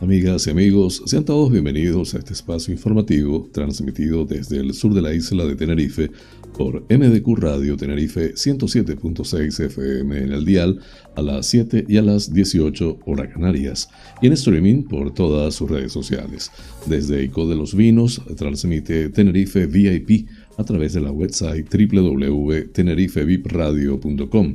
Amigas 0.00 0.46
y 0.46 0.50
amigos, 0.50 1.02
sean 1.06 1.24
todos 1.24 1.50
bienvenidos 1.50 2.14
a 2.14 2.18
este 2.18 2.32
espacio 2.32 2.72
informativo 2.72 3.50
transmitido 3.52 4.24
desde 4.24 4.58
el 4.58 4.72
sur 4.72 4.94
de 4.94 5.02
la 5.02 5.12
isla 5.12 5.44
de 5.44 5.56
Tenerife 5.56 6.08
por 6.56 6.82
MDQ 6.82 7.36
Radio 7.36 7.76
Tenerife 7.76 8.34
107.6 8.34 9.64
FM 9.64 10.18
en 10.18 10.32
el 10.32 10.44
dial 10.44 10.78
a 11.16 11.22
las 11.22 11.46
7 11.46 11.86
y 11.88 11.96
a 11.96 12.02
las 12.02 12.32
18 12.32 13.00
horas 13.06 13.32
canarias 13.32 13.88
y 14.22 14.28
en 14.28 14.34
streaming 14.34 14.84
por 14.84 15.12
todas 15.12 15.56
sus 15.56 15.68
redes 15.68 15.90
sociales. 15.90 16.52
Desde 16.86 17.24
ICO 17.24 17.48
de 17.48 17.56
los 17.56 17.74
Vinos 17.74 18.22
transmite 18.36 19.08
Tenerife 19.08 19.66
VIP 19.66 20.28
a 20.58 20.64
través 20.64 20.92
de 20.92 21.00
la 21.00 21.10
website 21.10 21.66
www.tenerifevipradio.com 21.68 24.54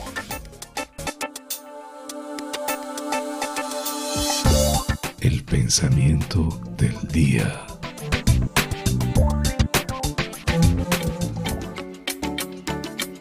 Pensamiento 5.51 6.47
del 6.77 6.95
día. 7.11 7.67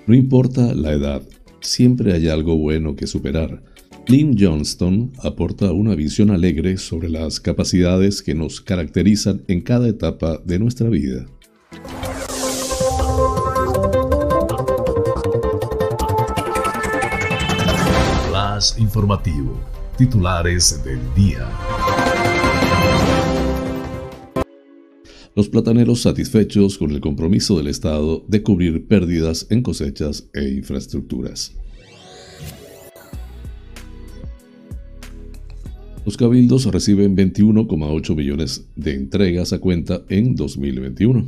No 0.06 0.14
importa 0.14 0.72
la 0.72 0.92
edad, 0.92 1.22
siempre 1.60 2.12
hay 2.12 2.28
algo 2.28 2.56
bueno 2.56 2.94
que 2.94 3.08
superar. 3.08 3.64
Lynn 4.06 4.36
Johnston 4.38 5.10
aporta 5.24 5.72
una 5.72 5.96
visión 5.96 6.30
alegre 6.30 6.76
sobre 6.76 7.08
las 7.08 7.40
capacidades 7.40 8.22
que 8.22 8.36
nos 8.36 8.60
caracterizan 8.60 9.42
en 9.48 9.60
cada 9.60 9.88
etapa 9.88 10.38
de 10.44 10.60
nuestra 10.60 10.88
vida. 10.88 11.26
Más 18.30 18.78
informativo. 18.78 19.60
Titulares 20.00 20.82
del 20.82 20.98
día. 21.14 21.46
Los 25.36 25.48
plataneros 25.48 26.02
satisfechos 26.02 26.76
con 26.76 26.90
el 26.90 27.00
compromiso 27.00 27.56
del 27.56 27.68
Estado 27.68 28.24
de 28.26 28.42
cubrir 28.42 28.88
pérdidas 28.88 29.46
en 29.50 29.62
cosechas 29.62 30.28
e 30.34 30.48
infraestructuras. 30.48 31.54
Los 36.04 36.16
cabildos 36.16 36.64
reciben 36.64 37.16
21,8 37.16 38.16
millones 38.16 38.66
de 38.74 38.94
entregas 38.94 39.52
a 39.52 39.60
cuenta 39.60 40.02
en 40.08 40.34
2021. 40.34 41.20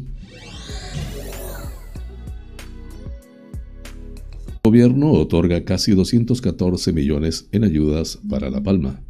El 4.64 4.70
gobierno 4.70 5.12
otorga 5.12 5.64
casi 5.64 5.92
214 5.92 6.92
millones 6.92 7.48
en 7.52 7.62
ayudas 7.62 8.18
para 8.28 8.50
La 8.50 8.62
Palma. 8.62 9.00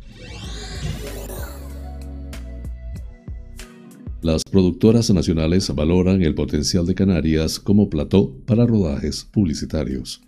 Las 4.23 4.45
productoras 4.45 5.11
nacionales 5.11 5.75
valoran 5.75 6.23
el 6.23 6.37
potencial 6.37 6.87
de 6.87 6.95
Canarias 6.95 7.59
como 7.59 7.91
plató 7.91 8.33
para 8.47 8.65
rodajes 8.65 9.25
publicitarios. 9.25 10.21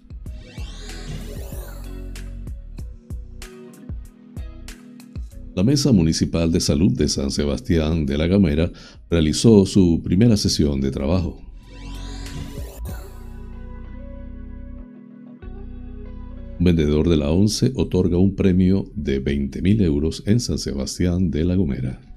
La 5.54 5.62
Mesa 5.62 5.92
Municipal 5.92 6.50
de 6.50 6.58
Salud 6.58 6.90
de 6.90 7.06
San 7.06 7.30
Sebastián 7.30 8.04
de 8.04 8.18
la 8.18 8.26
Gamera 8.26 8.72
realizó 9.08 9.64
su 9.64 10.02
primera 10.02 10.36
sesión 10.36 10.80
de 10.80 10.90
trabajo. 10.90 11.40
Un 16.58 16.64
vendedor 16.64 17.08
de 17.08 17.16
la 17.16 17.30
ONCE 17.30 17.70
otorga 17.76 18.18
un 18.18 18.34
premio 18.34 18.90
de 18.96 19.22
20.000 19.22 19.82
euros 19.82 20.24
en 20.26 20.40
San 20.40 20.58
Sebastián 20.58 21.30
de 21.30 21.44
la 21.44 21.54
Gomera. 21.54 22.13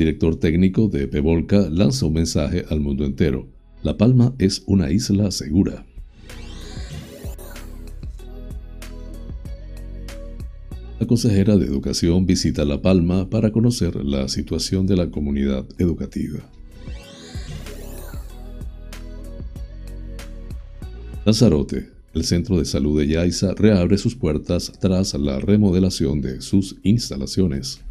Director 0.00 0.34
técnico 0.36 0.88
de 0.88 1.06
Pevolca 1.06 1.68
lanza 1.68 2.06
un 2.06 2.14
mensaje 2.14 2.64
al 2.70 2.80
mundo 2.80 3.04
entero. 3.04 3.46
La 3.82 3.98
Palma 3.98 4.34
es 4.38 4.62
una 4.66 4.90
isla 4.90 5.30
segura. 5.30 5.84
La 10.98 11.06
consejera 11.06 11.58
de 11.58 11.66
Educación 11.66 12.24
visita 12.24 12.64
La 12.64 12.80
Palma 12.80 13.28
para 13.28 13.52
conocer 13.52 13.94
la 14.02 14.26
situación 14.28 14.86
de 14.86 14.96
la 14.96 15.10
comunidad 15.10 15.66
educativa. 15.76 16.40
Lanzarote, 21.26 21.90
el 22.14 22.24
centro 22.24 22.58
de 22.58 22.64
salud 22.64 22.98
de 22.98 23.06
Yaiza 23.06 23.52
reabre 23.52 23.98
sus 23.98 24.14
puertas 24.14 24.72
tras 24.80 25.12
la 25.12 25.40
remodelación 25.40 26.22
de 26.22 26.40
sus 26.40 26.76
instalaciones. 26.84 27.82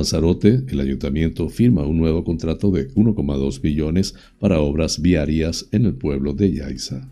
Lanzarote, 0.00 0.64
el 0.68 0.80
ayuntamiento 0.80 1.50
firma 1.50 1.84
un 1.84 1.98
nuevo 1.98 2.24
contrato 2.24 2.70
de 2.70 2.88
1,2 2.94 3.60
billones 3.60 4.14
para 4.38 4.58
obras 4.58 5.02
viarias 5.02 5.68
en 5.72 5.84
el 5.84 5.92
pueblo 5.92 6.32
de 6.32 6.54
Yaiza. 6.54 7.06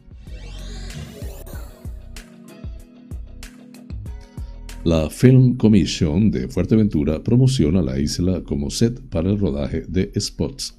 La 4.84 5.10
Film 5.10 5.58
Commission 5.58 6.30
de 6.30 6.48
Fuerteventura 6.48 7.22
promociona 7.22 7.82
la 7.82 7.98
isla 7.98 8.42
como 8.42 8.70
set 8.70 8.98
para 9.10 9.28
el 9.28 9.38
rodaje 9.38 9.84
de 9.86 10.10
spots. 10.18 10.74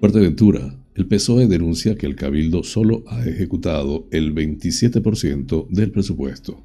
Fuerteventura, 0.00 0.74
el 0.96 1.06
PSOE 1.06 1.46
denuncia 1.46 1.94
que 1.94 2.06
el 2.06 2.16
Cabildo 2.16 2.62
solo 2.62 3.04
ha 3.06 3.22
ejecutado 3.26 4.08
el 4.10 4.34
27% 4.34 5.68
del 5.68 5.90
presupuesto. 5.90 6.64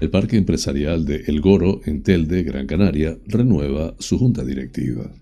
El 0.00 0.08
Parque 0.10 0.38
Empresarial 0.38 1.04
de 1.04 1.24
El 1.26 1.42
Goro, 1.42 1.82
en 1.84 2.02
Telde, 2.02 2.42
Gran 2.42 2.66
Canaria, 2.66 3.18
renueva 3.26 3.94
su 3.98 4.18
junta 4.18 4.44
directiva. 4.44 5.12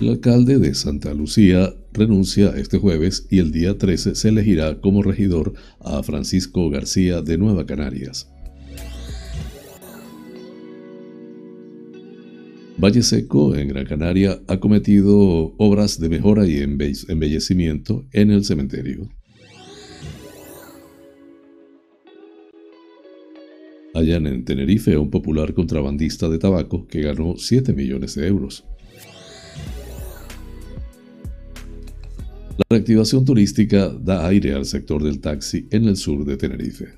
El 0.00 0.10
alcalde 0.10 0.58
de 0.58 0.74
Santa 0.74 1.12
Lucía 1.12 1.74
renuncia 1.92 2.50
este 2.56 2.78
jueves 2.78 3.26
y 3.30 3.40
el 3.40 3.50
día 3.50 3.76
13 3.76 4.14
se 4.14 4.28
elegirá 4.28 4.80
como 4.80 5.02
regidor 5.02 5.52
a 5.80 6.02
Francisco 6.04 6.70
García 6.70 7.20
de 7.20 7.36
Nueva 7.36 7.66
Canarias. 7.66 8.28
Valle 12.80 13.02
Seco, 13.02 13.56
en 13.56 13.66
Gran 13.66 13.86
Canaria, 13.86 14.40
ha 14.46 14.60
cometido 14.60 15.52
obras 15.58 15.98
de 15.98 16.08
mejora 16.08 16.46
y 16.46 16.58
embellecimiento 16.58 18.06
en 18.12 18.30
el 18.30 18.44
cementerio. 18.44 19.08
Hallan 23.94 24.28
en 24.28 24.44
Tenerife 24.44 24.96
un 24.96 25.10
popular 25.10 25.54
contrabandista 25.54 26.28
de 26.28 26.38
tabaco 26.38 26.86
que 26.86 27.00
ganó 27.00 27.34
7 27.36 27.72
millones 27.72 28.14
de 28.14 28.28
euros. 28.28 28.64
La 32.58 32.64
reactivación 32.70 33.24
turística 33.24 33.88
da 33.88 34.24
aire 34.28 34.54
al 34.54 34.66
sector 34.66 35.02
del 35.02 35.18
taxi 35.18 35.66
en 35.72 35.88
el 35.88 35.96
sur 35.96 36.24
de 36.24 36.36
Tenerife. 36.36 36.97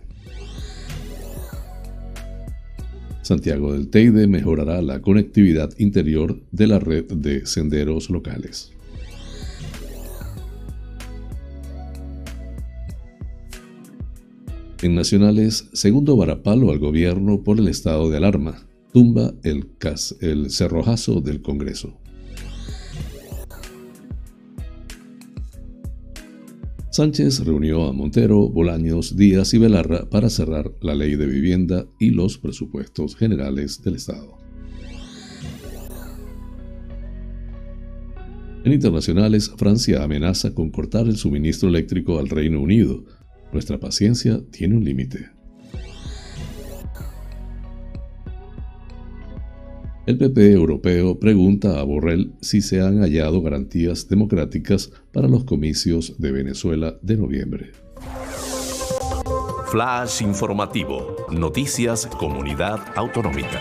Santiago 3.30 3.74
del 3.74 3.90
Teide 3.90 4.26
mejorará 4.26 4.82
la 4.82 5.00
conectividad 5.00 5.70
interior 5.78 6.42
de 6.50 6.66
la 6.66 6.80
red 6.80 7.04
de 7.04 7.46
senderos 7.46 8.10
locales. 8.10 8.72
En 14.82 14.96
nacionales, 14.96 15.68
segundo 15.72 16.16
varapalo 16.16 16.72
al 16.72 16.80
gobierno 16.80 17.44
por 17.44 17.60
el 17.60 17.68
estado 17.68 18.10
de 18.10 18.16
alarma. 18.16 18.66
Tumba 18.92 19.32
el, 19.44 19.68
el 20.20 20.50
cerrojazo 20.50 21.20
del 21.20 21.40
Congreso. 21.40 21.99
Sánchez 27.00 27.46
reunió 27.46 27.86
a 27.86 27.94
Montero, 27.94 28.50
Bolaños, 28.50 29.16
Díaz 29.16 29.54
y 29.54 29.58
Belarra 29.58 30.10
para 30.10 30.28
cerrar 30.28 30.70
la 30.82 30.94
ley 30.94 31.16
de 31.16 31.24
vivienda 31.24 31.88
y 31.98 32.10
los 32.10 32.36
presupuestos 32.36 33.16
generales 33.16 33.80
del 33.82 33.94
Estado. 33.94 34.36
En 38.66 38.70
internacionales, 38.70 39.50
Francia 39.56 40.04
amenaza 40.04 40.54
con 40.54 40.70
cortar 40.70 41.06
el 41.06 41.16
suministro 41.16 41.70
eléctrico 41.70 42.18
al 42.18 42.28
Reino 42.28 42.60
Unido 42.60 43.02
nuestra 43.50 43.80
paciencia 43.80 44.42
tiene 44.50 44.76
un 44.76 44.84
límite. 44.84 45.39
El 50.10 50.18
PP 50.18 50.54
europeo 50.54 51.20
pregunta 51.20 51.78
a 51.78 51.84
Borrell 51.84 52.32
si 52.40 52.62
se 52.62 52.80
han 52.80 52.98
hallado 52.98 53.42
garantías 53.42 54.08
democráticas 54.08 54.90
para 55.12 55.28
los 55.28 55.44
comicios 55.44 56.18
de 56.18 56.32
Venezuela 56.32 56.98
de 57.00 57.16
noviembre. 57.16 57.70
Flash 59.70 60.22
informativo. 60.22 61.14
Noticias 61.30 62.08
Comunidad 62.08 62.80
Autonómica. 62.96 63.60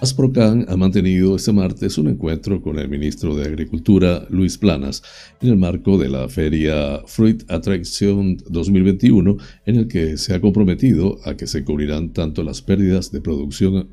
Asprocan 0.00 0.64
ha 0.68 0.76
mantenido 0.76 1.34
este 1.34 1.52
martes 1.52 1.98
un 1.98 2.06
encuentro 2.06 2.62
con 2.62 2.78
el 2.78 2.88
ministro 2.88 3.34
de 3.34 3.46
Agricultura, 3.46 4.28
Luis 4.30 4.56
Planas, 4.56 5.02
en 5.40 5.48
el 5.48 5.56
marco 5.56 5.98
de 5.98 6.08
la 6.08 6.28
feria 6.28 7.02
Fruit 7.04 7.42
Attraction 7.50 8.36
2021, 8.48 9.36
en 9.66 9.76
el 9.76 9.88
que 9.88 10.16
se 10.16 10.34
ha 10.34 10.40
comprometido 10.40 11.18
a 11.24 11.36
que 11.36 11.48
se 11.48 11.64
cubrirán 11.64 12.12
tanto 12.12 12.44
las 12.44 12.62
pérdidas 12.62 13.10
de 13.10 13.20
producción 13.20 13.88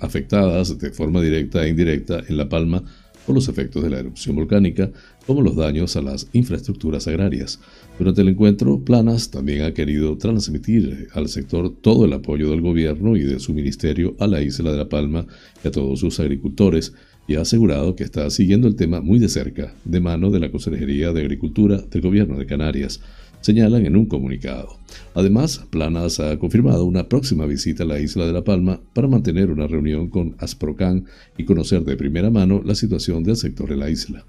afectadas 0.00 0.78
de 0.78 0.90
forma 0.90 1.20
directa 1.20 1.66
e 1.66 1.68
indirecta 1.68 2.22
en 2.26 2.38
La 2.38 2.48
Palma 2.48 2.82
por 3.26 3.34
los 3.34 3.46
efectos 3.48 3.82
de 3.82 3.90
la 3.90 3.98
erupción 3.98 4.36
volcánica, 4.36 4.90
como 5.26 5.42
los 5.42 5.56
daños 5.56 5.96
a 5.96 6.02
las 6.02 6.28
infraestructuras 6.32 7.06
agrarias. 7.06 7.60
Durante 7.98 8.22
el 8.22 8.28
encuentro, 8.28 8.80
Planas 8.80 9.30
también 9.30 9.62
ha 9.62 9.74
querido 9.74 10.16
transmitir 10.16 11.08
al 11.12 11.28
sector 11.28 11.74
todo 11.80 12.04
el 12.04 12.12
apoyo 12.12 12.50
del 12.50 12.62
gobierno 12.62 13.16
y 13.16 13.22
de 13.22 13.40
su 13.40 13.52
ministerio 13.52 14.16
a 14.18 14.26
la 14.26 14.42
isla 14.42 14.72
de 14.72 14.78
La 14.78 14.88
Palma 14.88 15.26
y 15.62 15.68
a 15.68 15.70
todos 15.70 16.00
sus 16.00 16.18
agricultores, 16.20 16.94
y 17.28 17.36
ha 17.36 17.42
asegurado 17.42 17.94
que 17.94 18.04
está 18.04 18.28
siguiendo 18.30 18.66
el 18.66 18.74
tema 18.74 19.00
muy 19.00 19.18
de 19.18 19.28
cerca, 19.28 19.74
de 19.84 20.00
mano 20.00 20.30
de 20.30 20.40
la 20.40 20.50
Consejería 20.50 21.12
de 21.12 21.20
Agricultura 21.20 21.76
del 21.76 22.02
Gobierno 22.02 22.38
de 22.38 22.46
Canarias, 22.46 23.00
señalan 23.40 23.86
en 23.86 23.96
un 23.96 24.06
comunicado. 24.06 24.78
Además, 25.14 25.64
Planas 25.70 26.20
ha 26.20 26.38
confirmado 26.38 26.84
una 26.84 27.08
próxima 27.08 27.46
visita 27.46 27.84
a 27.84 27.86
la 27.86 28.00
isla 28.00 28.26
de 28.26 28.32
La 28.32 28.44
Palma 28.44 28.80
para 28.94 29.08
mantener 29.08 29.50
una 29.50 29.66
reunión 29.66 30.08
con 30.08 30.34
Asprocan 30.38 31.06
y 31.38 31.44
conocer 31.44 31.84
de 31.84 31.96
primera 31.96 32.30
mano 32.30 32.62
la 32.64 32.74
situación 32.74 33.22
del 33.22 33.36
sector 33.36 33.68
de 33.68 33.76
la 33.76 33.90
isla. 33.90 34.24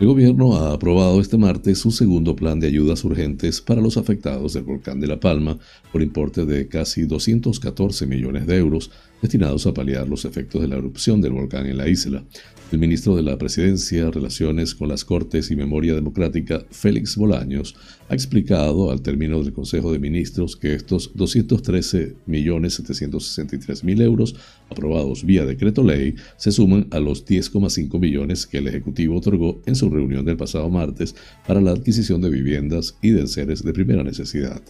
El 0.00 0.08
gobierno 0.08 0.56
ha 0.56 0.72
aprobado 0.72 1.20
este 1.20 1.38
martes 1.38 1.78
su 1.78 1.92
segundo 1.92 2.34
plan 2.34 2.58
de 2.58 2.66
ayudas 2.66 3.04
urgentes 3.04 3.60
para 3.60 3.80
los 3.80 3.96
afectados 3.96 4.52
del 4.52 4.64
volcán 4.64 4.98
de 4.98 5.06
La 5.06 5.20
Palma 5.20 5.56
por 5.92 6.02
importe 6.02 6.44
de 6.44 6.66
casi 6.66 7.06
214 7.06 8.04
millones 8.06 8.46
de 8.46 8.56
euros 8.56 8.90
destinados 9.24 9.66
a 9.66 9.72
paliar 9.72 10.06
los 10.06 10.26
efectos 10.26 10.60
de 10.60 10.68
la 10.68 10.76
erupción 10.76 11.22
del 11.22 11.32
volcán 11.32 11.66
en 11.66 11.78
la 11.78 11.88
isla. 11.88 12.22
El 12.70 12.78
ministro 12.78 13.16
de 13.16 13.22
la 13.22 13.38
Presidencia, 13.38 14.10
Relaciones 14.10 14.74
con 14.74 14.88
las 14.88 15.02
Cortes 15.02 15.50
y 15.50 15.56
Memoria 15.56 15.94
Democrática, 15.94 16.62
Félix 16.70 17.16
Bolaños, 17.16 17.74
ha 18.10 18.14
explicado 18.14 18.90
al 18.90 19.00
término 19.00 19.42
del 19.42 19.54
Consejo 19.54 19.90
de 19.92 19.98
Ministros 19.98 20.56
que 20.56 20.74
estos 20.74 21.14
213.763.000 21.14 24.02
euros 24.02 24.36
aprobados 24.68 25.24
vía 25.24 25.46
decreto 25.46 25.82
ley 25.82 26.16
se 26.36 26.52
suman 26.52 26.86
a 26.90 27.00
los 27.00 27.24
10,5 27.24 27.98
millones 27.98 28.46
que 28.46 28.58
el 28.58 28.68
Ejecutivo 28.68 29.16
otorgó 29.16 29.62
en 29.64 29.74
su 29.74 29.88
reunión 29.88 30.26
del 30.26 30.36
pasado 30.36 30.68
martes 30.68 31.14
para 31.46 31.62
la 31.62 31.70
adquisición 31.70 32.20
de 32.20 32.28
viviendas 32.28 32.98
y 33.00 33.12
de 33.12 33.22
enseres 33.22 33.64
de 33.64 33.72
primera 33.72 34.04
necesidad. 34.04 34.60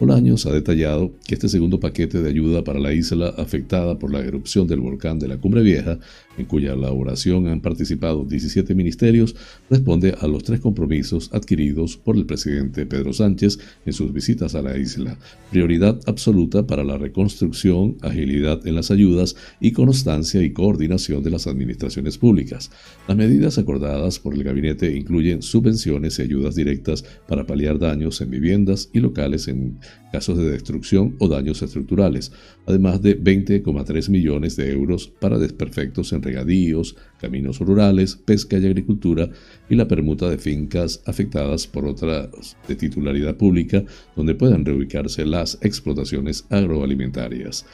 Bolaños 0.00 0.44
ha 0.46 0.52
detallado 0.52 1.12
que 1.24 1.34
este 1.34 1.48
segundo 1.48 1.78
paquete 1.78 2.20
de 2.20 2.28
ayuda 2.28 2.64
para 2.64 2.80
la 2.80 2.92
isla 2.92 3.28
afectada 3.38 3.96
por 3.96 4.12
la 4.12 4.18
erupción 4.18 4.66
del 4.66 4.80
volcán 4.80 5.20
de 5.20 5.28
la 5.28 5.38
Cumbre 5.38 5.62
Vieja, 5.62 6.00
en 6.36 6.46
cuya 6.46 6.72
elaboración 6.72 7.46
han 7.46 7.60
participado 7.60 8.24
17 8.24 8.74
ministerios, 8.74 9.36
responde 9.70 10.16
a 10.20 10.26
los 10.26 10.42
tres 10.42 10.58
compromisos 10.58 11.30
adquiridos 11.32 11.96
por 11.96 12.16
el 12.16 12.26
presidente 12.26 12.86
Pedro 12.86 13.12
Sánchez 13.12 13.60
en 13.86 13.92
sus 13.92 14.12
visitas 14.12 14.56
a 14.56 14.62
la 14.62 14.76
isla. 14.76 15.16
Prioridad 15.52 16.00
absoluta 16.06 16.66
para 16.66 16.82
la 16.82 16.98
reconstrucción, 16.98 17.96
agilidad 18.02 18.66
en 18.66 18.74
las 18.74 18.90
ayudas 18.90 19.36
y 19.60 19.70
constancia 19.70 20.42
y 20.42 20.52
coordinación 20.52 21.22
de 21.22 21.30
las 21.30 21.46
administraciones 21.46 22.18
públicas. 22.18 22.72
Las 23.06 23.16
medidas 23.16 23.58
acordadas 23.58 24.18
por 24.18 24.34
el 24.34 24.42
gabinete 24.42 24.96
incluyen 24.96 25.40
subvenciones 25.40 26.18
y 26.18 26.22
ayudas 26.22 26.56
directas 26.56 27.04
para 27.28 27.46
paliar 27.46 27.78
daños 27.78 28.20
en 28.20 28.30
viviendas 28.30 28.90
y 28.92 28.98
locales 28.98 29.46
en 29.46 29.78
casos 30.12 30.38
de 30.38 30.50
destrucción 30.50 31.16
o 31.18 31.28
daños 31.28 31.62
estructurales, 31.62 32.32
además 32.66 33.02
de 33.02 33.20
20,3 33.20 34.08
millones 34.10 34.56
de 34.56 34.70
euros 34.70 35.08
para 35.08 35.38
desperfectos 35.38 36.12
en 36.12 36.22
regadíos, 36.22 36.96
caminos 37.20 37.58
rurales, 37.58 38.16
pesca 38.16 38.58
y 38.58 38.66
agricultura 38.66 39.28
y 39.68 39.74
la 39.74 39.88
permuta 39.88 40.30
de 40.30 40.38
fincas 40.38 41.02
afectadas 41.06 41.66
por 41.66 41.86
otras 41.86 42.56
de 42.68 42.76
titularidad 42.76 43.36
pública 43.36 43.84
donde 44.14 44.34
puedan 44.34 44.64
reubicarse 44.64 45.24
las 45.24 45.58
explotaciones 45.62 46.44
agroalimentarias. 46.50 47.66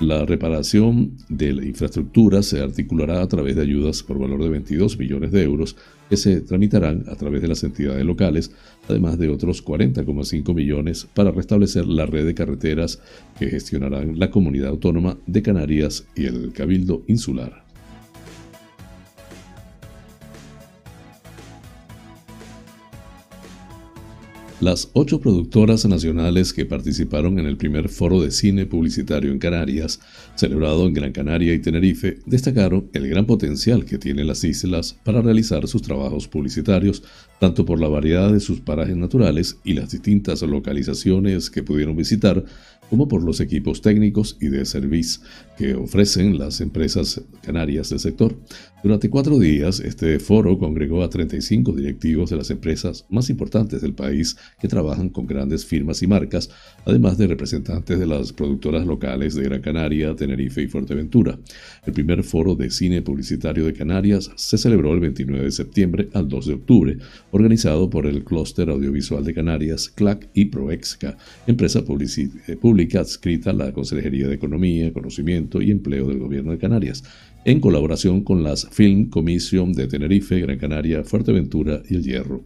La 0.00 0.24
reparación 0.24 1.16
de 1.28 1.52
la 1.52 1.64
infraestructura 1.64 2.44
se 2.44 2.60
articulará 2.60 3.20
a 3.20 3.26
través 3.26 3.56
de 3.56 3.62
ayudas 3.62 4.04
por 4.04 4.20
valor 4.20 4.40
de 4.44 4.48
22 4.48 4.96
millones 4.96 5.32
de 5.32 5.42
euros 5.42 5.74
que 6.08 6.16
se 6.16 6.40
tramitarán 6.40 7.04
a 7.08 7.14
través 7.16 7.42
de 7.42 7.48
las 7.48 7.62
entidades 7.64 8.04
locales, 8.04 8.50
además 8.88 9.18
de 9.18 9.28
otros 9.28 9.64
40,5 9.64 10.54
millones 10.54 11.06
para 11.14 11.30
restablecer 11.30 11.86
la 11.86 12.06
red 12.06 12.26
de 12.26 12.34
carreteras 12.34 13.00
que 13.38 13.48
gestionarán 13.48 14.18
la 14.18 14.30
Comunidad 14.30 14.70
Autónoma 14.70 15.18
de 15.26 15.42
Canarias 15.42 16.06
y 16.16 16.26
el 16.26 16.52
Cabildo 16.52 17.04
Insular. 17.06 17.67
Las 24.60 24.90
ocho 24.92 25.20
productoras 25.20 25.86
nacionales 25.86 26.52
que 26.52 26.66
participaron 26.66 27.38
en 27.38 27.46
el 27.46 27.56
primer 27.56 27.88
foro 27.88 28.20
de 28.20 28.32
cine 28.32 28.66
publicitario 28.66 29.30
en 29.30 29.38
Canarias, 29.38 30.00
celebrado 30.34 30.84
en 30.88 30.94
Gran 30.94 31.12
Canaria 31.12 31.54
y 31.54 31.60
Tenerife, 31.60 32.18
destacaron 32.26 32.90
el 32.92 33.08
gran 33.08 33.24
potencial 33.24 33.84
que 33.84 33.98
tienen 33.98 34.26
las 34.26 34.42
islas 34.42 34.96
para 35.04 35.22
realizar 35.22 35.68
sus 35.68 35.82
trabajos 35.82 36.26
publicitarios, 36.26 37.04
tanto 37.38 37.64
por 37.64 37.78
la 37.80 37.86
variedad 37.86 38.32
de 38.32 38.40
sus 38.40 38.58
parajes 38.58 38.96
naturales 38.96 39.58
y 39.62 39.74
las 39.74 39.92
distintas 39.92 40.42
localizaciones 40.42 41.50
que 41.50 41.62
pudieron 41.62 41.94
visitar, 41.94 42.44
como 42.90 43.06
por 43.06 43.22
los 43.22 43.38
equipos 43.38 43.80
técnicos 43.80 44.38
y 44.40 44.48
de 44.48 44.64
servicio 44.64 45.22
que 45.58 45.74
ofrecen 45.74 46.38
las 46.38 46.60
empresas 46.60 47.20
canarias 47.42 47.90
del 47.90 47.98
sector. 47.98 48.38
Durante 48.80 49.10
cuatro 49.10 49.40
días, 49.40 49.80
este 49.80 50.20
foro 50.20 50.56
congregó 50.56 51.02
a 51.02 51.10
35 51.10 51.72
directivos 51.72 52.30
de 52.30 52.36
las 52.36 52.50
empresas 52.50 53.04
más 53.10 53.28
importantes 53.28 53.82
del 53.82 53.92
país 53.92 54.36
que 54.60 54.68
trabajan 54.68 55.08
con 55.08 55.26
grandes 55.26 55.66
firmas 55.66 56.00
y 56.00 56.06
marcas, 56.06 56.48
además 56.84 57.18
de 57.18 57.26
representantes 57.26 57.98
de 57.98 58.06
las 58.06 58.32
productoras 58.32 58.86
locales 58.86 59.34
de 59.34 59.42
Gran 59.42 59.60
Canaria, 59.60 60.14
Tenerife 60.14 60.62
y 60.62 60.68
Fuerteventura. 60.68 61.36
El 61.84 61.92
primer 61.92 62.22
foro 62.22 62.54
de 62.54 62.70
cine 62.70 63.02
publicitario 63.02 63.66
de 63.66 63.72
Canarias 63.72 64.30
se 64.36 64.58
celebró 64.58 64.94
el 64.94 65.00
29 65.00 65.42
de 65.42 65.50
septiembre 65.50 66.08
al 66.14 66.28
2 66.28 66.46
de 66.46 66.54
octubre, 66.54 66.98
organizado 67.32 67.90
por 67.90 68.06
el 68.06 68.22
Clúster 68.22 68.70
Audiovisual 68.70 69.24
de 69.24 69.34
Canarias, 69.34 69.88
CLAC 69.88 70.28
y 70.34 70.44
Proexca, 70.44 71.16
empresa 71.48 71.80
eh, 71.80 72.56
pública 72.56 73.00
adscrita 73.00 73.50
a 73.50 73.54
la 73.54 73.72
Consejería 73.72 74.28
de 74.28 74.34
Economía, 74.34 74.92
Conocimiento 74.92 75.47
y 75.62 75.70
Empleo 75.70 76.06
del 76.08 76.18
Gobierno 76.18 76.52
de 76.52 76.58
Canarias, 76.58 77.04
en 77.44 77.60
colaboración 77.60 78.22
con 78.22 78.42
las 78.42 78.68
Film 78.70 79.08
Commission 79.08 79.72
de 79.72 79.86
Tenerife, 79.86 80.40
Gran 80.40 80.58
Canaria, 80.58 81.02
Fuerteventura 81.04 81.82
y 81.88 81.94
El 81.94 82.02
Hierro. 82.02 82.44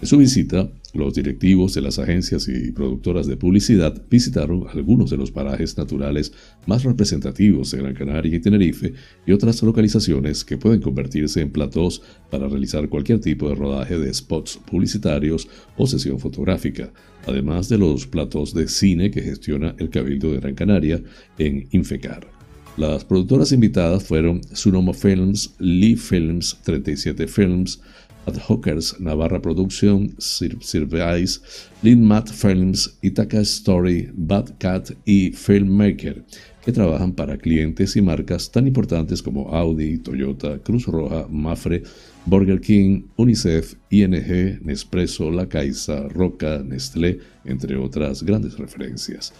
En 0.00 0.06
su 0.06 0.16
visita, 0.16 0.70
los 0.94 1.14
directivos 1.14 1.74
de 1.74 1.82
las 1.82 1.98
agencias 1.98 2.48
y 2.48 2.70
productoras 2.70 3.26
de 3.26 3.36
publicidad 3.36 4.00
visitaron 4.08 4.64
algunos 4.72 5.10
de 5.10 5.16
los 5.16 5.32
parajes 5.32 5.76
naturales 5.76 6.32
más 6.66 6.84
representativos 6.84 7.72
de 7.72 7.78
Gran 7.78 7.94
Canaria 7.94 8.36
y 8.36 8.40
Tenerife 8.40 8.94
y 9.26 9.32
otras 9.32 9.62
localizaciones 9.62 10.44
que 10.44 10.56
pueden 10.56 10.80
convertirse 10.80 11.40
en 11.40 11.50
platós 11.50 12.00
para 12.30 12.48
realizar 12.48 12.88
cualquier 12.88 13.20
tipo 13.20 13.48
de 13.48 13.56
rodaje 13.56 13.98
de 13.98 14.14
spots 14.14 14.60
publicitarios 14.70 15.48
o 15.76 15.86
sesión 15.86 16.20
fotográfica, 16.20 16.92
además 17.26 17.68
de 17.68 17.78
los 17.78 18.06
platós 18.06 18.54
de 18.54 18.68
cine 18.68 19.10
que 19.10 19.22
gestiona 19.22 19.74
el 19.78 19.90
Cabildo 19.90 20.32
de 20.32 20.38
Gran 20.38 20.54
Canaria 20.54 21.02
en 21.38 21.66
Infecar. 21.72 22.37
Las 22.78 23.04
productoras 23.04 23.50
invitadas 23.50 24.04
fueron 24.04 24.40
Sunomo 24.52 24.92
Films, 24.92 25.52
Lee 25.58 25.96
Films, 25.96 26.56
37 26.62 27.26
Films, 27.26 27.80
Ad 28.24 28.36
Hookers, 28.48 29.00
Navarra 29.00 29.42
Production, 29.42 30.14
Service, 30.18 31.40
Linmat 31.82 32.30
Films, 32.30 32.96
Ithaca 33.02 33.40
Story, 33.40 34.08
Bad 34.14 34.58
Cat 34.58 34.92
y 35.04 35.32
Filmmaker, 35.32 36.24
que 36.64 36.70
trabajan 36.70 37.14
para 37.14 37.36
clientes 37.36 37.96
y 37.96 38.00
marcas 38.00 38.48
tan 38.52 38.68
importantes 38.68 39.24
como 39.24 39.48
Audi, 39.52 39.98
Toyota, 39.98 40.60
Cruz 40.60 40.86
Roja, 40.86 41.26
Mafre, 41.28 41.82
Burger 42.26 42.60
King, 42.60 43.06
UNICEF, 43.16 43.74
ING, 43.90 44.60
Nespresso, 44.62 45.32
La 45.32 45.48
Caixa, 45.48 46.06
Roca, 46.10 46.62
Nestlé, 46.64 47.18
entre 47.44 47.76
otras 47.76 48.22
grandes 48.22 48.56
referencias. 48.56 49.32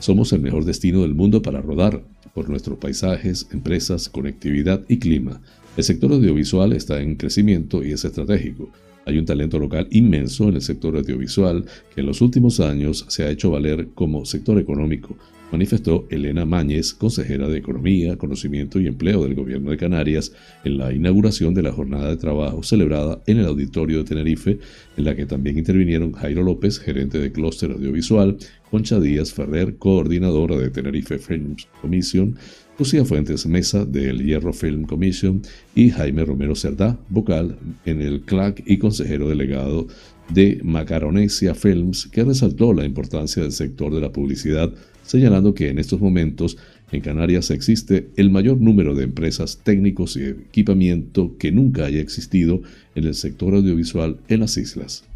Somos 0.00 0.32
el 0.32 0.40
mejor 0.40 0.64
destino 0.64 1.02
del 1.02 1.14
mundo 1.14 1.42
para 1.42 1.60
rodar, 1.60 2.02
por 2.34 2.48
nuestros 2.48 2.78
paisajes, 2.78 3.48
empresas, 3.52 4.08
conectividad 4.08 4.82
y 4.88 4.98
clima. 4.98 5.40
El 5.76 5.84
sector 5.84 6.12
audiovisual 6.12 6.72
está 6.72 7.00
en 7.00 7.16
crecimiento 7.16 7.84
y 7.84 7.92
es 7.92 8.04
estratégico. 8.04 8.70
Hay 9.06 9.18
un 9.18 9.24
talento 9.24 9.58
local 9.58 9.88
inmenso 9.90 10.48
en 10.48 10.56
el 10.56 10.62
sector 10.62 10.96
audiovisual 10.96 11.64
que 11.94 12.00
en 12.00 12.06
los 12.06 12.20
últimos 12.20 12.60
años 12.60 13.06
se 13.08 13.24
ha 13.24 13.30
hecho 13.30 13.50
valer 13.50 13.88
como 13.94 14.24
sector 14.24 14.58
económico, 14.58 15.16
manifestó 15.52 16.06
Elena 16.10 16.44
Máñez, 16.44 16.94
consejera 16.94 17.48
de 17.48 17.58
Economía, 17.58 18.16
Conocimiento 18.16 18.80
y 18.80 18.86
Empleo 18.86 19.24
del 19.24 19.34
Gobierno 19.34 19.70
de 19.70 19.76
Canarias, 19.76 20.32
en 20.64 20.78
la 20.78 20.92
inauguración 20.92 21.54
de 21.54 21.62
la 21.62 21.72
jornada 21.72 22.10
de 22.10 22.16
trabajo 22.16 22.62
celebrada 22.62 23.20
en 23.26 23.38
el 23.38 23.46
Auditorio 23.46 23.98
de 23.98 24.04
Tenerife, 24.04 24.58
en 24.96 25.04
la 25.04 25.14
que 25.14 25.26
también 25.26 25.58
intervinieron 25.58 26.12
Jairo 26.12 26.42
López, 26.42 26.78
gerente 26.78 27.18
de 27.18 27.32
Clúster 27.32 27.72
Audiovisual, 27.72 28.36
Concha 28.70 29.00
Díaz 29.00 29.32
Ferrer, 29.32 29.76
coordinadora 29.76 30.56
de 30.56 30.70
Tenerife 30.70 31.18
Films 31.18 31.66
Commission, 31.80 32.36
Lucía 32.78 33.04
Fuentes 33.04 33.44
Mesa 33.44 33.84
del 33.84 34.24
Hierro 34.24 34.54
Film 34.54 34.84
Commission 34.84 35.42
y 35.74 35.90
Jaime 35.90 36.24
Romero 36.24 36.54
Cerdá, 36.54 36.98
vocal 37.10 37.58
en 37.84 38.00
el 38.00 38.22
CLAC 38.22 38.62
y 38.64 38.78
consejero 38.78 39.28
delegado 39.28 39.86
de 40.32 40.60
Macaronesia 40.64 41.54
Films, 41.54 42.06
que 42.06 42.24
resaltó 42.24 42.72
la 42.72 42.86
importancia 42.86 43.42
del 43.42 43.52
sector 43.52 43.92
de 43.92 44.00
la 44.00 44.12
publicidad, 44.12 44.72
señalando 45.10 45.54
que 45.54 45.70
en 45.70 45.80
estos 45.80 46.00
momentos 46.00 46.56
en 46.92 47.00
Canarias 47.00 47.50
existe 47.50 48.10
el 48.16 48.30
mayor 48.30 48.60
número 48.60 48.94
de 48.94 49.02
empresas 49.02 49.58
técnicos 49.64 50.16
y 50.16 50.22
equipamiento 50.22 51.36
que 51.36 51.50
nunca 51.50 51.86
haya 51.86 52.00
existido 52.00 52.62
en 52.94 53.06
el 53.06 53.14
sector 53.16 53.54
audiovisual 53.54 54.18
en 54.28 54.38
las 54.38 54.56
islas. 54.56 55.09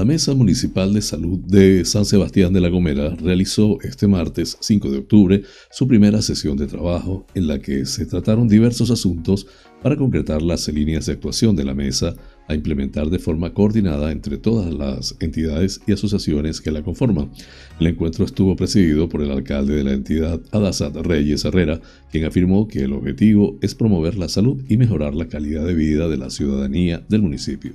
La 0.00 0.06
Mesa 0.06 0.32
Municipal 0.32 0.94
de 0.94 1.02
Salud 1.02 1.38
de 1.40 1.84
San 1.84 2.06
Sebastián 2.06 2.54
de 2.54 2.60
la 2.62 2.70
Gomera 2.70 3.10
realizó 3.16 3.78
este 3.82 4.08
martes 4.08 4.56
5 4.58 4.90
de 4.90 4.96
octubre 4.96 5.42
su 5.70 5.86
primera 5.86 6.22
sesión 6.22 6.56
de 6.56 6.66
trabajo 6.66 7.26
en 7.34 7.46
la 7.46 7.58
que 7.58 7.84
se 7.84 8.06
trataron 8.06 8.48
diversos 8.48 8.90
asuntos 8.90 9.46
para 9.82 9.96
concretar 9.96 10.40
las 10.40 10.66
líneas 10.68 11.04
de 11.04 11.12
actuación 11.12 11.54
de 11.54 11.64
la 11.66 11.74
mesa 11.74 12.14
a 12.50 12.54
implementar 12.54 13.10
de 13.10 13.20
forma 13.20 13.54
coordinada 13.54 14.10
entre 14.10 14.36
todas 14.36 14.74
las 14.74 15.16
entidades 15.20 15.80
y 15.86 15.92
asociaciones 15.92 16.60
que 16.60 16.72
la 16.72 16.82
conforman. 16.82 17.30
El 17.78 17.86
encuentro 17.86 18.24
estuvo 18.24 18.56
presidido 18.56 19.08
por 19.08 19.22
el 19.22 19.30
alcalde 19.30 19.76
de 19.76 19.84
la 19.84 19.92
entidad, 19.92 20.40
Adasat 20.50 20.96
Reyes 20.96 21.44
Herrera, 21.44 21.80
quien 22.10 22.24
afirmó 22.24 22.66
que 22.66 22.80
el 22.80 22.92
objetivo 22.92 23.56
es 23.62 23.76
promover 23.76 24.18
la 24.18 24.28
salud 24.28 24.62
y 24.68 24.76
mejorar 24.76 25.14
la 25.14 25.28
calidad 25.28 25.64
de 25.64 25.74
vida 25.74 26.08
de 26.08 26.16
la 26.16 26.30
ciudadanía 26.30 27.04
del 27.08 27.22
municipio. 27.22 27.72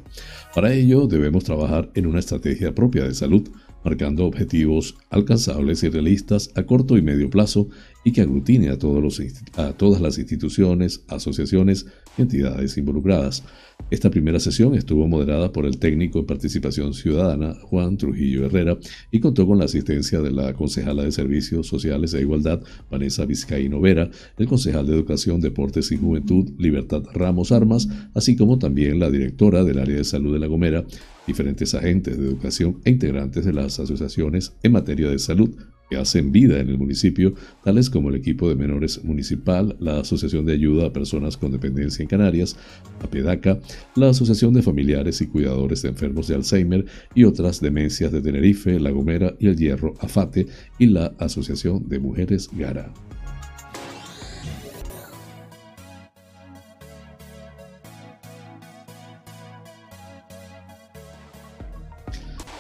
Para 0.54 0.74
ello 0.74 1.08
debemos 1.08 1.46
trabajar 1.46 1.90
en 1.96 2.06
una 2.06 2.20
estrategia 2.20 2.76
propia 2.76 3.06
de 3.06 3.14
salud 3.14 3.48
marcando 3.86 4.26
objetivos 4.26 4.96
alcanzables 5.12 5.84
y 5.84 5.90
realistas 5.90 6.52
a 6.56 6.64
corto 6.64 6.98
y 6.98 7.02
medio 7.02 7.30
plazo 7.30 7.70
y 8.06 8.12
que 8.12 8.22
aglutine 8.22 8.70
a, 8.70 8.78
todos 8.78 9.02
los, 9.02 9.22
a 9.58 9.74
todas 9.74 10.00
las 10.00 10.20
instituciones, 10.20 11.04
asociaciones 11.08 11.88
y 12.18 12.22
entidades 12.22 12.78
involucradas. 12.78 13.44
Esta 13.90 14.12
primera 14.12 14.40
sesión 14.40 14.76
estuvo 14.76 15.08
moderada 15.08 15.52
por 15.52 15.66
el 15.66 15.80
técnico 15.80 16.20
en 16.20 16.28
participación 16.28 16.94
ciudadana 16.94 17.56
Juan 17.64 17.98
Trujillo 17.98 18.46
Herrera 18.46 18.78
y 19.12 19.20
contó 19.20 19.48
con 19.48 19.58
la 19.58 19.66
asistencia 19.66 20.22
de 20.22 20.32
la 20.32 20.54
concejala 20.54 21.04
de 21.04 21.12
Servicios 21.12 21.68
Sociales 21.68 22.14
e 22.14 22.22
Igualdad 22.22 22.62
Vanessa 22.92 23.26
Vizcaíno 23.26 23.82
Vera, 23.82 24.10
el 24.38 24.48
concejal 24.48 24.86
de 24.86 24.94
Educación, 24.94 25.42
Deportes 25.42 25.92
y 25.92 25.98
Juventud 25.98 26.52
Libertad 26.60 27.04
Ramos 27.12 27.52
Armas, 27.52 27.90
así 28.14 28.36
como 28.36 28.60
también 28.60 29.00
la 29.00 29.10
directora 29.10 29.64
del 29.64 29.80
área 29.80 29.98
de 29.98 30.04
salud 30.04 30.32
de 30.32 30.40
La 30.40 30.48
Gomera, 30.48 30.86
diferentes 31.26 31.74
agentes 31.74 32.20
de 32.20 32.28
educación 32.28 32.82
e 32.86 32.92
integrantes 32.92 33.46
de 33.46 33.54
las 33.54 33.80
asociaciones 33.80 34.54
en 34.62 34.74
materia 34.74 35.10
de 35.10 35.18
salud 35.18 35.56
que 35.90 35.98
hacen 35.98 36.32
vida 36.32 36.60
en 36.60 36.70
el 36.70 36.78
municipio, 36.78 37.34
tales 37.64 37.90
como 37.90 38.10
el 38.10 38.16
equipo 38.16 38.50
de 38.50 38.56
menores 38.56 39.04
municipal, 39.04 39.76
la 39.80 40.00
Asociación 40.00 40.46
de 40.46 40.54
Ayuda 40.54 40.88
a 40.88 40.94
Personas 40.94 41.38
con 41.38 41.52
Dependencia 41.52 42.04
en 42.04 42.10
Canarias, 42.10 42.58
APEDACA, 43.02 43.60
la 43.96 44.10
Asociación 44.10 44.54
de 44.54 44.62
Familiares 44.62 45.22
y 45.22 45.28
Cuidadores 45.28 45.82
de 45.82 45.90
Enfermos 45.90 46.28
de 46.28 46.36
Alzheimer 46.36 46.86
y 47.14 47.24
otras 47.24 47.62
demencias 47.62 48.12
de 48.12 48.22
Tenerife, 48.22 48.80
La 48.80 48.92
Gomera 48.92 49.36
y 49.40 49.48
El 49.48 49.58
Hierro, 49.58 49.94
AFATE, 50.00 50.48
y 50.80 50.88
la 50.88 51.14
Asociación 51.20 51.88
de 51.88 52.00
Mujeres 52.00 52.50
Gara. 52.54 52.92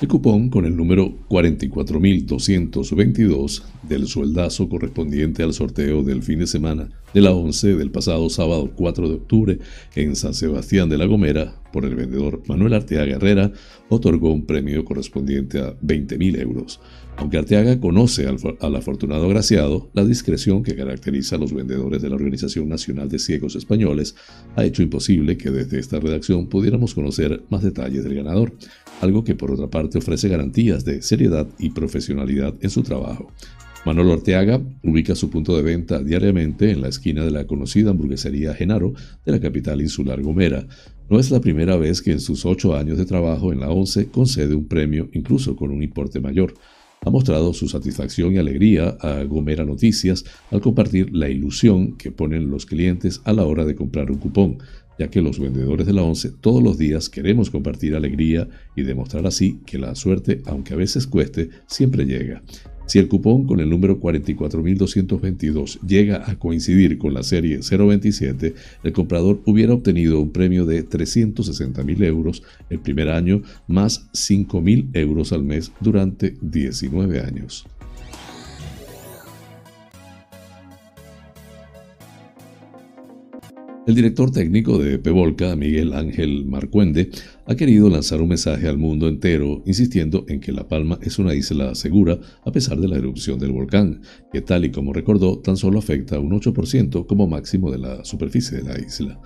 El 0.06 0.10
cupón 0.10 0.52
con 0.52 0.66
el 0.66 0.78
número 0.78 1.18
44.222 1.30 3.64
del 3.90 4.08
sueldazo 4.08 4.70
correspondiente 4.70 5.42
al 5.42 5.52
sorteo 5.52 6.04
del 6.04 6.22
fin 6.22 6.38
de 6.38 6.46
semana 6.46 6.90
de 7.16 7.22
la 7.22 7.32
11 7.32 7.78
del 7.78 7.92
pasado 7.92 8.30
sábado 8.30 8.70
4 8.76 9.08
de 9.08 9.16
octubre 9.16 9.60
en 9.96 10.18
San 10.18 10.34
Sebastián 10.34 10.90
de 10.90 10.98
la 10.98 11.06
Gomera 11.06 11.56
por 11.72 11.86
el 11.86 11.96
vendedor 11.96 12.44
Manuel 12.46 12.74
Arteaga 12.74 13.16
Herrera 13.16 13.54
otorgó 13.88 14.34
un 14.34 14.46
premio 14.46 14.84
correspondiente 14.84 15.60
a 15.60 15.80
20.000 15.80 16.42
euros. 16.42 16.82
Aunque 17.16 17.38
Arteaga 17.38 17.80
conoce 17.80 18.28
al, 18.28 18.36
al, 18.60 18.76
afortunado 18.76 19.28
agraciado, 19.28 19.90
la 19.94 20.04
discreción 20.04 20.62
que 20.62 20.76
caracteriza 20.76 21.38
a 21.38 21.40
los 21.40 21.54
vendedores 21.54 22.02
de 22.02 22.10
la 22.10 22.16
Organización 22.16 22.68
Nacional 22.68 23.08
de 23.08 23.20
Ciegos 23.20 23.56
Españoles 23.56 24.16
ha 24.58 24.66
hecho 24.66 24.84
imposible 24.84 25.38
que 25.38 25.52
desde 25.52 25.80
esta 25.80 26.02
redacción 26.02 26.48
pudiéramos 26.48 26.94
conocer 26.94 27.44
más 27.50 27.64
detalles 27.64 28.04
del 28.04 28.16
ganador, 28.16 28.52
algo 29.00 29.24
que 29.24 29.36
por 29.36 29.52
otra 29.52 29.70
parte 29.70 30.00
ofrece 30.00 30.28
garantías 30.28 30.84
de 30.84 31.02
seriedad 31.02 31.48
y 31.60 31.70
profesionalidad 31.70 32.56
en 32.60 32.70
su 32.70 32.84
trabajo. 32.84 33.32
Manolo 33.86 34.14
Arteaga 34.14 34.60
ubica 34.82 35.14
su 35.14 35.30
punto 35.30 35.56
de 35.56 35.62
venta 35.62 36.02
diariamente 36.02 36.72
en 36.72 36.82
la 36.82 36.88
esquina 36.88 37.24
de 37.24 37.30
la 37.30 37.46
conocida 37.46 37.92
hamburguesería 37.92 38.56
Genaro 38.56 38.94
de 39.24 39.32
la 39.32 39.40
capital 39.40 39.80
insular 39.80 40.24
Gomera. 40.24 40.66
No 41.08 41.20
es 41.20 41.30
la 41.30 41.40
primera 41.40 41.78
vez 41.78 42.02
que 42.02 42.12
en 42.12 42.20
sus 42.20 42.48
ocho 42.48 42.76
años 42.76 42.98
de 42.98 43.06
trabajo 43.06 43.54
en 43.54 43.60
la 43.60 43.70
ONCE 43.70 44.08
concede 44.08 44.56
un 44.56 44.68
premio, 44.68 45.08
incluso 45.14 45.56
con 45.56 45.70
un 45.70 45.84
importe 45.84 46.20
mayor. 46.20 46.56
Ha 47.02 47.12
mostrado 47.12 47.54
su 47.54 47.68
satisfacción 47.68 48.34
y 48.34 48.40
alegría 48.40 48.98
a 49.02 49.24
Gomera 49.24 49.66
Noticias 49.66 50.26
al 50.50 50.62
compartir 50.62 51.16
la 51.16 51.30
ilusión 51.30 51.96
que 51.96 52.10
ponen 52.10 52.50
los 52.50 52.66
clientes 52.66 53.22
a 53.24 53.34
la 53.34 53.46
hora 53.46 53.66
de 53.66 53.76
comprar 53.76 54.10
un 54.10 54.18
cupón, 54.18 54.58
ya 54.98 55.12
que 55.12 55.22
los 55.22 55.40
vendedores 55.40 55.86
de 55.86 55.94
la 55.94 56.02
ONCE 56.02 56.32
todos 56.42 56.64
los 56.64 56.80
días 56.80 57.08
queremos 57.08 57.52
compartir 57.52 57.96
alegría 57.96 58.48
y 58.76 58.82
demostrar 58.82 59.28
así 59.28 59.60
que 59.64 59.78
la 59.78 59.94
suerte, 59.94 60.42
aunque 60.48 60.74
a 60.74 60.78
veces 60.78 61.06
cueste, 61.06 61.50
siempre 61.68 62.06
llega. 62.06 62.42
Si 62.86 63.00
el 63.00 63.08
cupón 63.08 63.46
con 63.46 63.60
el 63.60 63.70
número 63.70 64.00
44222 64.00 65.80
llega 65.82 66.30
a 66.30 66.38
coincidir 66.38 66.98
con 66.98 67.14
la 67.14 67.24
serie 67.24 67.60
027, 67.60 68.54
el 68.84 68.94
comprador 68.94 69.42
hubiera 69.46 69.74
obtenido 69.74 70.20
un 70.20 70.32
premio 70.32 70.66
de 70.66 70.88
360.000 70.88 72.04
euros 72.04 72.44
el 72.70 72.80
primer 72.80 73.10
año 73.10 73.42
más 73.68 74.10
5.000 74.14 74.90
euros 74.94 75.34
al 75.34 75.44
mes 75.44 75.72
durante 75.82 76.36
19 76.42 77.22
años. 77.22 77.66
El 83.88 83.94
director 83.94 84.32
técnico 84.32 84.80
de 84.80 84.98
Pevolca, 84.98 85.56
Miguel 85.56 85.94
Ángel 85.94 86.44
Marcuende, 86.48 87.12
ha 87.46 87.54
querido 87.54 87.88
lanzar 87.88 88.20
un 88.20 88.30
mensaje 88.30 88.68
al 88.68 88.80
mundo 88.80 89.08
entero 89.08 89.62
insistiendo 89.68 90.26
en 90.28 90.40
que 90.40 90.52
La 90.52 90.68
Palma 90.68 90.98
es 91.04 91.20
una 91.20 91.36
isla 91.36 91.76
segura 91.76 92.20
a 92.44 92.52
pesar 92.52 92.80
de 92.80 92.88
la 92.88 92.98
erupción 92.98 93.38
del 93.38 93.52
volcán, 93.52 94.02
que 94.34 94.42
tal 94.42 94.66
y 94.66 94.72
como 94.72 94.92
recordó 94.92 95.38
tan 95.38 95.56
solo 95.56 95.78
afecta 95.78 96.20
un 96.20 96.32
8% 96.32 97.06
como 97.06 97.28
máximo 97.28 97.70
de 97.70 97.78
la 97.78 98.04
superficie 98.04 98.58
de 98.58 98.64
la 98.64 98.80
isla. 98.80 99.22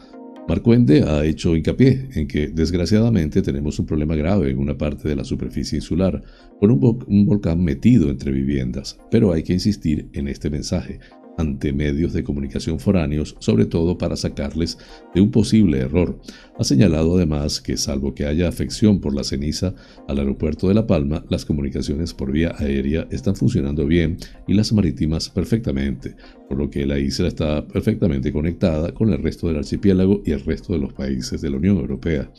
Marcuende 0.50 1.04
ha 1.04 1.24
hecho 1.24 1.56
hincapié 1.56 2.10
en 2.16 2.28
que 2.28 2.48
desgraciadamente 2.48 3.42
tenemos 3.42 3.80
un 3.80 3.86
problema 3.86 4.16
grave 4.16 4.50
en 4.50 4.58
una 4.58 4.78
parte 4.78 5.08
de 5.08 5.16
la 5.16 5.24
superficie 5.24 5.78
insular, 5.78 6.22
con 6.60 6.72
un, 6.72 7.06
un 7.08 7.26
volcán 7.26 7.64
metido 7.64 8.10
entre 8.10 8.32
viviendas, 8.32 8.98
pero 9.10 9.32
hay 9.32 9.44
que 9.44 9.54
insistir 9.54 10.10
en 10.12 10.28
este 10.28 10.50
mensaje, 10.50 11.00
ante 11.40 11.72
medios 11.72 12.12
de 12.12 12.24
comunicación 12.24 12.80
foráneos, 12.80 13.36
sobre 13.40 13.66
todo 13.66 13.98
para 13.98 14.18
sacarles 14.18 14.78
de 15.16 15.22
un 15.22 15.32
posible 15.32 15.80
error. 15.80 16.20
Ha 16.58 16.64
señalado 16.66 17.16
además 17.16 17.62
que 17.62 17.78
salvo 17.78 18.14
que 18.14 18.26
haya 18.26 18.50
afección 18.50 19.00
por 19.00 19.16
la 19.16 19.24
ceniza 19.24 19.74
al 20.08 20.20
aeropuerto 20.20 20.68
de 20.68 20.74
La 20.74 20.86
Palma, 20.86 21.24
las 21.30 21.46
comunicaciones 21.46 22.14
por 22.14 22.32
vía 22.32 22.54
aérea 22.58 23.08
están 23.10 23.36
funcionando 23.36 23.86
bien 23.86 24.18
y 24.48 24.54
las 24.54 24.74
marítimas 24.74 25.30
perfectamente, 25.30 26.16
por 26.50 26.58
lo 26.58 26.70
que 26.70 26.86
la 26.86 27.00
isla 27.00 27.30
está 27.30 27.66
perfectamente 27.66 28.34
conectada 28.34 28.94
con 28.94 29.10
el 29.10 29.24
resto 29.24 29.48
del 29.48 29.58
archipiélago 29.58 30.22
y 30.26 30.32
el 30.32 30.42
resto 30.42 30.74
de 30.74 30.80
los 30.80 30.94
países 30.94 31.40
de 31.40 31.50
la 31.50 31.58
Unión 31.58 31.78
Europea. 31.78 32.30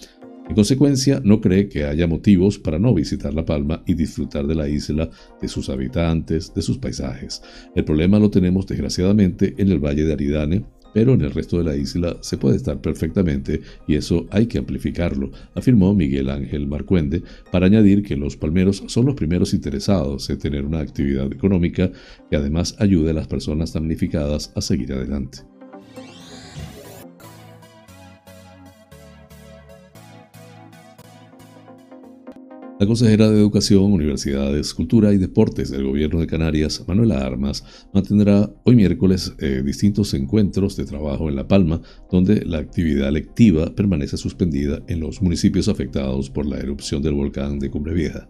En 0.51 0.57
consecuencia, 0.57 1.23
no 1.25 1.41
cree 1.41 1.69
que 1.69 1.85
haya 1.85 2.09
motivos 2.09 2.59
para 2.59 2.81
no 2.81 2.93
visitar 2.93 3.33
La 3.33 3.45
Palma 3.45 3.85
y 3.87 3.95
disfrutar 3.95 4.49
de 4.49 4.57
la 4.57 4.69
isla, 4.69 5.09
de 5.41 5.47
sus 5.47 5.69
habitantes, 5.69 6.53
de 6.53 6.61
sus 6.61 6.77
paisajes. 6.77 7.41
El 7.77 7.85
problema 7.85 8.19
lo 8.19 8.33
tenemos 8.33 8.67
desgraciadamente 8.67 9.55
en 9.59 9.71
el 9.71 9.79
Valle 9.79 10.03
de 10.03 10.13
Aridane, 10.13 10.65
pero 10.93 11.15
en 11.15 11.21
el 11.21 11.31
resto 11.31 11.59
de 11.59 11.63
la 11.63 11.77
isla 11.77 12.17
se 12.21 12.37
puede 12.37 12.57
estar 12.57 12.81
perfectamente 12.81 13.61
y 13.87 13.95
eso 13.95 14.27
hay 14.33 14.47
que 14.47 14.59
amplificarlo, 14.59 15.31
afirmó 15.55 15.95
Miguel 15.95 16.29
Ángel 16.29 16.67
Marcuende, 16.67 17.23
para 17.53 17.67
añadir 17.67 18.03
que 18.03 18.17
los 18.17 18.37
palmeros 18.37 18.83
son 18.89 19.07
los 19.07 19.15
primeros 19.15 19.55
interesados 19.55 20.29
en 20.31 20.41
tener 20.41 20.65
una 20.65 20.81
actividad 20.81 21.33
económica 21.33 21.93
que 22.29 22.37
además 22.37 22.75
ayude 22.81 23.11
a 23.11 23.15
las 23.15 23.29
personas 23.29 23.73
damnificadas 23.73 24.53
a 24.57 24.61
seguir 24.61 24.95
adelante. 24.95 25.43
La 32.81 32.87
consejera 32.87 33.29
de 33.29 33.39
Educación, 33.39 33.93
Universidades, 33.93 34.73
Cultura 34.73 35.13
y 35.13 35.19
Deportes 35.19 35.71
del 35.71 35.85
Gobierno 35.85 36.19
de 36.19 36.27
Canarias, 36.27 36.83
Manuela 36.89 37.19
Armas, 37.19 37.63
mantendrá 37.93 38.51
hoy 38.65 38.75
miércoles 38.75 39.35
eh, 39.39 39.61
distintos 39.63 40.15
encuentros 40.15 40.77
de 40.77 40.87
trabajo 40.87 41.29
en 41.29 41.37
La 41.37 41.47
Palma, 41.47 41.83
donde 42.11 42.43
la 42.47 42.57
actividad 42.57 43.13
lectiva 43.13 43.75
permanece 43.75 44.17
suspendida 44.17 44.81
en 44.89 45.01
los 45.01 45.21
municipios 45.21 45.69
afectados 45.69 46.31
por 46.31 46.47
la 46.47 46.57
erupción 46.57 47.03
del 47.03 47.13
volcán 47.13 47.59
de 47.59 47.71
Cumbre 47.71 47.93
Vieja. 47.93 48.27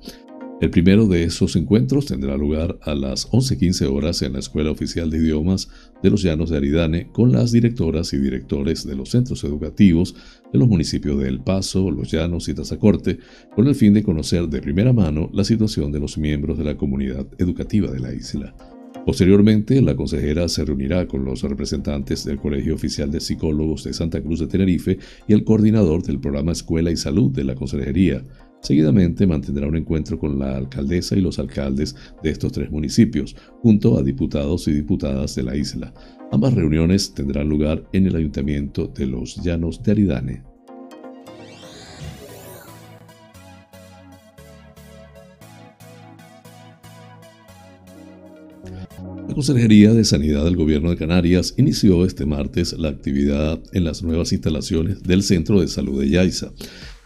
El 0.61 0.69
primero 0.69 1.07
de 1.07 1.25
esos 1.25 1.57
encuentros 1.57 2.05
tendrá 2.05 2.37
lugar 2.37 2.79
a 2.83 2.95
las 2.95 3.31
11.15 3.31 3.91
horas 3.91 4.21
en 4.21 4.35
la 4.35 4.41
Escuela 4.41 4.71
Oficial 4.71 5.09
de 5.09 5.17
Idiomas 5.17 5.71
de 6.03 6.11
los 6.11 6.23
Llanos 6.23 6.51
de 6.51 6.59
Aridane 6.59 7.11
con 7.13 7.33
las 7.33 7.51
directoras 7.51 8.13
y 8.13 8.19
directores 8.19 8.87
de 8.87 8.95
los 8.95 9.09
centros 9.09 9.43
educativos 9.45 10.15
de 10.53 10.59
los 10.59 10.69
municipios 10.69 11.19
de 11.19 11.29
El 11.29 11.41
Paso, 11.41 11.91
Los 11.91 12.11
Llanos 12.11 12.47
y 12.51 12.55
Tazacorte, 12.55 13.19
con 13.57 13.69
el 13.69 13.75
fin 13.75 13.95
de 13.95 14.03
conocer 14.03 14.49
de 14.49 14.61
primera 14.61 14.93
mano 14.93 15.31
la 15.33 15.45
situación 15.45 15.93
de 15.93 16.01
los 16.01 16.19
miembros 16.19 16.59
de 16.59 16.65
la 16.65 16.77
comunidad 16.77 17.27
educativa 17.39 17.91
de 17.91 18.01
la 18.01 18.13
isla. 18.13 18.55
Posteriormente, 19.07 19.81
la 19.81 19.97
consejera 19.97 20.47
se 20.47 20.63
reunirá 20.67 21.07
con 21.09 21.25
los 21.25 21.41
representantes 21.41 22.23
del 22.27 22.39
Colegio 22.39 22.75
Oficial 22.75 23.11
de 23.11 23.21
Psicólogos 23.21 23.85
de 23.85 23.95
Santa 23.95 24.21
Cruz 24.21 24.41
de 24.41 24.47
Tenerife 24.47 24.99
y 25.27 25.33
el 25.33 25.43
coordinador 25.45 26.03
del 26.03 26.21
programa 26.21 26.53
Escuela 26.53 26.91
y 26.91 26.99
Salud 26.99 27.31
de 27.31 27.45
la 27.45 27.55
Consejería, 27.55 28.23
Seguidamente 28.63 29.27
mantendrá 29.27 29.67
un 29.67 29.77
encuentro 29.77 30.19
con 30.19 30.39
la 30.39 30.57
alcaldesa 30.57 31.17
y 31.17 31.23
los 31.23 31.39
alcaldes 31.39 31.97
de 32.23 32.31
estos 32.31 32.53
tres 32.53 32.71
municipios, 32.71 33.35
junto 33.63 33.97
a 33.97 34.03
diputados 34.03 34.69
y 34.69 34.73
diputadas 34.73 35.35
de 35.35 35.43
la 35.43 35.57
isla. 35.57 35.95
Ambas 36.31 36.55
reuniones 36.55 37.15
tendrán 37.15 37.49
lugar 37.49 37.89
en 37.93 38.07
el 38.07 38.17
Ayuntamiento 38.17 38.87
de 38.87 39.07
los 39.07 39.37
Llanos 39.43 39.83
de 39.83 39.93
Aridane. 39.93 40.43
La 49.27 49.35
Consejería 49.35 49.95
de 49.95 50.05
Sanidad 50.05 50.45
del 50.45 50.57
Gobierno 50.57 50.91
de 50.91 50.97
Canarias 50.97 51.55
inició 51.57 52.05
este 52.05 52.27
martes 52.27 52.75
la 52.75 52.89
actividad 52.89 53.63
en 53.73 53.85
las 53.85 54.03
nuevas 54.03 54.33
instalaciones 54.33 55.03
del 55.03 55.23
Centro 55.23 55.61
de 55.61 55.69
Salud 55.69 56.01
de 56.01 56.11
Yaiza 56.11 56.53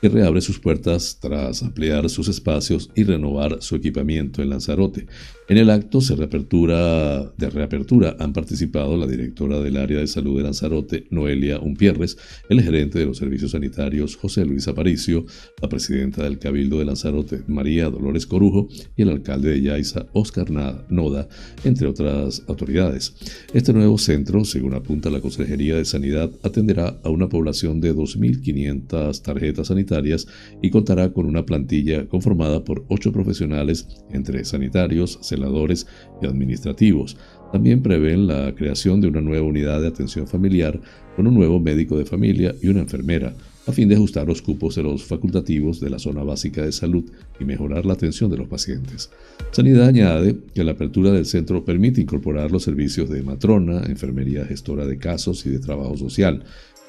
que 0.01 0.09
reabre 0.09 0.41
sus 0.41 0.59
puertas 0.59 1.19
tras 1.21 1.63
ampliar 1.63 2.09
sus 2.11 2.29
espacios 2.29 2.91
y 2.95 3.05
renovar 3.05 3.63
su 3.63 3.77
equipamiento 3.77 4.43
en 4.43 4.51
Lanzarote. 4.51 5.07
En 5.47 5.59
el 5.59 5.69
acto 5.69 5.99
de 6.01 7.51
reapertura 7.51 8.17
han 8.19 8.33
participado 8.33 8.97
la 8.97 9.07
directora 9.07 9.61
del 9.61 9.77
área 9.77 9.99
de 9.99 10.07
salud 10.07 10.39
de 10.39 10.43
Lanzarote, 10.43 11.07
Noelia 11.11 11.61
Umpierres, 11.61 12.17
el 12.49 12.63
gerente 12.63 12.99
de 12.99 13.05
los 13.05 13.19
servicios 13.19 13.51
sanitarios, 13.51 14.17
José 14.17 14.47
Luis 14.47 14.69
Aparicio, 14.69 15.27
la 15.61 15.69
presidenta 15.69 16.23
del 16.23 16.39
Cabildo 16.39 16.79
de 16.79 16.87
Lanzarote, 16.87 17.43
María 17.47 17.91
Dolores 17.91 18.27
Corujo, 18.27 18.69
y 18.97 19.03
el 19.03 19.11
alcalde 19.11 19.51
de 19.51 19.61
Yaiza, 19.61 20.07
Oscar 20.15 20.51
Noda, 20.89 21.29
entre 21.63 21.89
otras 21.89 22.43
autoridades. 22.49 23.15
Este 23.53 23.75
nuevo 23.75 23.99
centro, 23.99 24.47
según 24.47 24.73
apunta 24.73 25.11
la 25.11 25.21
Consejería 25.21 25.77
de 25.77 25.85
Sanidad, 25.85 26.31
atenderá 26.43 27.01
a 27.05 27.11
una 27.11 27.29
población 27.29 27.83
de 27.83 27.95
2.500 27.95 29.21
tarjetas 29.21 29.67
sanitarias 29.67 30.27
y 30.63 30.71
contará 30.71 31.13
con 31.13 31.27
una 31.27 31.45
plantilla 31.45 32.09
conformada 32.09 32.65
por 32.65 32.87
ocho 32.89 33.13
profesionales 33.13 33.87
entre 34.11 34.43
sanitarios, 34.47 35.19
celadores 35.35 35.87
y 36.23 36.27
administrativos. 36.27 37.17
También 37.53 37.83
prevén 37.83 38.27
la 38.27 38.55
creación 38.55 39.01
de 39.01 39.09
una 39.09 39.21
nueva 39.21 39.47
unidad 39.47 39.81
de 39.81 39.89
atención 39.89 40.27
familiar 40.27 40.81
con 41.15 41.27
un 41.27 41.35
nuevo 41.35 41.61
médico 41.61 41.97
de 41.97 42.05
familia 42.05 42.55
y 42.61 42.69
una 42.69 42.81
enfermera, 42.81 43.35
a 43.67 43.73
fin 43.73 43.89
de 43.89 43.95
ajustar 43.95 44.27
los 44.27 44.43
cupos 44.43 44.75
de 44.75 44.83
los 44.83 45.05
facultativos 45.05 45.81
de 45.81 45.91
la 45.91 45.99
zona 45.99 46.23
básica 46.23 46.65
de 46.65 46.73
salud 46.73 47.05
y 47.41 47.45
mejorar 47.45 47.87
la 47.87 47.95
atención 47.95 48.31
de 48.31 48.37
los 48.37 48.49
pacientes. 48.49 49.11
Sanidad 49.53 49.89
añade 49.89 50.37
que 50.55 50.65
la 50.65 50.73
apertura 50.73 51.13
del 51.13 51.27
centro 51.27 51.65
permite 51.65 52.01
incorporar 52.01 52.51
los 52.51 52.65
servicios 52.65 53.09
de 53.09 53.23
matrona, 53.23 53.85
enfermería 53.87 54.45
gestora 54.45 54.87
de 54.87 54.99
casos 54.99 55.47
y 55.47 55.51
de 55.51 55.61
trabajo 55.61 55.97
social, 55.97 56.45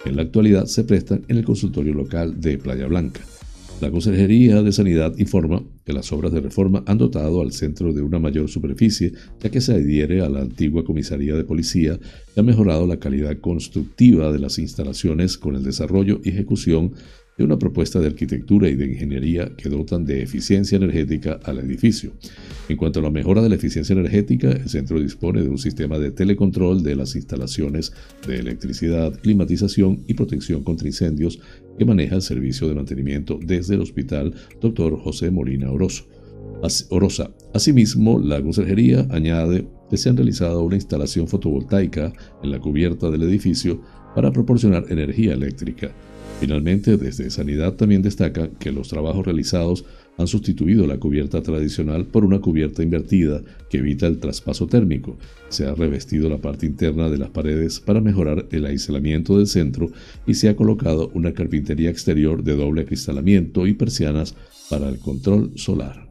en 0.05 0.15
la 0.15 0.21
actualidad 0.21 0.65
se 0.65 0.84
prestan 0.84 1.23
en 1.27 1.38
el 1.38 1.45
consultorio 1.45 1.93
local 1.93 2.39
de 2.39 2.58
Playa 2.58 2.86
Blanca. 2.88 3.21
La 3.82 3.92
Consejería 3.92 4.64
de 4.64 4.72
Sanidad 4.72 5.18
informa 5.18 5.62
que 5.84 5.92
las 5.92 6.12
obras 6.14 6.32
de 6.32 6.40
reforma 6.40 6.84
han 6.88 6.98
dotado 6.98 7.42
al 7.42 7.52
centro 7.52 7.92
de 7.92 8.02
una 8.02 8.20
mayor 8.20 8.48
superficie, 8.50 9.12
ya 9.42 9.50
que 9.50 9.60
se 9.60 9.74
adhiere 9.74 10.22
a 10.22 10.30
la 10.30 10.42
antigua 10.42 10.86
comisaría 10.86 11.36
de 11.36 11.44
policía 11.44 12.00
y 12.36 12.40
ha 12.40 12.44
mejorado 12.44 12.88
la 12.88 13.00
calidad 13.00 13.38
constructiva 13.42 14.32
de 14.32 14.40
las 14.40 14.60
instalaciones 14.60 15.38
con 15.38 15.56
el 15.56 15.64
desarrollo 15.64 16.22
y 16.24 16.30
ejecución 16.30 16.94
de 17.38 17.43
una 17.43 17.60
propuesta 17.60 18.00
de 18.00 18.08
arquitectura 18.08 18.69
y 18.69 18.76
de 18.76 18.86
ingeniería 18.86 19.52
que 19.58 19.69
dotan 19.69 20.06
de 20.06 20.24
eficiencia 20.24 20.78
energética 20.78 21.39
al 21.43 21.60
edificio. 21.60 22.13
En 22.69 22.78
cuanto 22.78 23.00
a 23.00 23.04
la 23.04 23.12
mejora 23.12 23.41
de 23.41 23.50
la 23.50 23.56
eficiencia 23.56 23.93
energética, 23.93 24.52
el 24.52 24.69
centro 24.69 25.00
dispone 25.00 25.41
de 25.41 25.50
un 25.50 25.58
sistema 25.58 26.00
de 26.00 26.12
telecontrol 26.12 26.82
de 26.82 26.95
las 26.95 27.15
instalaciones 27.15 27.91
de 28.26 28.38
electricidad, 28.38 29.19
climatización 29.19 30.04
y 30.08 30.13
protección 30.13 30.63
contra 30.63 30.88
incendios 30.88 31.39
que 31.78 31.86
maneja 31.86 32.15
el 32.15 32.21
servicio 32.21 32.67
de 32.67 32.76
mantenimiento 32.76 33.38
desde 33.45 33.76
el 33.76 33.82
Hospital 33.82 34.34
Dr. 34.62 34.98
José 34.98 35.30
Molina 35.30 35.71
Orosa. 35.71 36.06
Asimismo, 37.54 38.17
la 38.17 38.41
Consejería 38.41 39.06
añade 39.10 39.67
que 39.89 39.98
se 39.98 40.10
han 40.10 40.17
realizado 40.17 40.63
una 40.63 40.76
instalación 40.76 41.28
fotovoltaica 41.28 42.13
en 42.41 42.52
la 42.52 42.60
cubierta 42.60 43.12
del 43.12 43.24
edificio 43.24 43.82
para 44.15 44.32
proporcionar 44.32 44.86
energía 44.89 45.34
eléctrica. 45.34 45.93
Finalmente, 46.39 46.98
desde 46.98 47.30
Sanidad 47.30 47.74
también 47.74 48.02
destaca 48.02 48.50
que 48.60 48.71
los 48.71 48.89
trabajos 48.89 49.26
realizados 49.26 49.86
han 50.17 50.28
sustituido 50.28 50.86
la 50.86 50.98
cubierta 50.98 51.41
tradicional 51.41 52.06
por 52.06 52.24
una 52.24 52.39
cubierta 52.39 52.84
invertida 52.84 53.41
que 53.69 53.78
evita 53.78 54.08
el 54.08 54.19
traspaso 54.19 54.67
térmico. 54.67 55.17
Se 55.50 55.65
ha 55.65 55.74
revestido 55.74 56.30
la 56.30 56.38
parte 56.38 56.65
interna 56.65 57.10
de 57.10 57.17
las 57.17 57.30
paredes 57.30 57.80
para 57.80 58.02
mejorar 58.02 58.48
el 58.52 58.65
aislamiento 58.65 59.38
del 59.38 59.48
centro 59.48 59.91
y 60.28 60.36
se 60.36 60.50
ha 60.50 60.56
colocado 60.56 61.10
una 61.13 61.34
carpintería 61.34 61.89
exterior 61.89 62.43
de 62.43 62.56
doble 62.56 62.82
acristalamiento 62.82 63.65
y 63.67 63.74
persianas 63.74 64.36
para 64.69 64.89
el 64.89 65.00
control 65.00 65.52
solar. 65.56 66.05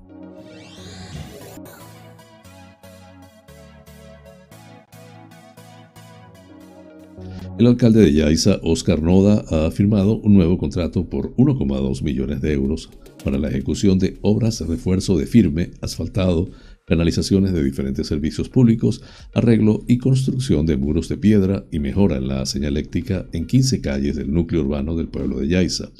El 7.56 7.68
alcalde 7.68 8.00
de 8.00 8.12
Yaiza, 8.12 8.58
Oscar 8.64 9.00
Noda, 9.00 9.44
ha 9.48 9.70
firmado 9.70 10.16
un 10.16 10.34
nuevo 10.34 10.58
contrato 10.58 11.08
por 11.08 11.36
1,2 11.36 12.02
millones 12.02 12.40
de 12.40 12.52
euros 12.52 12.90
para 13.22 13.38
la 13.38 13.48
ejecución 13.48 14.00
de 14.00 14.18
obras 14.22 14.58
de 14.58 14.66
refuerzo 14.66 15.16
de 15.16 15.26
firme, 15.26 15.70
asfaltado, 15.80 16.48
canalizaciones 16.86 17.52
de 17.52 17.64
diferentes 17.64 18.06
servicios 18.06 18.48
públicos, 18.48 19.02
arreglo 19.32 19.84
y 19.88 19.98
construcción 19.98 20.66
de 20.66 20.76
muros 20.76 21.08
de 21.08 21.16
piedra 21.16 21.64
y 21.70 21.78
mejora 21.78 22.16
en 22.16 22.28
la 22.28 22.44
señaléctica 22.44 23.26
en 23.32 23.46
15 23.46 23.80
calles 23.80 24.16
del 24.16 24.32
núcleo 24.32 24.62
urbano 24.62 24.96
del 24.96 25.08
pueblo 25.08 25.38
de 25.38 25.48
Yaiza. 25.48 25.90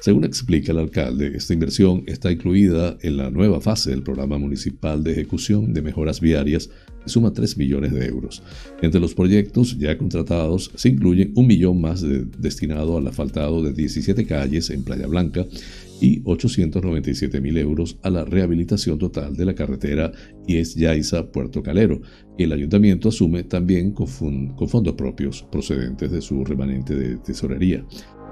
Según 0.00 0.24
explica 0.24 0.72
el 0.72 0.78
alcalde, 0.78 1.32
esta 1.34 1.54
inversión 1.54 2.02
está 2.06 2.30
incluida 2.30 2.98
en 3.00 3.16
la 3.16 3.30
nueva 3.30 3.60
fase 3.62 3.90
del 3.90 4.02
programa 4.02 4.36
municipal 4.36 5.02
de 5.02 5.12
ejecución 5.12 5.72
de 5.72 5.80
mejoras 5.80 6.20
viarias 6.20 6.68
y 7.06 7.10
suma 7.10 7.32
3 7.32 7.56
millones 7.56 7.92
de 7.92 8.06
euros. 8.06 8.42
Entre 8.82 9.00
los 9.00 9.14
proyectos 9.14 9.78
ya 9.78 9.96
contratados 9.96 10.70
se 10.74 10.90
incluyen 10.90 11.32
un 11.36 11.46
millón 11.46 11.80
más 11.80 12.04
destinado 12.38 12.98
al 12.98 13.06
asfaltado 13.06 13.62
de 13.62 13.72
17 13.72 14.26
calles 14.26 14.68
en 14.68 14.84
Playa 14.84 15.06
Blanca 15.06 15.46
y 16.04 16.20
897 16.26 17.40
mil 17.40 17.56
euros 17.56 17.96
a 18.02 18.10
la 18.10 18.26
rehabilitación 18.26 18.98
total 18.98 19.34
de 19.34 19.46
la 19.46 19.54
carretera 19.54 20.12
Ies 20.46 20.74
Yaiza 20.74 21.32
Puerto 21.32 21.62
Calero, 21.62 22.02
que 22.36 22.44
el 22.44 22.52
ayuntamiento 22.52 23.08
asume 23.08 23.44
también 23.44 23.92
con 23.92 24.06
fondos 24.06 24.94
propios 24.96 25.42
procedentes 25.50 26.10
de 26.10 26.20
su 26.20 26.44
remanente 26.44 26.94
de 26.94 27.16
tesorería. 27.16 27.86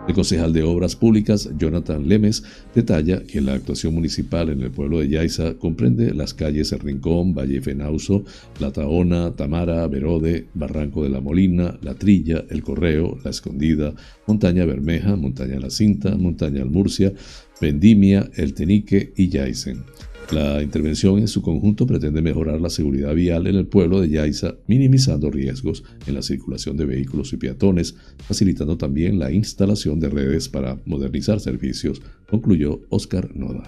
El 0.09 0.15
concejal 0.15 0.53
de 0.53 0.65
Obras 0.65 0.97
Públicas, 0.97 1.49
Jonathan 1.57 2.09
Lemes, 2.09 2.43
detalla 2.75 3.23
que 3.23 3.41
la 3.41 3.55
actuación 3.55 3.95
municipal 3.95 4.51
en 4.51 4.61
el 4.61 4.73
pueblo 4.73 4.99
de 4.99 5.09
Yaiza 5.09 5.55
comprende 5.55 6.13
las 6.13 6.35
calles 6.35 6.73
El 6.73 6.81
Rincón, 6.81 7.35
Valle 7.35 7.61
Fenauso, 7.61 8.25
La 8.59 8.73
Taona, 8.73 9.37
Tamara, 9.37 9.87
Verode, 9.87 10.49
Barranco 10.55 11.05
de 11.05 11.11
la 11.11 11.21
Molina, 11.21 11.79
La 11.83 11.95
Trilla, 11.95 12.45
El 12.51 12.63
Correo, 12.63 13.17
La 13.25 13.31
Escondida, 13.31 13.95
Montaña 14.27 14.65
Bermeja, 14.65 15.15
Montaña 15.15 15.61
La 15.61 15.71
Cinta, 15.71 16.17
Montaña 16.17 16.63
Almurcia, 16.63 17.13
Vendimia, 17.61 18.29
El 18.35 18.55
Tenique 18.55 19.13
y 19.17 19.29
Yaisen. 19.29 19.85
La 20.33 20.63
intervención 20.63 21.19
en 21.19 21.29
su 21.29 21.43
conjunto 21.43 21.87
pretende 21.87 22.23
mejorar 22.23 22.59
la 22.59 22.71
seguridad 22.71 23.15
vial 23.15 23.47
en 23.49 23.55
el 23.55 23.67
pueblo 23.67 24.01
de 24.01 24.09
Yaiza, 24.09 24.55
minimizando 24.67 25.31
riesgos 25.31 25.85
en 26.07 26.15
la 26.15 26.23
circulación 26.23 26.79
de 26.79 26.87
vehículos 26.87 27.35
y 27.35 27.37
peatones, 27.37 27.95
facilitando 28.17 28.79
también 28.79 29.19
la 29.19 29.31
instalación 29.31 30.01
de 30.01 30.09
redes 30.09 30.49
para 30.49 30.81
modernizar 30.87 31.39
servicios, 31.39 32.01
concluyó 32.31 32.81
Oscar 32.89 33.37
Noda. 33.37 33.65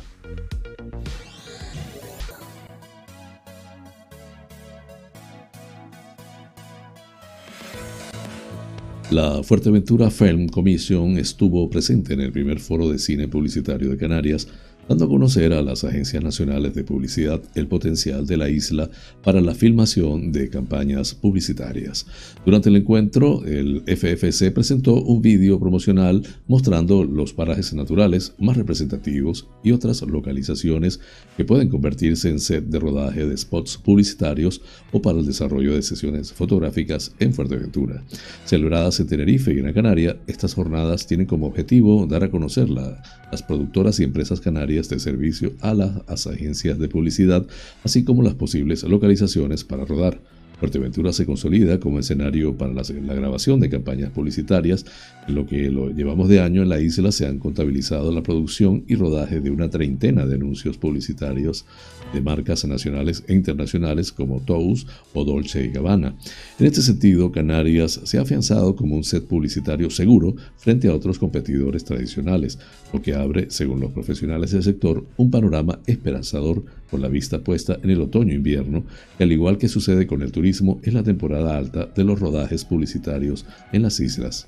La 9.11 9.43
Fuerteventura 9.43 10.11
Film 10.11 10.49
Commission 10.49 11.19
estuvo 11.19 11.69
presente 11.69 12.15
en 12.15 12.21
el 12.21 12.33
primer 12.33 12.59
foro 12.59 12.91
de 12.91 12.99
cine 12.99 13.29
publicitario 13.29 13.91
de 13.91 13.99
Canarias 13.99 14.49
dando 14.89 15.07
a 15.07 15.09
conocer 15.09 15.53
a 15.53 15.63
las 15.63 15.85
agencias 15.85 16.23
nacionales 16.23 16.75
de 16.75 16.85
publicidad 16.85 17.41
el 17.55 17.67
potencial 17.67 18.27
de 18.27 18.37
la 18.37 18.51
isla 18.51 18.91
para 19.23 19.41
la 19.41 19.55
filmación 19.55 20.33
de 20.33 20.51
campañas 20.51 21.15
publicitarias. 21.15 22.07
Durante 22.45 22.69
el 22.69 22.77
encuentro, 22.77 23.45
el 23.45 23.83
FFC 23.87 24.53
presentó 24.53 24.95
un 24.95 25.23
vídeo 25.23 25.59
promocional 25.59 26.23
mostrando 26.47 27.05
los 27.05 27.33
parajes 27.33 27.73
naturales 27.73 28.35
más 28.39 28.57
representativos 28.57 29.49
y 29.63 29.73
otras 29.73 30.03
localizaciones 30.03 31.01
que 31.37 31.45
pueden 31.45 31.69
convertirse 31.69 32.29
en 32.29 32.39
set 32.39 32.65
de 32.65 32.79
rodaje 32.79 33.27
de 33.27 33.37
spots 33.37 33.79
publicitarios 33.79 34.61
o 34.93 35.01
para 35.01 35.19
el 35.19 35.27
desarrollo 35.27 35.75
de 35.75 35.83
sesiones 35.83 36.33
fotográficas 36.33 37.15
en 37.19 37.33
Fuerteventura. 37.33 38.03
Celebradas 38.45 39.01
en 39.01 39.07
Tenerife 39.07 39.53
y 39.53 39.63
la 39.63 39.73
Canaria, 39.73 40.19
estas 40.27 40.55
jornadas 40.55 41.07
tienen 41.07 41.27
como 41.27 41.47
objetivo 41.47 42.07
dar 42.07 42.25
a 42.25 42.31
conocer 42.31 42.69
las 42.69 43.43
productoras 43.47 43.99
y 43.99 44.05
empresas 44.05 44.41
canarias 44.41 44.74
de 44.83 44.99
servicio 44.99 45.53
a 45.61 45.75
las 45.75 46.27
agencias 46.27 46.79
de 46.79 46.89
publicidad, 46.89 47.47
así 47.83 48.05
como 48.05 48.23
las 48.23 48.35
posibles 48.35 48.83
localizaciones 48.83 49.65
para 49.65 49.85
rodar. 49.85 50.21
Fuerteventura 50.65 51.13
se 51.13 51.27
consolida 51.27 51.79
como 51.79 51.99
escenario 51.99 52.57
para 52.57 52.73
la, 52.73 53.15
grabación 53.15 53.61
de 53.61 53.69
campañas 53.69 54.11
publicitarias. 54.13 54.87
En 55.29 55.35
lo 55.35 55.47
que 55.47 55.71
lo 55.71 55.91
llevamos 55.91 56.27
de 56.31 56.41
año 56.41 56.63
en 56.63 56.71
la 56.71 56.81
isla 56.81 57.13
se 57.13 57.27
han 57.27 57.39
contabilizado 57.39 58.11
la 58.11 58.23
producción 58.23 58.83
y 58.89 58.95
rodaje 58.95 59.43
de 59.43 59.51
una 59.51 59.69
treintena 59.69 60.25
de 60.25 60.37
anuncios 60.37 60.79
publicitarios 60.79 61.67
de 62.15 62.23
marcas 62.23 62.65
nacionales 62.65 63.25
e 63.29 63.35
internacionales 63.35 64.11
como 64.11 64.41
Tous 64.41 64.87
o 65.13 65.25
Dolce 65.25 65.69
Gabbana. 65.69 66.15
En 66.59 66.67
este 66.67 66.81
sentido, 66.81 67.31
Canarias 67.31 68.01
se 68.05 68.17
ha 68.17 68.23
afianzado 68.23 68.75
como 68.75 68.97
un 68.97 69.05
set 69.05 69.27
publicitario 69.27 69.91
seguro 69.91 70.35
frente 70.57 70.89
a 70.89 70.95
otros 70.95 71.19
competidores 71.19 71.85
tradicionales, 71.85 72.59
lo 72.91 73.03
que 73.03 73.15
abre, 73.15 73.49
según 73.51 73.81
los 73.81 73.93
profesionales 73.93 74.53
del 74.53 74.63
sector, 74.63 75.05
un 75.19 75.31
panorama 75.31 75.81
esperanzador 75.87 76.65
con 76.95 77.03
la 77.03 77.09
vista 77.09 77.41
puesta 77.41 77.77
en 77.83 77.91
el 77.91 78.01
otoño-invierno, 78.01 78.85
al 79.19 79.33
igual 79.33 79.59
que 79.59 79.67
sucede 79.67 80.07
con 80.07 80.23
el 80.23 80.31
turismo, 80.31 80.79
es 80.85 80.95
la 80.95 81.03
temporada 81.03 81.59
alta 81.59 81.87
de 81.87 82.05
los 82.05 82.21
rodajes 82.21 82.65
publicitarios 82.65 83.47
en 83.73 83.83
las 83.83 83.99
islas. 83.99 84.47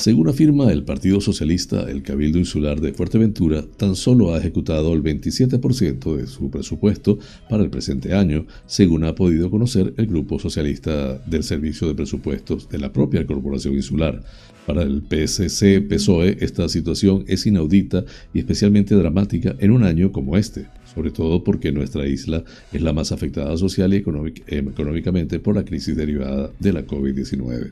Según 0.00 0.30
afirma 0.30 0.72
el 0.72 0.82
Partido 0.82 1.20
Socialista, 1.20 1.82
el 1.82 2.02
Cabildo 2.02 2.38
Insular 2.38 2.80
de 2.80 2.94
Fuerteventura 2.94 3.66
tan 3.76 3.94
solo 3.94 4.32
ha 4.32 4.38
ejecutado 4.38 4.94
el 4.94 5.02
27% 5.02 6.16
de 6.16 6.26
su 6.26 6.50
presupuesto 6.50 7.18
para 7.50 7.62
el 7.62 7.68
presente 7.68 8.14
año, 8.14 8.46
según 8.64 9.04
ha 9.04 9.14
podido 9.14 9.50
conocer 9.50 9.92
el 9.98 10.06
Grupo 10.06 10.38
Socialista 10.38 11.18
del 11.26 11.42
Servicio 11.42 11.86
de 11.86 11.94
Presupuestos 11.94 12.66
de 12.70 12.78
la 12.78 12.94
propia 12.94 13.26
Corporación 13.26 13.74
Insular. 13.74 14.22
Para 14.66 14.84
el 14.84 15.02
PSC-PSOE, 15.02 16.38
esta 16.40 16.66
situación 16.70 17.24
es 17.26 17.44
inaudita 17.44 18.02
y 18.32 18.38
especialmente 18.38 18.94
dramática 18.94 19.54
en 19.58 19.70
un 19.70 19.84
año 19.84 20.12
como 20.12 20.38
este 20.38 20.66
sobre 20.94 21.10
todo 21.10 21.44
porque 21.44 21.72
nuestra 21.72 22.06
isla 22.06 22.44
es 22.72 22.82
la 22.82 22.92
más 22.92 23.12
afectada 23.12 23.56
social 23.56 23.94
y 23.94 23.96
económicamente 23.96 25.38
por 25.38 25.56
la 25.56 25.64
crisis 25.64 25.96
derivada 25.96 26.50
de 26.58 26.72
la 26.72 26.86
COVID-19. 26.86 27.70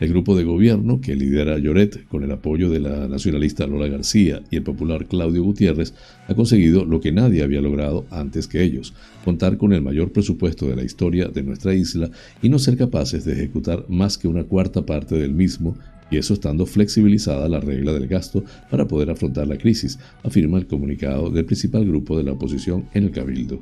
El 0.00 0.08
grupo 0.08 0.36
de 0.36 0.44
gobierno 0.44 1.00
que 1.00 1.16
lidera 1.16 1.58
Lloret, 1.58 2.06
con 2.08 2.24
el 2.24 2.30
apoyo 2.30 2.70
de 2.70 2.80
la 2.80 3.08
nacionalista 3.08 3.66
Lola 3.66 3.88
García 3.88 4.42
y 4.50 4.56
el 4.56 4.62
popular 4.62 5.06
Claudio 5.06 5.42
Gutiérrez, 5.42 5.94
ha 6.26 6.34
conseguido 6.34 6.84
lo 6.84 7.00
que 7.00 7.12
nadie 7.12 7.42
había 7.42 7.60
logrado 7.60 8.06
antes 8.10 8.46
que 8.46 8.62
ellos, 8.62 8.94
contar 9.24 9.56
con 9.56 9.72
el 9.72 9.82
mayor 9.82 10.12
presupuesto 10.12 10.66
de 10.66 10.76
la 10.76 10.84
historia 10.84 11.28
de 11.28 11.42
nuestra 11.42 11.74
isla 11.74 12.10
y 12.42 12.48
no 12.48 12.58
ser 12.58 12.76
capaces 12.76 13.24
de 13.24 13.32
ejecutar 13.32 13.84
más 13.88 14.18
que 14.18 14.28
una 14.28 14.44
cuarta 14.44 14.84
parte 14.84 15.16
del 15.16 15.32
mismo 15.32 15.76
y 16.10 16.16
eso 16.16 16.34
estando 16.34 16.66
flexibilizada 16.66 17.48
la 17.48 17.60
regla 17.60 17.92
del 17.92 18.08
gasto 18.08 18.44
para 18.70 18.86
poder 18.86 19.10
afrontar 19.10 19.46
la 19.46 19.58
crisis, 19.58 19.98
afirma 20.22 20.58
el 20.58 20.66
comunicado 20.66 21.30
del 21.30 21.44
principal 21.44 21.86
grupo 21.86 22.16
de 22.16 22.24
la 22.24 22.32
oposición 22.32 22.86
en 22.94 23.04
el 23.04 23.10
Cabildo. 23.10 23.60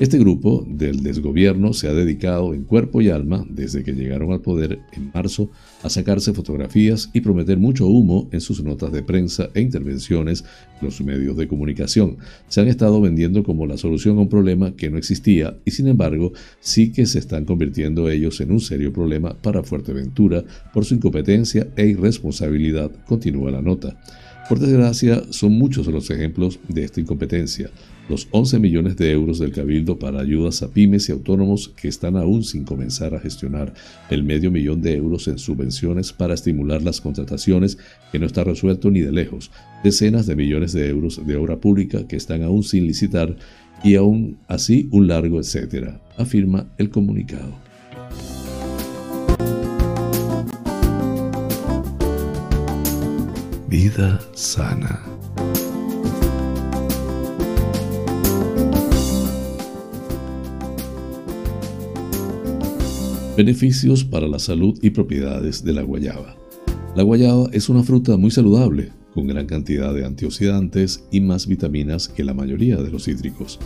Este 0.00 0.18
grupo 0.18 0.66
del 0.66 1.02
desgobierno 1.02 1.74
se 1.74 1.86
ha 1.86 1.92
dedicado 1.92 2.54
en 2.54 2.64
cuerpo 2.64 3.02
y 3.02 3.10
alma, 3.10 3.44
desde 3.50 3.84
que 3.84 3.92
llegaron 3.92 4.32
al 4.32 4.40
poder 4.40 4.80
en 4.92 5.10
marzo, 5.12 5.50
a 5.82 5.90
sacarse 5.90 6.32
fotografías 6.32 7.10
y 7.12 7.20
prometer 7.20 7.58
mucho 7.58 7.86
humo 7.86 8.26
en 8.32 8.40
sus 8.40 8.64
notas 8.64 8.92
de 8.92 9.02
prensa 9.02 9.50
e 9.52 9.60
intervenciones 9.60 10.42
en 10.80 10.86
los 10.86 11.02
medios 11.02 11.36
de 11.36 11.46
comunicación. 11.46 12.16
Se 12.48 12.62
han 12.62 12.68
estado 12.68 12.98
vendiendo 13.02 13.42
como 13.42 13.66
la 13.66 13.76
solución 13.76 14.16
a 14.16 14.22
un 14.22 14.30
problema 14.30 14.74
que 14.74 14.88
no 14.88 14.96
existía 14.96 15.58
y 15.66 15.72
sin 15.72 15.86
embargo 15.86 16.32
sí 16.60 16.92
que 16.92 17.04
se 17.04 17.18
están 17.18 17.44
convirtiendo 17.44 18.08
ellos 18.08 18.40
en 18.40 18.52
un 18.52 18.60
serio 18.60 18.94
problema 18.94 19.36
para 19.36 19.62
Fuerteventura 19.62 20.42
por 20.72 20.86
su 20.86 20.94
incompetencia 20.94 21.68
e 21.76 21.88
irresponsabilidad, 21.88 22.90
continúa 23.04 23.50
la 23.50 23.60
nota. 23.60 24.00
Por 24.48 24.60
desgracia, 24.60 25.22
son 25.28 25.52
muchos 25.52 25.86
los 25.88 26.08
ejemplos 26.08 26.58
de 26.68 26.84
esta 26.84 27.02
incompetencia. 27.02 27.70
Los 28.10 28.28
11 28.32 28.58
millones 28.58 28.96
de 28.96 29.12
euros 29.12 29.38
del 29.38 29.52
Cabildo 29.52 29.98
para 29.98 30.20
ayudas 30.20 30.62
a 30.62 30.70
pymes 30.70 31.08
y 31.08 31.12
autónomos 31.12 31.68
que 31.68 31.88
están 31.88 32.16
aún 32.16 32.42
sin 32.42 32.64
comenzar 32.64 33.14
a 33.14 33.20
gestionar, 33.20 33.72
el 34.10 34.24
medio 34.24 34.50
millón 34.50 34.82
de 34.82 34.96
euros 34.96 35.28
en 35.28 35.38
subvenciones 35.38 36.12
para 36.12 36.34
estimular 36.34 36.82
las 36.82 37.00
contrataciones 37.00 37.78
que 38.10 38.18
no 38.18 38.26
está 38.26 38.42
resuelto 38.42 38.90
ni 38.90 39.00
de 39.00 39.12
lejos, 39.12 39.52
decenas 39.84 40.26
de 40.26 40.36
millones 40.36 40.72
de 40.72 40.88
euros 40.88 41.24
de 41.24 41.36
obra 41.36 41.58
pública 41.58 42.06
que 42.06 42.16
están 42.16 42.42
aún 42.42 42.64
sin 42.64 42.86
licitar 42.86 43.36
y 43.84 43.94
aún 43.94 44.38
así 44.48 44.88
un 44.90 45.06
largo 45.06 45.38
etcétera, 45.38 46.02
afirma 46.18 46.66
el 46.76 46.90
comunicado. 46.90 47.54
Vida 53.68 54.20
sana. 54.34 55.09
Beneficios 63.40 64.04
para 64.04 64.28
la 64.28 64.38
salud 64.38 64.78
y 64.82 64.90
propiedades 64.90 65.64
de 65.64 65.72
la 65.72 65.80
guayaba. 65.80 66.36
La 66.94 67.02
guayaba 67.02 67.48
es 67.52 67.70
una 67.70 67.82
fruta 67.82 68.18
muy 68.18 68.30
saludable, 68.30 68.92
con 69.14 69.26
gran 69.26 69.46
cantidad 69.46 69.92
de 69.94 70.04
antioxidantes 70.04 71.04
y 71.10 71.20
más 71.20 71.46
vitaminas 71.46 72.08
que 72.08 72.24
la 72.24 72.34
mayoría 72.34 72.76
de 72.76 72.90
los 72.90 73.04
cítricos. 73.04 73.58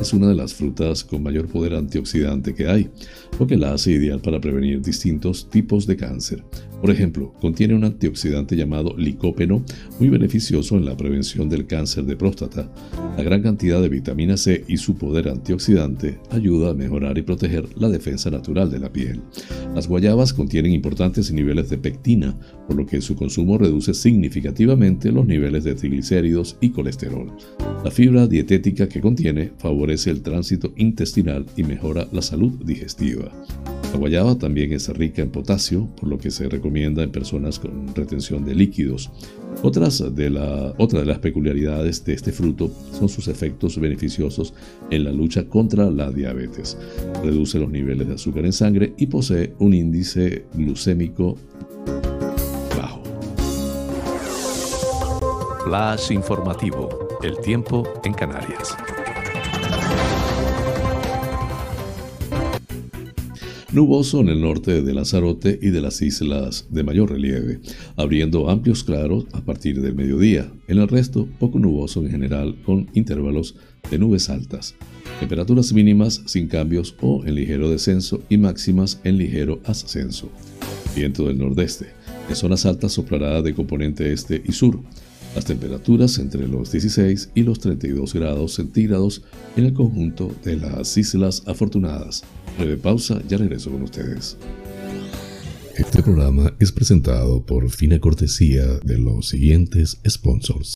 Es 0.00 0.12
una 0.12 0.28
de 0.28 0.34
las 0.34 0.54
frutas 0.54 1.04
con 1.04 1.22
mayor 1.22 1.48
poder 1.48 1.74
antioxidante 1.74 2.54
que 2.54 2.68
hay, 2.68 2.90
lo 3.38 3.46
que 3.46 3.56
la 3.56 3.72
hace 3.72 3.92
ideal 3.92 4.20
para 4.20 4.40
prevenir 4.40 4.80
distintos 4.80 5.48
tipos 5.50 5.86
de 5.86 5.96
cáncer. 5.96 6.44
Por 6.80 6.90
ejemplo, 6.90 7.32
contiene 7.40 7.74
un 7.74 7.84
antioxidante 7.84 8.56
llamado 8.56 8.94
licópeno, 8.96 9.64
muy 9.98 10.10
beneficioso 10.10 10.76
en 10.76 10.84
la 10.84 10.96
prevención 10.96 11.48
del 11.48 11.66
cáncer 11.66 12.04
de 12.04 12.16
próstata. 12.16 12.70
La 13.16 13.22
gran 13.22 13.42
cantidad 13.42 13.80
de 13.80 13.88
vitamina 13.88 14.36
C 14.36 14.64
y 14.68 14.76
su 14.76 14.96
poder 14.96 15.28
antioxidante 15.28 16.18
ayuda 16.30 16.70
a 16.70 16.74
mejorar 16.74 17.16
y 17.16 17.22
proteger 17.22 17.68
la 17.78 17.88
defensa 17.88 18.30
natural 18.30 18.70
de 18.70 18.80
la 18.80 18.92
piel. 18.92 19.22
Las 19.74 19.88
guayabas 19.88 20.34
contienen 20.34 20.72
importantes 20.72 21.32
niveles 21.32 21.70
de 21.70 21.78
pectina, 21.78 22.36
por 22.66 22.76
lo 22.76 22.86
que 22.86 23.00
su 23.00 23.16
consumo 23.16 23.56
reduce 23.56 23.94
significativamente 23.94 24.83
los 24.84 25.26
niveles 25.26 25.64
de 25.64 25.74
triglicéridos 25.74 26.58
y 26.60 26.70
colesterol. 26.70 27.32
La 27.82 27.90
fibra 27.90 28.26
dietética 28.26 28.86
que 28.86 29.00
contiene 29.00 29.50
favorece 29.56 30.10
el 30.10 30.20
tránsito 30.20 30.74
intestinal 30.76 31.46
y 31.56 31.62
mejora 31.62 32.06
la 32.12 32.20
salud 32.20 32.52
digestiva. 32.64 33.32
La 33.92 33.98
guayaba 33.98 34.36
también 34.36 34.72
es 34.72 34.88
rica 34.88 35.22
en 35.22 35.30
potasio, 35.30 35.88
por 35.98 36.10
lo 36.10 36.18
que 36.18 36.30
se 36.30 36.48
recomienda 36.48 37.02
en 37.02 37.12
personas 37.12 37.58
con 37.58 37.94
retención 37.94 38.44
de 38.44 38.54
líquidos. 38.54 39.10
Otras 39.62 40.02
otra 40.02 41.00
de 41.00 41.06
las 41.06 41.18
peculiaridades 41.20 42.04
de 42.04 42.12
este 42.12 42.32
fruto 42.32 42.70
son 42.92 43.08
sus 43.08 43.28
efectos 43.28 43.80
beneficiosos 43.80 44.52
en 44.90 45.04
la 45.04 45.12
lucha 45.12 45.44
contra 45.44 45.90
la 45.90 46.10
diabetes. 46.10 46.76
Reduce 47.22 47.58
los 47.58 47.70
niveles 47.70 48.06
de 48.06 48.14
azúcar 48.14 48.44
en 48.44 48.52
sangre 48.52 48.92
y 48.98 49.06
posee 49.06 49.54
un 49.60 49.72
índice 49.72 50.44
glucémico 50.54 51.38
Flash 55.64 56.10
informativo. 56.10 57.08
El 57.22 57.38
tiempo 57.38 57.90
en 58.04 58.12
Canarias. 58.12 58.76
Nuboso 63.72 64.20
en 64.20 64.28
el 64.28 64.42
norte 64.42 64.82
de 64.82 64.92
Lanzarote 64.92 65.58
y 65.62 65.70
de 65.70 65.80
las 65.80 66.02
islas 66.02 66.66
de 66.68 66.82
mayor 66.82 67.12
relieve, 67.12 67.60
abriendo 67.96 68.50
amplios 68.50 68.84
claros 68.84 69.24
a 69.32 69.40
partir 69.40 69.80
del 69.80 69.94
mediodía. 69.94 70.52
En 70.68 70.80
el 70.80 70.88
resto, 70.88 71.26
poco 71.38 71.58
nuboso 71.58 72.02
en 72.02 72.10
general, 72.10 72.56
con 72.66 72.90
intervalos 72.92 73.56
de 73.90 73.98
nubes 73.98 74.28
altas. 74.28 74.74
Temperaturas 75.18 75.72
mínimas 75.72 76.20
sin 76.26 76.46
cambios 76.46 76.94
o 77.00 77.24
en 77.24 77.36
ligero 77.36 77.70
descenso 77.70 78.22
y 78.28 78.36
máximas 78.36 79.00
en 79.02 79.16
ligero 79.16 79.60
ascenso. 79.64 80.28
Viento 80.94 81.26
del 81.26 81.38
nordeste. 81.38 81.86
En 82.28 82.36
zonas 82.36 82.66
altas 82.66 82.92
soplará 82.92 83.40
de 83.40 83.54
componente 83.54 84.12
este 84.12 84.42
y 84.44 84.52
sur. 84.52 84.78
Las 85.34 85.46
temperaturas 85.46 86.18
entre 86.18 86.46
los 86.46 86.70
16 86.70 87.30
y 87.34 87.42
los 87.42 87.58
32 87.58 88.14
grados 88.14 88.54
centígrados 88.54 89.22
en 89.56 89.66
el 89.66 89.74
conjunto 89.74 90.30
de 90.44 90.56
las 90.56 90.96
Islas 90.96 91.42
Afortunadas. 91.46 92.22
Breve 92.56 92.76
pausa, 92.76 93.20
ya 93.28 93.36
regreso 93.36 93.72
con 93.72 93.82
ustedes. 93.82 94.36
Este 95.76 96.04
programa 96.04 96.54
es 96.60 96.70
presentado 96.70 97.44
por 97.44 97.68
fina 97.68 97.98
cortesía 97.98 98.64
de 98.84 98.96
los 98.96 99.28
siguientes 99.30 99.98
sponsors. 100.08 100.74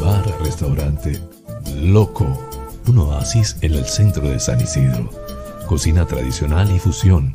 Bar 0.00 0.42
Restaurante 0.42 1.18
Loco, 1.82 2.26
un 2.86 2.98
oasis 2.98 3.56
en 3.60 3.74
el 3.74 3.84
centro 3.84 4.30
de 4.30 4.40
San 4.40 4.62
Isidro. 4.62 5.10
Cocina 5.66 6.06
tradicional 6.06 6.74
y 6.74 6.78
fusión 6.78 7.34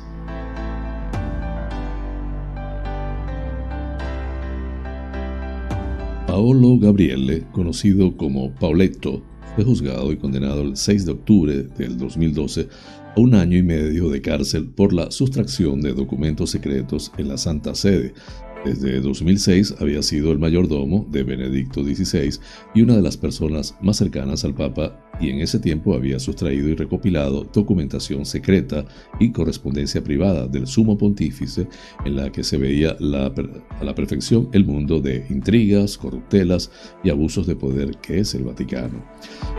Paolo 6.31 6.79
Gabriele, 6.79 7.43
conocido 7.51 8.15
como 8.15 8.55
Pauletto, 8.55 9.21
fue 9.53 9.65
juzgado 9.65 10.13
y 10.13 10.15
condenado 10.15 10.61
el 10.61 10.77
6 10.77 11.05
de 11.05 11.11
octubre 11.11 11.63
del 11.77 11.97
2012 11.97 12.69
a 13.17 13.19
un 13.19 13.35
año 13.35 13.57
y 13.57 13.63
medio 13.63 14.07
de 14.07 14.21
cárcel 14.21 14.69
por 14.69 14.93
la 14.93 15.11
sustracción 15.11 15.81
de 15.81 15.93
documentos 15.93 16.51
secretos 16.51 17.11
en 17.17 17.27
la 17.27 17.37
Santa 17.37 17.75
Sede, 17.75 18.13
desde 18.63 19.01
2006 19.01 19.75
había 19.79 20.01
sido 20.03 20.31
el 20.31 20.39
mayordomo 20.39 21.05
de 21.09 21.23
Benedicto 21.23 21.83
XVI 21.83 22.39
y 22.75 22.81
una 22.81 22.95
de 22.95 23.01
las 23.01 23.17
personas 23.17 23.75
más 23.81 23.97
cercanas 23.97 24.45
al 24.45 24.53
Papa 24.53 25.07
y 25.19 25.29
en 25.29 25.39
ese 25.39 25.59
tiempo 25.59 25.93
había 25.93 26.19
sustraído 26.19 26.69
y 26.69 26.75
recopilado 26.75 27.47
documentación 27.53 28.25
secreta 28.25 28.85
y 29.19 29.31
correspondencia 29.31 30.03
privada 30.03 30.47
del 30.47 30.67
sumo 30.67 30.97
pontífice 30.97 31.67
en 32.05 32.15
la 32.15 32.31
que 32.31 32.43
se 32.43 32.57
veía 32.57 32.91
a 32.91 33.83
la 33.83 33.95
perfección 33.95 34.49
el 34.51 34.65
mundo 34.65 34.99
de 34.99 35.25
intrigas, 35.29 35.97
corruptelas 35.97 36.71
y 37.03 37.09
abusos 37.09 37.47
de 37.47 37.55
poder 37.55 37.97
que 37.97 38.19
es 38.19 38.33
el 38.35 38.43
Vaticano. 38.43 39.03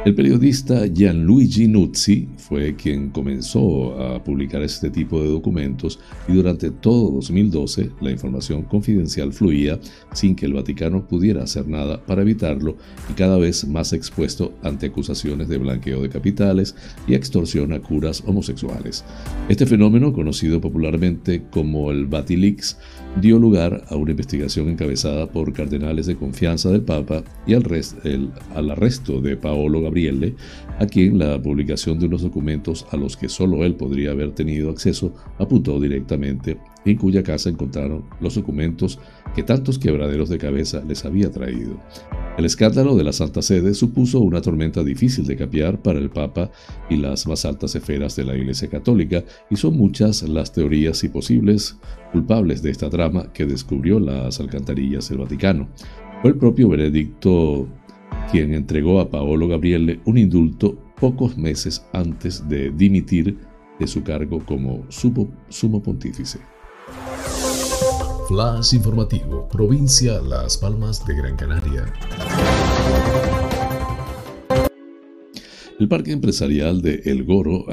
El 0.05 0.15
periodista 0.15 0.87
Gianluigi 0.87 1.69
Nuzzi 1.69 2.29
fue 2.37 2.75
quien 2.75 3.11
comenzó 3.11 4.01
a 4.01 4.23
publicar 4.23 4.63
este 4.63 4.91
tipo 4.91 5.23
de 5.23 5.29
documentos 5.29 6.01
y 6.29 6.33
durante 6.33 6.71
todo 6.71 7.11
2012 7.11 7.91
la 8.01 8.11
información 8.11 8.63
confidencial 8.63 8.92
fluía 9.33 9.79
sin 10.13 10.35
que 10.35 10.47
el 10.47 10.55
Vaticano 10.55 11.07
pudiera 11.07 11.43
hacer 11.43 11.67
nada 11.67 12.05
para 12.05 12.23
evitarlo 12.23 12.77
y 13.11 13.15
cada 13.15 13.39
vez 13.39 13.67
más 13.67 13.93
expuesto 13.93 14.53
ante 14.63 14.87
acusaciones 14.87 15.49
de 15.49 15.59
blanqueo 15.59 16.03
de 16.03 16.09
capitales 16.09 16.75
y 17.07 17.15
extorsión 17.15 17.73
a 17.73 17.81
curas 17.81 18.23
homosexuales. 18.27 19.05
Este 19.49 19.67
fenómeno, 19.67 20.13
conocido 20.13 20.61
popularmente 20.61 21.43
como 21.51 21.91
el 21.91 22.07
Batilix, 22.07 22.79
dio 23.21 23.39
lugar 23.39 23.85
a 23.89 23.97
una 23.97 24.13
investigación 24.13 24.69
encabezada 24.69 25.27
por 25.27 25.53
cardenales 25.53 26.07
de 26.07 26.17
confianza 26.17 26.71
del 26.71 26.83
Papa 26.83 27.23
y 27.47 27.55
al, 27.55 27.65
al 28.55 28.71
arresto 28.71 29.21
de 29.21 29.37
Paolo 29.37 29.83
Gabriele, 29.83 30.35
a 30.79 30.87
quien 30.87 31.19
la 31.19 31.41
publicación 31.41 31.99
de 31.99 32.07
unos 32.07 32.23
documentos 32.23 32.87
a 32.91 32.97
los 32.97 33.17
que 33.17 33.29
solo 33.29 33.65
él 33.65 33.75
podría 33.75 34.13
haber 34.13 34.33
tenido 34.33 34.71
acceso 34.71 35.15
apuntó 35.39 35.79
directamente 35.81 36.59
en 36.85 36.97
cuya 36.97 37.23
casa 37.23 37.49
encontraron 37.49 38.05
los 38.21 38.35
documentos 38.35 38.99
que 39.35 39.43
tantos 39.43 39.79
quebraderos 39.79 40.29
de 40.29 40.39
cabeza 40.39 40.83
les 40.87 41.05
había 41.05 41.31
traído. 41.31 41.81
El 42.37 42.45
escándalo 42.45 42.97
de 42.97 43.05
la 43.05 43.13
Santa 43.13 43.43
Sede 43.43 43.75
supuso 43.75 44.21
una 44.21 44.41
tormenta 44.41 44.83
difícil 44.83 45.27
de 45.27 45.37
capear 45.37 45.81
para 45.81 45.99
el 45.99 46.11
Papa 46.11 46.51
y 46.89 46.97
las 46.97 47.27
más 47.27 47.45
altas 47.45 47.75
esferas 47.75 48.17
de 48.17 48.25
la 48.25 48.37
Iglesia 48.37 48.69
Católica, 48.69 49.25
y 49.51 49.57
son 49.57 49.77
muchas 49.77 50.23
las 50.23 50.53
teorías 50.53 51.05
y 51.05 51.09
posibles 51.09 51.77
culpables 52.13 52.63
de 52.63 52.71
esta 52.71 52.91
trama 52.91 53.33
que 53.33 53.47
descubrió 53.47 54.01
las 54.01 54.41
alcantarillas 54.41 55.09
del 55.09 55.19
Vaticano. 55.19 55.69
Fue 56.21 56.31
el 56.31 56.37
propio 56.37 56.69
Benedicto 56.69 57.69
quien 58.31 58.55
entregó 58.55 59.01
a 59.01 59.11
Paolo 59.11 59.49
Gabriele 59.49 60.01
un 60.05 60.19
indulto 60.19 60.79
pocos 61.01 61.37
meses 61.37 61.85
antes 61.93 62.49
de 62.49 62.71
dimitir 62.71 63.37
de 63.79 63.87
su 63.87 64.03
cargo 64.03 64.45
como 64.45 64.85
sumo 64.89 65.83
pontífice. 65.83 66.39
Flash 68.29 68.75
informativo, 68.75 69.49
provincia 69.49 70.21
Las 70.23 70.57
Palmas 70.57 71.05
de 71.05 71.17
Gran 71.17 71.37
Canaria. 71.37 71.93
El 75.81 75.89
parque 75.89 76.13
empresarial 76.13 76.83
de 76.83 77.03
El 77.07 77.25
Goro, 77.25 77.67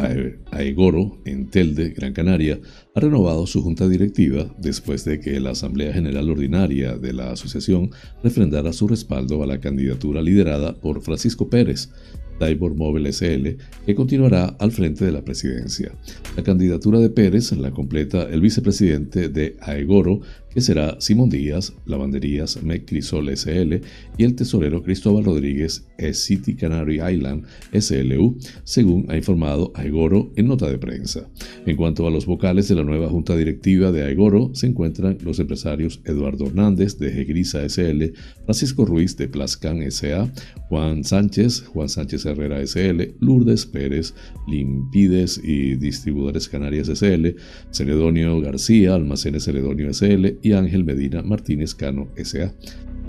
Aegoro, 0.51 1.21
en 1.25 1.49
Telde, 1.49 1.89
Gran 1.89 2.13
Canaria, 2.13 2.59
ha 2.95 2.99
renovado 2.99 3.45
su 3.45 3.61
junta 3.61 3.87
directiva 3.87 4.51
después 4.57 5.05
de 5.05 5.19
que 5.19 5.39
la 5.39 5.51
Asamblea 5.51 5.93
General 5.93 6.27
Ordinaria 6.27 6.97
de 6.97 7.13
la 7.13 7.31
asociación 7.31 7.91
refrendara 8.23 8.73
su 8.73 8.87
respaldo 8.87 9.43
a 9.43 9.45
la 9.45 9.59
candidatura 9.59 10.23
liderada 10.23 10.73
por 10.73 11.01
Francisco 11.01 11.49
Pérez, 11.49 11.91
Tybor 12.39 12.75
Móvil 12.75 13.13
SL, 13.13 13.57
que 13.85 13.95
continuará 13.95 14.45
al 14.59 14.71
frente 14.71 15.05
de 15.05 15.11
la 15.11 15.23
presidencia. 15.23 15.91
La 16.35 16.43
candidatura 16.43 16.99
de 16.99 17.09
Pérez 17.09 17.51
la 17.51 17.71
completa 17.71 18.23
el 18.23 18.41
vicepresidente 18.41 19.29
de 19.29 19.57
Aegoro, 19.61 20.21
que 20.53 20.61
será 20.61 20.99
Simón 20.99 21.29
Díaz, 21.29 21.73
Lavanderías 21.85 22.59
Crisol 22.85 23.29
SL 23.29 23.81
y 24.17 24.23
el 24.23 24.35
tesorero 24.35 24.81
Cristóbal 24.83 25.25
Rodríguez 25.25 25.85
e 25.97 26.13
City 26.13 26.55
Canary 26.55 27.01
Island 27.01 27.45
SLU, 27.73 28.37
según 28.63 29.05
ha 29.09 29.17
informado 29.17 29.71
Aegoro 29.75 30.31
en 30.35 30.47
nota 30.47 30.69
de 30.69 30.77
prensa. 30.77 31.29
En 31.65 31.75
cuanto 31.75 32.07
a 32.07 32.11
los 32.11 32.25
vocales 32.25 32.67
de 32.67 32.75
la 32.75 32.83
nueva 32.83 33.09
junta 33.09 33.35
directiva 33.35 33.91
de 33.91 34.03
Aegoro, 34.03 34.51
se 34.53 34.67
encuentran 34.67 35.17
los 35.23 35.39
empresarios 35.39 36.01
Eduardo 36.05 36.47
Hernández 36.47 36.97
de 36.97 37.11
Gegrisa 37.11 37.67
SL, 37.67 38.13
Francisco 38.45 38.85
Ruiz 38.85 39.15
de 39.17 39.27
Plascan 39.27 39.89
SA, 39.91 40.31
Juan 40.69 41.03
Sánchez, 41.03 41.65
Juan 41.67 41.89
Sánchez 41.89 42.25
Herrera 42.25 42.65
SL, 42.65 43.15
Lourdes 43.19 43.65
Pérez, 43.65 44.13
Limpides 44.47 45.39
y 45.43 45.75
Distribuidores 45.75 46.47
Canarias 46.49 46.87
SL, 46.87 47.35
Celedonio 47.71 48.39
García, 48.41 48.95
Almacenes 48.95 49.45
Celedonio 49.45 49.93
SL 49.93 50.38
y 50.41 50.53
Ángel 50.53 50.83
Medina 50.83 51.21
Martínez 51.21 51.75
Cano 51.75 52.07
S.A. 52.15 52.53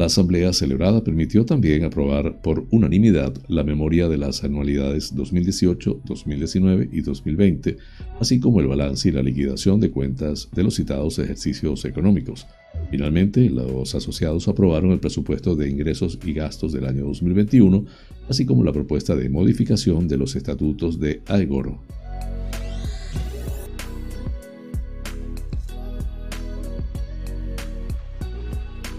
La 0.01 0.07
asamblea 0.07 0.53
celebrada 0.55 1.05
permitió 1.05 1.45
también 1.45 1.85
aprobar 1.85 2.41
por 2.41 2.65
unanimidad 2.71 3.35
la 3.49 3.65
memoria 3.65 4.09
de 4.09 4.17
las 4.17 4.43
anualidades 4.43 5.15
2018, 5.15 6.01
2019 6.07 6.89
y 6.91 7.03
2020, 7.03 7.77
así 8.19 8.41
como 8.41 8.61
el 8.61 8.67
balance 8.67 9.09
y 9.09 9.13
la 9.13 9.23
liquidación 9.23 9.79
de 9.79 9.91
cuentas 9.91 10.49
de 10.55 10.63
los 10.63 10.77
citados 10.77 11.19
ejercicios 11.19 11.85
económicos. 11.85 12.47
Finalmente, 12.91 13.51
los 13.51 13.95
asociados 13.95 14.49
aprobaron 14.49 14.93
el 14.93 15.01
presupuesto 15.01 15.55
de 15.55 15.69
ingresos 15.69 16.19
y 16.25 16.33
gastos 16.33 16.73
del 16.73 16.87
año 16.87 17.05
2021, 17.05 17.85
así 18.29 18.47
como 18.47 18.65
la 18.65 18.73
propuesta 18.73 19.15
de 19.15 19.29
modificación 19.29 20.09
de 20.09 20.17
los 20.17 20.35
estatutos 20.35 20.99
de 20.99 21.21
Aegoro. 21.27 21.83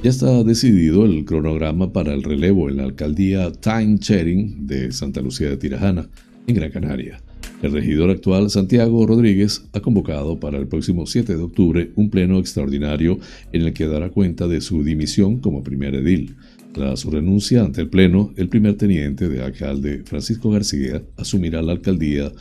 Ya 0.03 0.09
está 0.09 0.43
decidido 0.43 1.05
el 1.05 1.25
cronograma 1.25 1.93
para 1.93 2.15
el 2.15 2.23
relevo 2.23 2.67
en 2.69 2.77
la 2.77 2.85
alcaldía 2.85 3.51
Time 3.51 3.97
Sharing 4.01 4.65
de 4.65 4.91
Santa 4.91 5.21
Lucía 5.21 5.47
de 5.49 5.57
Tirajana, 5.57 6.09
en 6.47 6.55
Gran 6.55 6.71
Canaria. 6.71 7.21
El 7.61 7.71
regidor 7.71 8.09
actual, 8.09 8.49
Santiago 8.49 9.05
Rodríguez, 9.05 9.63
ha 9.73 9.79
convocado 9.79 10.39
para 10.39 10.57
el 10.57 10.65
próximo 10.65 11.05
7 11.05 11.35
de 11.35 11.43
octubre 11.43 11.91
un 11.95 12.09
pleno 12.09 12.39
extraordinario 12.39 13.19
en 13.53 13.61
el 13.61 13.73
que 13.73 13.85
dará 13.85 14.09
cuenta 14.09 14.47
de 14.47 14.61
su 14.61 14.83
dimisión 14.83 15.39
como 15.39 15.63
primer 15.63 15.93
edil. 15.93 16.35
Tras 16.73 17.01
su 17.01 17.11
renuncia 17.11 17.63
ante 17.63 17.81
el 17.81 17.89
pleno, 17.89 18.33
el 18.37 18.49
primer 18.49 18.77
teniente 18.77 19.29
de 19.29 19.43
alcalde, 19.43 20.01
Francisco 20.03 20.49
García, 20.49 21.03
asumirá 21.15 21.61
la 21.61 21.73
alcaldía 21.73 22.31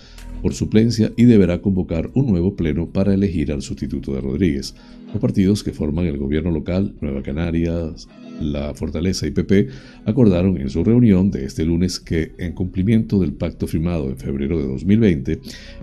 por 0.40 0.54
suplencia 0.54 1.12
y 1.16 1.24
deberá 1.24 1.60
convocar 1.60 2.10
un 2.14 2.28
nuevo 2.28 2.56
pleno 2.56 2.88
para 2.88 3.12
elegir 3.12 3.52
al 3.52 3.60
sustituto 3.60 4.14
de 4.14 4.22
Rodríguez. 4.22 4.74
Los 5.12 5.20
partidos 5.20 5.64
que 5.64 5.72
forman 5.72 6.06
el 6.06 6.18
gobierno 6.18 6.52
local, 6.52 6.94
Nueva 7.00 7.22
Canarias, 7.22 8.06
La 8.40 8.74
Fortaleza 8.74 9.26
y 9.26 9.32
PP, 9.32 9.66
acordaron 10.04 10.56
en 10.56 10.70
su 10.70 10.84
reunión 10.84 11.32
de 11.32 11.44
este 11.44 11.64
lunes 11.64 11.98
que, 11.98 12.32
en 12.38 12.52
cumplimiento 12.52 13.18
del 13.18 13.32
pacto 13.32 13.66
firmado 13.66 14.08
en 14.08 14.16
febrero 14.16 14.58
de 14.58 14.68
2020, 14.68 15.40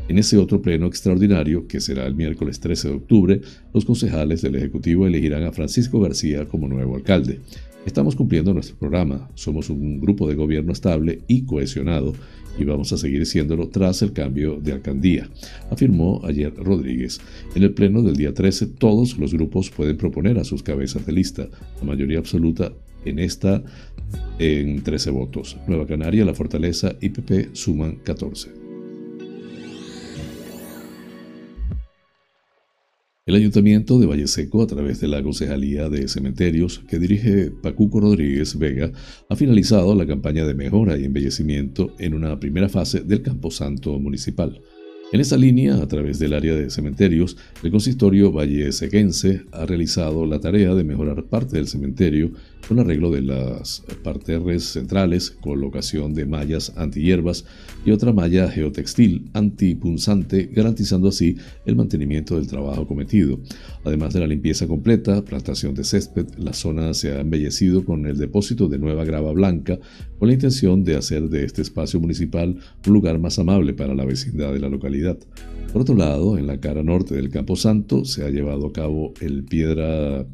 en 0.07 0.17
ese 0.17 0.37
otro 0.37 0.61
pleno 0.61 0.87
extraordinario, 0.87 1.67
que 1.67 1.81
será 1.81 2.07
el 2.07 2.15
miércoles 2.15 2.61
13 2.61 2.87
de 2.87 2.93
octubre, 2.93 3.41
los 3.73 3.83
concejales 3.83 4.41
del 4.41 4.55
Ejecutivo 4.55 5.05
elegirán 5.05 5.43
a 5.43 5.51
Francisco 5.51 5.99
García 5.99 6.45
como 6.45 6.69
nuevo 6.69 6.95
alcalde. 6.95 7.41
Estamos 7.85 8.15
cumpliendo 8.15 8.53
nuestro 8.53 8.77
programa, 8.77 9.29
somos 9.35 9.69
un 9.69 9.99
grupo 9.99 10.27
de 10.27 10.35
gobierno 10.35 10.71
estable 10.71 11.19
y 11.27 11.43
cohesionado 11.43 12.13
y 12.57 12.63
vamos 12.63 12.91
a 12.93 12.97
seguir 12.97 13.25
siéndolo 13.25 13.69
tras 13.69 14.01
el 14.01 14.13
cambio 14.13 14.59
de 14.61 14.73
alcaldía, 14.73 15.29
afirmó 15.69 16.21
ayer 16.25 16.53
Rodríguez. 16.55 17.19
En 17.55 17.63
el 17.63 17.73
pleno 17.73 18.01
del 18.01 18.15
día 18.15 18.33
13 18.33 18.67
todos 18.67 19.17
los 19.17 19.33
grupos 19.33 19.69
pueden 19.69 19.97
proponer 19.97 20.37
a 20.39 20.43
sus 20.43 20.63
cabezas 20.63 21.05
de 21.05 21.13
lista, 21.13 21.47
la 21.79 21.85
mayoría 21.85 22.19
absoluta 22.19 22.71
en 23.05 23.19
esta 23.19 23.63
en 24.39 24.83
13 24.83 25.11
votos. 25.11 25.57
Nueva 25.67 25.85
Canaria, 25.85 26.25
La 26.25 26.33
Fortaleza 26.33 26.95
y 27.01 27.09
PP 27.09 27.49
suman 27.53 27.97
14. 28.03 28.66
El 33.27 33.35
Ayuntamiento 33.35 33.99
de 33.99 34.05
Valle 34.05 34.25
Seco, 34.25 34.63
a 34.63 34.67
través 34.67 35.01
de 35.01 35.09
la 35.09 35.21
Concejalía 35.21 35.89
de 35.89 36.07
Cementerios 36.07 36.81
que 36.87 36.97
dirige 36.97 37.51
Pacuco 37.51 37.99
Rodríguez 37.99 38.57
Vega, 38.57 38.93
ha 39.27 39.35
finalizado 39.35 39.93
la 39.95 40.07
campaña 40.07 40.45
de 40.45 40.53
mejora 40.53 40.97
y 40.97 41.03
embellecimiento 41.03 41.93
en 41.99 42.13
una 42.13 42.39
primera 42.39 42.69
fase 42.69 43.01
del 43.01 43.23
Camposanto 43.23 43.99
Municipal. 43.99 44.61
En 45.11 45.19
esa 45.19 45.35
línea, 45.35 45.75
a 45.75 45.87
través 45.89 46.19
del 46.19 46.31
área 46.31 46.55
de 46.55 46.69
cementerios, 46.69 47.35
el 47.63 47.71
consistorio 47.71 48.31
Valle 48.31 48.71
Seguense 48.71 49.41
ha 49.51 49.65
realizado 49.65 50.25
la 50.25 50.39
tarea 50.39 50.73
de 50.73 50.85
mejorar 50.85 51.25
parte 51.25 51.57
del 51.57 51.67
cementerio 51.67 52.31
con 52.67 52.79
arreglo 52.79 53.11
de 53.11 53.21
las 53.21 53.83
parterres 54.03 54.63
centrales, 54.63 55.31
colocación 55.31 56.13
de 56.13 56.25
mallas 56.25 56.73
antihierbas 56.75 57.45
y 57.85 57.91
otra 57.91 58.11
malla 58.11 58.49
geotextil 58.49 59.29
antipunzante, 59.33 60.49
garantizando 60.53 61.07
así 61.07 61.37
el 61.65 61.75
mantenimiento 61.75 62.35
del 62.35 62.47
trabajo 62.47 62.85
cometido. 62.85 63.39
Además 63.85 64.13
de 64.13 64.19
la 64.19 64.27
limpieza 64.27 64.67
completa, 64.67 65.23
plantación 65.23 65.73
de 65.75 65.83
césped, 65.83 66.27
la 66.37 66.53
zona 66.53 66.93
se 66.93 67.11
ha 67.13 67.21
embellecido 67.21 67.85
con 67.85 68.05
el 68.05 68.17
depósito 68.17 68.67
de 68.67 68.79
nueva 68.79 69.05
grava 69.05 69.31
blanca, 69.31 69.79
con 70.19 70.27
la 70.27 70.33
intención 70.33 70.83
de 70.83 70.97
hacer 70.97 71.29
de 71.29 71.45
este 71.45 71.61
espacio 71.61 71.99
municipal 71.99 72.57
un 72.85 72.93
lugar 72.93 73.19
más 73.19 73.39
amable 73.39 73.73
para 73.73 73.95
la 73.95 74.05
vecindad 74.05 74.51
de 74.51 74.59
la 74.59 74.69
localidad. 74.69 75.17
Por 75.71 75.81
otro 75.81 75.95
lado, 75.95 76.37
en 76.37 76.47
la 76.47 76.59
cara 76.59 76.83
norte 76.83 77.15
del 77.15 77.29
Campo 77.29 77.55
Santo 77.55 78.03
se 78.05 78.25
ha 78.25 78.29
llevado 78.29 78.67
a 78.67 78.73
cabo 78.73 79.13
el 79.21 79.43
piedra 79.43 80.25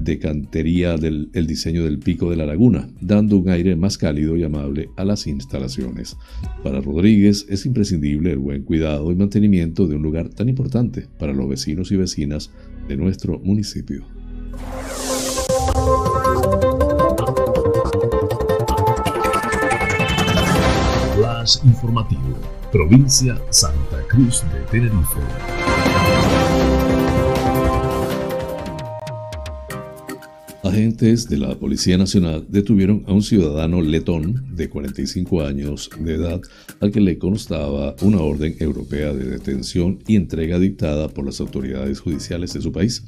de 0.00 0.18
cantería 0.18 0.96
del 0.96 1.30
el 1.32 1.46
diseño 1.46 1.84
del 1.84 1.98
pico 1.98 2.30
de 2.30 2.36
la 2.36 2.46
laguna, 2.46 2.88
dando 3.00 3.36
un 3.36 3.48
aire 3.48 3.76
más 3.76 3.98
cálido 3.98 4.36
y 4.36 4.42
amable 4.42 4.90
a 4.96 5.04
las 5.04 5.26
instalaciones. 5.26 6.16
Para 6.62 6.80
Rodríguez 6.80 7.46
es 7.48 7.66
imprescindible 7.66 8.32
el 8.32 8.38
buen 8.38 8.62
cuidado 8.62 9.10
y 9.12 9.16
mantenimiento 9.16 9.86
de 9.86 9.96
un 9.96 10.02
lugar 10.02 10.28
tan 10.28 10.48
importante 10.48 11.06
para 11.18 11.32
los 11.32 11.48
vecinos 11.48 11.92
y 11.92 11.96
vecinas 11.96 12.50
de 12.88 12.96
nuestro 12.96 13.38
municipio. 13.38 14.04
Flash 21.16 21.58
informativo, 21.64 22.38
provincia 22.72 23.40
Santa 23.50 24.02
Cruz 24.08 24.42
de 24.52 24.60
Tenerife. 24.70 26.63
Agentes 30.74 31.28
de 31.28 31.38
la 31.38 31.56
Policía 31.56 31.96
Nacional 31.96 32.46
detuvieron 32.48 33.04
a 33.06 33.12
un 33.12 33.22
ciudadano 33.22 33.80
letón 33.80 34.44
de 34.56 34.68
45 34.68 35.42
años 35.42 35.88
de 36.00 36.14
edad 36.14 36.40
al 36.80 36.90
que 36.90 37.00
le 37.00 37.16
constaba 37.16 37.94
una 38.02 38.18
orden 38.18 38.56
europea 38.58 39.12
de 39.12 39.24
detención 39.24 40.00
y 40.08 40.16
entrega 40.16 40.58
dictada 40.58 41.06
por 41.06 41.26
las 41.26 41.38
autoridades 41.38 42.00
judiciales 42.00 42.54
de 42.54 42.60
su 42.60 42.72
país. 42.72 43.04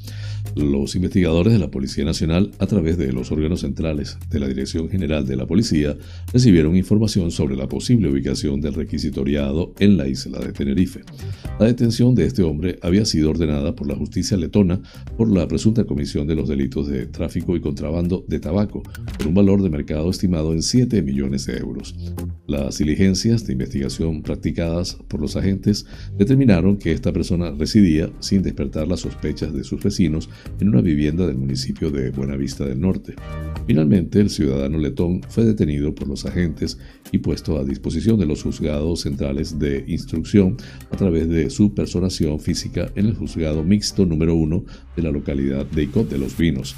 Los 0.57 0.96
investigadores 0.96 1.52
de 1.52 1.59
la 1.59 1.70
Policía 1.70 2.07
Nacional, 2.07 2.50
a 2.59 2.66
través 2.66 2.96
de 2.96 3.12
los 3.12 3.30
órganos 3.30 3.61
centrales 3.61 4.16
de 4.30 4.40
la 4.40 4.48
Dirección 4.48 4.88
General 4.88 5.26
de 5.26 5.36
la 5.36 5.44
Policía, 5.44 5.98
recibieron 6.32 6.76
información 6.76 7.30
sobre 7.30 7.57
la 7.57 7.68
posible 7.68 8.09
ubicación 8.09 8.62
del 8.62 8.72
requisitoriado 8.72 9.74
en 9.78 9.98
la 9.98 10.09
isla 10.09 10.38
de 10.38 10.54
Tenerife. 10.54 11.02
La 11.61 11.66
detención 11.66 12.14
de 12.14 12.24
este 12.24 12.42
hombre 12.42 12.78
había 12.80 13.04
sido 13.04 13.28
ordenada 13.28 13.74
por 13.76 13.86
la 13.86 13.96
justicia 13.96 14.38
letona 14.38 14.80
por 15.18 15.30
la 15.30 15.46
presunta 15.46 15.84
comisión 15.84 16.26
de 16.26 16.36
los 16.36 16.48
delitos 16.48 16.88
de 16.88 17.04
tráfico 17.04 17.54
y 17.54 17.61
contrabando 17.61 18.24
de 18.26 18.40
tabaco, 18.40 18.82
por 19.18 19.26
un 19.26 19.34
valor 19.34 19.62
de 19.62 19.68
mercado 19.68 20.09
estimado 20.09 20.54
en 20.54 20.62
7 20.62 21.02
millones 21.02 21.44
de 21.44 21.59
euros. 21.59 21.94
Las 22.46 22.78
diligencias 22.78 23.46
de 23.46 23.52
investigación 23.52 24.22
practicadas 24.22 24.96
por 25.09 25.20
los 25.20 25.36
agentes 25.36 25.84
determinaron 26.16 26.78
que 26.78 26.92
esta 26.92 27.12
persona 27.12 27.50
residía, 27.50 28.11
sin 28.20 28.42
despertar 28.42 28.88
las 28.88 29.00
sospechas 29.00 29.52
de 29.52 29.62
sus 29.62 29.82
vecinos, 29.82 30.30
en 30.61 30.68
una 30.68 30.80
vivienda 30.80 31.26
del 31.26 31.36
municipio 31.36 31.90
de 31.90 32.11
Buenavista 32.11 32.64
del 32.64 32.80
Norte. 32.80 33.14
Finalmente, 33.66 34.20
el 34.20 34.30
ciudadano 34.30 34.78
letón 34.78 35.22
fue 35.28 35.44
detenido 35.44 35.94
por 35.94 36.07
los 36.07 36.24
agentes 36.24 36.78
y 37.12 37.18
puesto 37.18 37.59
a 37.59 37.64
disposición 37.64 38.18
de 38.18 38.26
los 38.26 38.42
juzgados 38.42 39.01
centrales 39.01 39.59
de 39.59 39.84
instrucción 39.88 40.57
a 40.90 40.97
través 40.97 41.28
de 41.28 41.51
su 41.51 41.74
personación 41.74 42.38
física 42.38 42.90
en 42.94 43.07
el 43.07 43.14
juzgado 43.14 43.64
mixto 43.64 44.07
número 44.07 44.34
1 44.34 44.64
de 44.97 45.03
la 45.03 45.11
localidad 45.11 45.66
de 45.66 45.82
Icot 45.84 46.09
de 46.09 46.18
los 46.18 46.36
Vinos. 46.36 46.76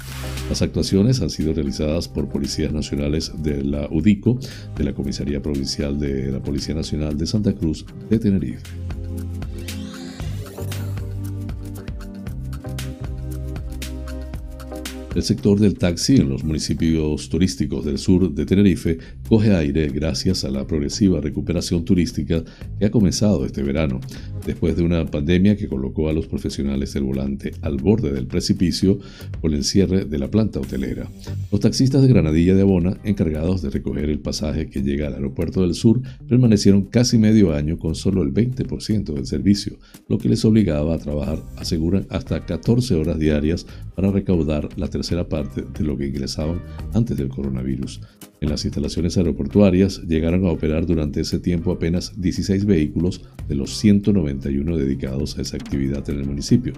Las 0.49 0.61
actuaciones 0.61 1.21
han 1.21 1.29
sido 1.29 1.53
realizadas 1.53 2.07
por 2.07 2.27
policías 2.27 2.73
nacionales 2.73 3.31
de 3.41 3.63
la 3.63 3.87
UDICO, 3.89 4.39
de 4.77 4.83
la 4.83 4.93
Comisaría 4.93 5.41
Provincial 5.41 5.99
de 5.99 6.31
la 6.31 6.41
Policía 6.41 6.75
Nacional 6.75 7.17
de 7.17 7.27
Santa 7.27 7.53
Cruz 7.53 7.85
de 8.09 8.19
Tenerife. 8.19 8.88
El 15.19 15.25
sector 15.25 15.59
del 15.59 15.77
taxi 15.77 16.15
en 16.15 16.29
los 16.29 16.45
municipios 16.45 17.27
turísticos 17.27 17.83
del 17.83 17.97
sur 17.97 18.33
de 18.33 18.45
Tenerife 18.45 18.99
coge 19.29 19.53
aire 19.53 19.89
gracias 19.89 20.43
a 20.43 20.49
la 20.49 20.65
progresiva 20.65 21.21
recuperación 21.21 21.85
turística 21.85 22.43
que 22.79 22.85
ha 22.87 22.89
comenzado 22.89 23.45
este 23.45 23.61
verano, 23.61 23.99
después 24.43 24.75
de 24.75 24.81
una 24.81 25.05
pandemia 25.05 25.55
que 25.55 25.67
colocó 25.67 26.09
a 26.09 26.13
los 26.13 26.25
profesionales 26.25 26.93
del 26.93 27.03
volante 27.03 27.51
al 27.61 27.77
borde 27.77 28.11
del 28.11 28.25
precipicio 28.25 28.97
con 29.39 29.53
el 29.53 29.63
cierre 29.63 30.05
de 30.05 30.17
la 30.17 30.31
planta 30.31 30.59
hotelera. 30.59 31.07
Los 31.51 31.61
taxistas 31.61 32.01
de 32.01 32.07
Granadilla 32.07 32.55
de 32.55 32.63
Abona, 32.63 32.97
encargados 33.03 33.61
de 33.61 33.69
recoger 33.69 34.09
el 34.09 34.19
pasaje 34.19 34.67
que 34.67 34.81
llega 34.81 35.05
al 35.05 35.13
aeropuerto 35.13 35.61
del 35.61 35.75
sur, 35.75 36.01
permanecieron 36.27 36.85
casi 36.85 37.19
medio 37.19 37.53
año 37.53 37.77
con 37.77 37.93
solo 37.93 38.23
el 38.23 38.33
20% 38.33 39.13
del 39.13 39.27
servicio, 39.27 39.77
lo 40.07 40.17
que 40.17 40.29
les 40.29 40.43
obligaba 40.43 40.95
a 40.95 40.97
trabajar, 40.97 41.43
aseguran, 41.55 42.07
hasta 42.09 42.47
14 42.47 42.95
horas 42.95 43.19
diarias 43.19 43.67
para 43.95 44.09
recaudar 44.09 44.69
la 44.75 44.87
tercera 44.87 45.29
parte 45.29 45.61
de 45.61 45.83
lo 45.83 45.95
que 45.95 46.07
ingresaban 46.07 46.63
antes 46.95 47.15
del 47.15 47.29
coronavirus. 47.29 48.01
En 48.41 48.49
las 48.49 48.63
instalaciones 48.63 49.17
aeroportuarias 49.17 50.01
llegaron 50.03 50.45
a 50.45 50.51
operar 50.51 50.85
durante 50.85 51.19
ese 51.21 51.39
tiempo 51.39 51.71
apenas 51.71 52.13
16 52.21 52.65
vehículos 52.65 53.21
de 53.49 53.55
los 53.55 53.77
191 53.77 54.77
dedicados 54.77 55.37
a 55.37 55.41
esa 55.41 55.57
actividad 55.57 56.09
en 56.09 56.19
el 56.19 56.25
municipio. 56.25 56.71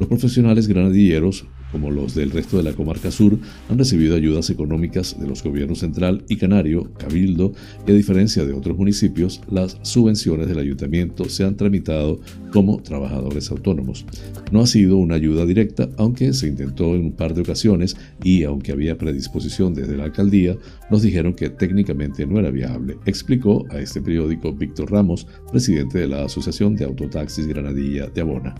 Los 0.00 0.08
profesionales 0.08 0.66
granadilleros 0.66 1.46
como 1.72 1.90
los 1.90 2.14
del 2.14 2.30
resto 2.30 2.56
de 2.56 2.62
la 2.62 2.72
comarca 2.72 3.10
sur, 3.10 3.38
han 3.68 3.78
recibido 3.78 4.16
ayudas 4.16 4.50
económicas 4.50 5.18
de 5.18 5.26
los 5.26 5.42
gobiernos 5.42 5.80
central 5.80 6.24
y 6.28 6.36
canario, 6.36 6.90
cabildo, 6.98 7.52
y 7.86 7.90
a 7.90 7.94
diferencia 7.94 8.44
de 8.44 8.52
otros 8.52 8.76
municipios, 8.76 9.40
las 9.50 9.78
subvenciones 9.82 10.48
del 10.48 10.58
ayuntamiento 10.58 11.28
se 11.28 11.44
han 11.44 11.56
tramitado 11.56 12.20
como 12.52 12.80
trabajadores 12.82 13.50
autónomos. 13.50 14.04
No 14.50 14.60
ha 14.60 14.66
sido 14.66 14.96
una 14.96 15.16
ayuda 15.16 15.44
directa, 15.44 15.88
aunque 15.96 16.32
se 16.32 16.48
intentó 16.48 16.94
en 16.94 17.06
un 17.06 17.12
par 17.12 17.34
de 17.34 17.42
ocasiones 17.42 17.96
y 18.22 18.44
aunque 18.44 18.72
había 18.72 18.96
predisposición 18.96 19.74
desde 19.74 19.96
la 19.96 20.04
alcaldía, 20.04 20.56
nos 20.90 21.02
dijeron 21.02 21.34
que 21.34 21.50
técnicamente 21.50 22.26
no 22.26 22.38
era 22.38 22.50
viable, 22.50 22.96
explicó 23.04 23.64
a 23.70 23.78
este 23.78 24.00
periódico 24.00 24.52
Víctor 24.52 24.90
Ramos, 24.90 25.26
presidente 25.50 25.98
de 25.98 26.08
la 26.08 26.24
Asociación 26.24 26.76
de 26.76 26.84
Autotaxis 26.84 27.46
Granadilla 27.46 28.06
de 28.06 28.20
Abona. 28.20 28.54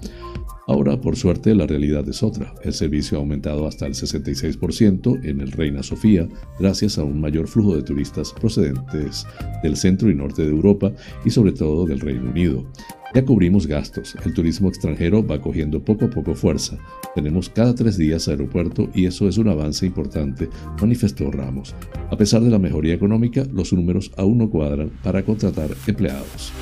Ahora, 0.68 1.00
por 1.00 1.16
suerte, 1.16 1.54
la 1.54 1.66
realidad 1.66 2.06
es 2.10 2.22
otra. 2.22 2.54
El 2.62 2.74
servicio 2.74 3.16
ha 3.16 3.20
aumentado 3.22 3.66
hasta 3.66 3.86
el 3.86 3.94
66% 3.94 5.24
en 5.24 5.40
el 5.40 5.50
Reina 5.50 5.82
Sofía, 5.82 6.28
gracias 6.60 6.98
a 6.98 7.04
un 7.04 7.22
mayor 7.22 7.48
flujo 7.48 7.74
de 7.74 7.82
turistas 7.82 8.34
procedentes 8.34 9.26
del 9.62 9.76
centro 9.76 10.10
y 10.10 10.14
norte 10.14 10.42
de 10.42 10.50
Europa 10.50 10.92
y 11.24 11.30
sobre 11.30 11.52
todo 11.52 11.86
del 11.86 12.00
Reino 12.00 12.30
Unido. 12.30 12.70
Ya 13.14 13.24
cubrimos 13.24 13.66
gastos, 13.66 14.14
el 14.26 14.34
turismo 14.34 14.68
extranjero 14.68 15.26
va 15.26 15.40
cogiendo 15.40 15.82
poco 15.82 16.04
a 16.04 16.10
poco 16.10 16.34
fuerza. 16.34 16.76
Tenemos 17.14 17.48
cada 17.48 17.74
tres 17.74 17.96
días 17.96 18.28
aeropuerto 18.28 18.90
y 18.94 19.06
eso 19.06 19.26
es 19.26 19.38
un 19.38 19.48
avance 19.48 19.86
importante, 19.86 20.50
manifestó 20.78 21.30
Ramos. 21.30 21.74
A 22.10 22.16
pesar 22.18 22.42
de 22.42 22.50
la 22.50 22.58
mejoría 22.58 22.92
económica, 22.92 23.46
los 23.50 23.72
números 23.72 24.12
aún 24.18 24.36
no 24.36 24.50
cuadran 24.50 24.90
para 25.02 25.22
contratar 25.22 25.70
empleados. 25.86 26.52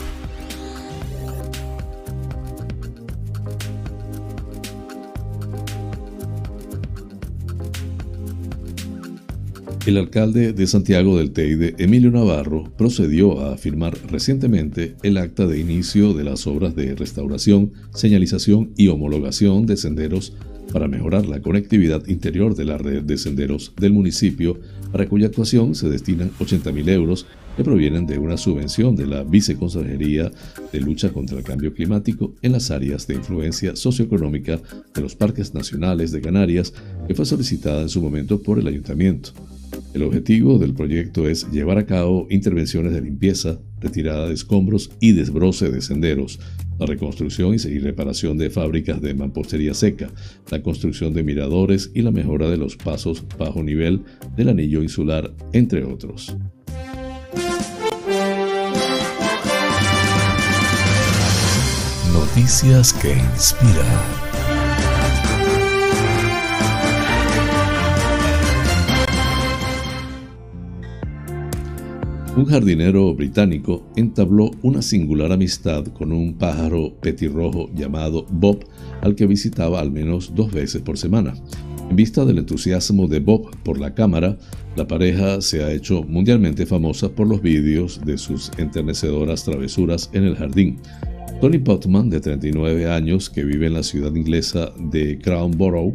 El 9.86 9.98
alcalde 9.98 10.52
de 10.52 10.66
Santiago 10.66 11.16
del 11.16 11.30
Teide, 11.30 11.76
Emilio 11.78 12.10
Navarro, 12.10 12.64
procedió 12.76 13.42
a 13.42 13.56
firmar 13.56 13.96
recientemente 14.10 14.96
el 15.04 15.16
acta 15.16 15.46
de 15.46 15.60
inicio 15.60 16.12
de 16.12 16.24
las 16.24 16.48
obras 16.48 16.74
de 16.74 16.96
restauración, 16.96 17.70
señalización 17.94 18.72
y 18.76 18.88
homologación 18.88 19.64
de 19.64 19.76
senderos 19.76 20.32
para 20.72 20.88
mejorar 20.88 21.26
la 21.26 21.40
conectividad 21.40 22.04
interior 22.08 22.56
de 22.56 22.64
la 22.64 22.78
red 22.78 23.04
de 23.04 23.16
senderos 23.16 23.74
del 23.78 23.92
municipio, 23.92 24.58
para 24.90 25.08
cuya 25.08 25.28
actuación 25.28 25.76
se 25.76 25.88
destinan 25.88 26.32
80.000 26.40 26.88
euros 26.88 27.28
que 27.56 27.62
provienen 27.62 28.08
de 28.08 28.18
una 28.18 28.36
subvención 28.36 28.96
de 28.96 29.06
la 29.06 29.22
Viceconsejería 29.22 30.32
de 30.72 30.80
Lucha 30.80 31.12
contra 31.12 31.38
el 31.38 31.44
Cambio 31.44 31.72
Climático 31.72 32.34
en 32.42 32.50
las 32.50 32.72
áreas 32.72 33.06
de 33.06 33.14
influencia 33.14 33.76
socioeconómica 33.76 34.60
de 34.92 35.00
los 35.00 35.14
parques 35.14 35.54
nacionales 35.54 36.10
de 36.10 36.20
Canarias, 36.20 36.74
que 37.06 37.14
fue 37.14 37.24
solicitada 37.24 37.82
en 37.82 37.88
su 37.88 38.02
momento 38.02 38.42
por 38.42 38.58
el 38.58 38.66
ayuntamiento. 38.66 39.32
El 39.96 40.02
objetivo 40.02 40.58
del 40.58 40.74
proyecto 40.74 41.26
es 41.26 41.50
llevar 41.50 41.78
a 41.78 41.86
cabo 41.86 42.26
intervenciones 42.28 42.92
de 42.92 43.00
limpieza, 43.00 43.58
retirada 43.80 44.28
de 44.28 44.34
escombros 44.34 44.90
y 45.00 45.12
desbroce 45.12 45.70
de 45.70 45.80
senderos, 45.80 46.38
la 46.78 46.84
reconstrucción 46.84 47.54
y 47.54 47.78
reparación 47.78 48.36
de 48.36 48.50
fábricas 48.50 49.00
de 49.00 49.14
mampostería 49.14 49.72
seca, 49.72 50.10
la 50.50 50.62
construcción 50.62 51.14
de 51.14 51.22
miradores 51.22 51.92
y 51.94 52.02
la 52.02 52.10
mejora 52.10 52.50
de 52.50 52.58
los 52.58 52.76
pasos 52.76 53.24
bajo 53.38 53.62
nivel 53.62 54.02
del 54.36 54.50
anillo 54.50 54.82
insular, 54.82 55.32
entre 55.54 55.82
otros. 55.84 56.36
Noticias 62.12 62.92
que 62.92 63.16
inspiran. 63.34 64.25
Un 72.36 72.44
jardinero 72.44 73.14
británico 73.14 73.82
entabló 73.96 74.50
una 74.60 74.82
singular 74.82 75.32
amistad 75.32 75.86
con 75.86 76.12
un 76.12 76.34
pájaro 76.34 76.92
petirrojo 77.00 77.70
llamado 77.74 78.26
Bob, 78.30 78.62
al 79.00 79.14
que 79.14 79.26
visitaba 79.26 79.80
al 79.80 79.90
menos 79.90 80.34
dos 80.34 80.52
veces 80.52 80.82
por 80.82 80.98
semana. 80.98 81.32
En 81.88 81.96
vista 81.96 82.26
del 82.26 82.36
entusiasmo 82.36 83.08
de 83.08 83.20
Bob 83.20 83.56
por 83.62 83.80
la 83.80 83.94
cámara, 83.94 84.36
la 84.76 84.86
pareja 84.86 85.40
se 85.40 85.64
ha 85.64 85.72
hecho 85.72 86.02
mundialmente 86.02 86.66
famosa 86.66 87.08
por 87.08 87.26
los 87.26 87.40
vídeos 87.40 88.02
de 88.04 88.18
sus 88.18 88.50
enternecedoras 88.58 89.42
travesuras 89.42 90.10
en 90.12 90.24
el 90.24 90.36
jardín. 90.36 90.78
Tony 91.40 91.58
Potman, 91.58 92.08
de 92.08 92.18
39 92.18 92.90
años, 92.90 93.28
que 93.28 93.44
vive 93.44 93.66
en 93.66 93.74
la 93.74 93.82
ciudad 93.82 94.14
inglesa 94.14 94.72
de 94.78 95.18
Crownborough, 95.18 95.94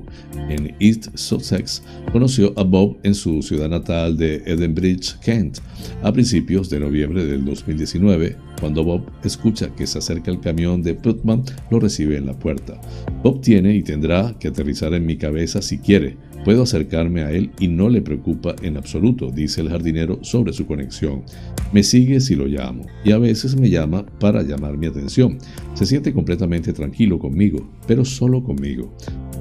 en 0.49 0.75
East 0.79 1.07
Sussex, 1.15 1.81
conoció 2.11 2.53
a 2.57 2.63
Bob 2.63 2.97
en 3.01 3.15
su 3.15 3.41
ciudad 3.41 3.67
natal 3.67 4.17
de 4.17 4.43
Edenbridge, 4.45 5.17
Kent, 5.19 5.57
a 6.03 6.13
principios 6.13 6.69
de 6.69 6.79
noviembre 6.79 7.25
del 7.25 7.43
2019. 7.43 8.37
Cuando 8.59 8.83
Bob 8.83 9.01
escucha 9.23 9.73
que 9.75 9.87
se 9.87 9.97
acerca 9.97 10.29
el 10.29 10.39
camión 10.39 10.83
de 10.83 10.93
Putman, 10.93 11.43
lo 11.71 11.79
recibe 11.79 12.17
en 12.17 12.27
la 12.27 12.37
puerta. 12.37 12.79
Bob 13.23 13.41
tiene 13.41 13.75
y 13.75 13.81
tendrá 13.81 14.35
que 14.39 14.49
aterrizar 14.49 14.93
en 14.93 15.07
mi 15.07 15.17
cabeza 15.17 15.63
si 15.63 15.79
quiere, 15.79 16.17
Puedo 16.43 16.63
acercarme 16.63 17.21
a 17.21 17.31
él 17.31 17.51
y 17.59 17.67
no 17.67 17.87
le 17.87 18.01
preocupa 18.01 18.55
en 18.63 18.75
absoluto, 18.75 19.29
dice 19.29 19.61
el 19.61 19.69
jardinero 19.69 20.19
sobre 20.23 20.53
su 20.53 20.65
conexión. 20.65 21.23
Me 21.71 21.83
sigue 21.83 22.19
si 22.19 22.35
lo 22.35 22.47
llamo 22.47 22.85
y 23.03 23.11
a 23.11 23.19
veces 23.19 23.55
me 23.55 23.69
llama 23.69 24.05
para 24.19 24.41
llamar 24.41 24.75
mi 24.75 24.87
atención. 24.87 25.37
Se 25.75 25.85
siente 25.85 26.13
completamente 26.13 26.73
tranquilo 26.73 27.19
conmigo, 27.19 27.69
pero 27.85 28.03
solo 28.05 28.43
conmigo. 28.43 28.91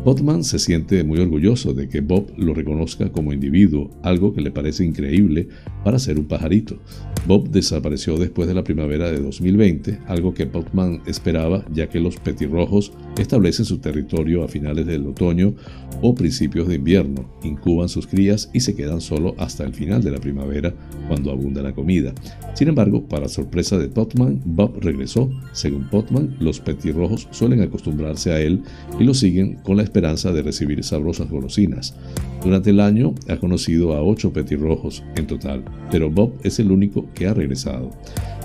Botman 0.04 0.44
se 0.44 0.58
siente 0.58 1.04
muy 1.04 1.18
orgulloso 1.18 1.74
de 1.74 1.88
que 1.88 2.00
Bob 2.00 2.32
lo 2.38 2.54
reconozca 2.54 3.12
como 3.12 3.34
individuo, 3.34 3.90
algo 4.02 4.32
que 4.32 4.40
le 4.40 4.50
parece 4.50 4.84
increíble 4.84 5.48
para 5.84 5.98
ser 5.98 6.18
un 6.18 6.24
pajarito. 6.24 6.78
Bob 7.26 7.50
desapareció 7.50 8.16
después 8.16 8.48
de 8.48 8.54
la 8.54 8.64
primavera 8.64 9.10
de 9.10 9.20
2020, 9.20 9.98
algo 10.06 10.32
que 10.32 10.46
Botman 10.46 11.02
esperaba 11.06 11.66
ya 11.70 11.90
que 11.90 12.00
los 12.00 12.16
petirrojos 12.16 12.92
establecen 13.18 13.66
su 13.66 13.78
territorio 13.78 14.42
a 14.42 14.48
finales 14.48 14.86
del 14.86 15.06
otoño 15.06 15.54
o 16.00 16.14
principios 16.14 16.68
de 16.68 16.76
invierno, 16.76 17.28
incuban 17.42 17.90
sus 17.90 18.06
crías 18.06 18.50
y 18.54 18.60
se 18.60 18.74
quedan 18.74 19.02
solo 19.02 19.34
hasta 19.36 19.64
el 19.64 19.74
final 19.74 20.02
de 20.02 20.12
la 20.12 20.18
primavera 20.18 20.74
cuando 21.08 21.30
abunda 21.30 21.60
la 21.60 21.74
comida. 21.74 22.14
Sin 22.54 22.68
embargo, 22.68 23.06
para 23.06 23.28
sorpresa 23.28 23.76
de 23.76 23.88
Potman, 23.88 24.40
Bob 24.44 24.78
regresó. 24.80 25.30
Según 25.52 25.88
Potman, 25.90 26.36
los 26.40 26.60
petirrojos 26.60 27.28
suelen 27.30 27.60
acostumbrarse 27.60 28.32
a 28.32 28.40
él 28.40 28.62
y 28.98 29.04
lo 29.04 29.12
siguen 29.12 29.56
con 29.62 29.76
la 29.76 29.79
esperanza 29.82 30.32
de 30.32 30.42
recibir 30.42 30.82
sabrosas 30.84 31.28
golosinas. 31.30 31.94
Durante 32.42 32.70
el 32.70 32.80
año 32.80 33.14
ha 33.28 33.36
conocido 33.36 33.94
a 33.94 34.02
ocho 34.02 34.32
petirrojos 34.32 35.02
en 35.16 35.26
total, 35.26 35.64
pero 35.90 36.10
Bob 36.10 36.34
es 36.42 36.58
el 36.58 36.70
único 36.70 37.06
que 37.14 37.26
ha 37.26 37.34
regresado. 37.34 37.90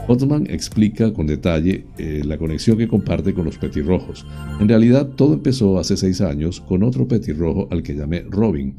Otman 0.08 0.46
explica 0.50 1.12
con 1.14 1.26
detalle 1.26 1.86
eh, 1.98 2.22
la 2.24 2.38
conexión 2.38 2.78
que 2.78 2.88
comparte 2.88 3.34
con 3.34 3.46
los 3.46 3.58
petirrojos. 3.58 4.26
En 4.60 4.70
realidad, 4.70 5.08
todo 5.16 5.34
empezó 5.34 5.80
hace 5.80 5.98
seis 5.98 6.22
años 6.22 6.62
con 6.62 6.84
otro 6.84 7.08
petirrojo 7.08 7.68
al 7.72 7.82
que 7.82 7.96
llamé 7.96 8.24
Robin. 8.30 8.76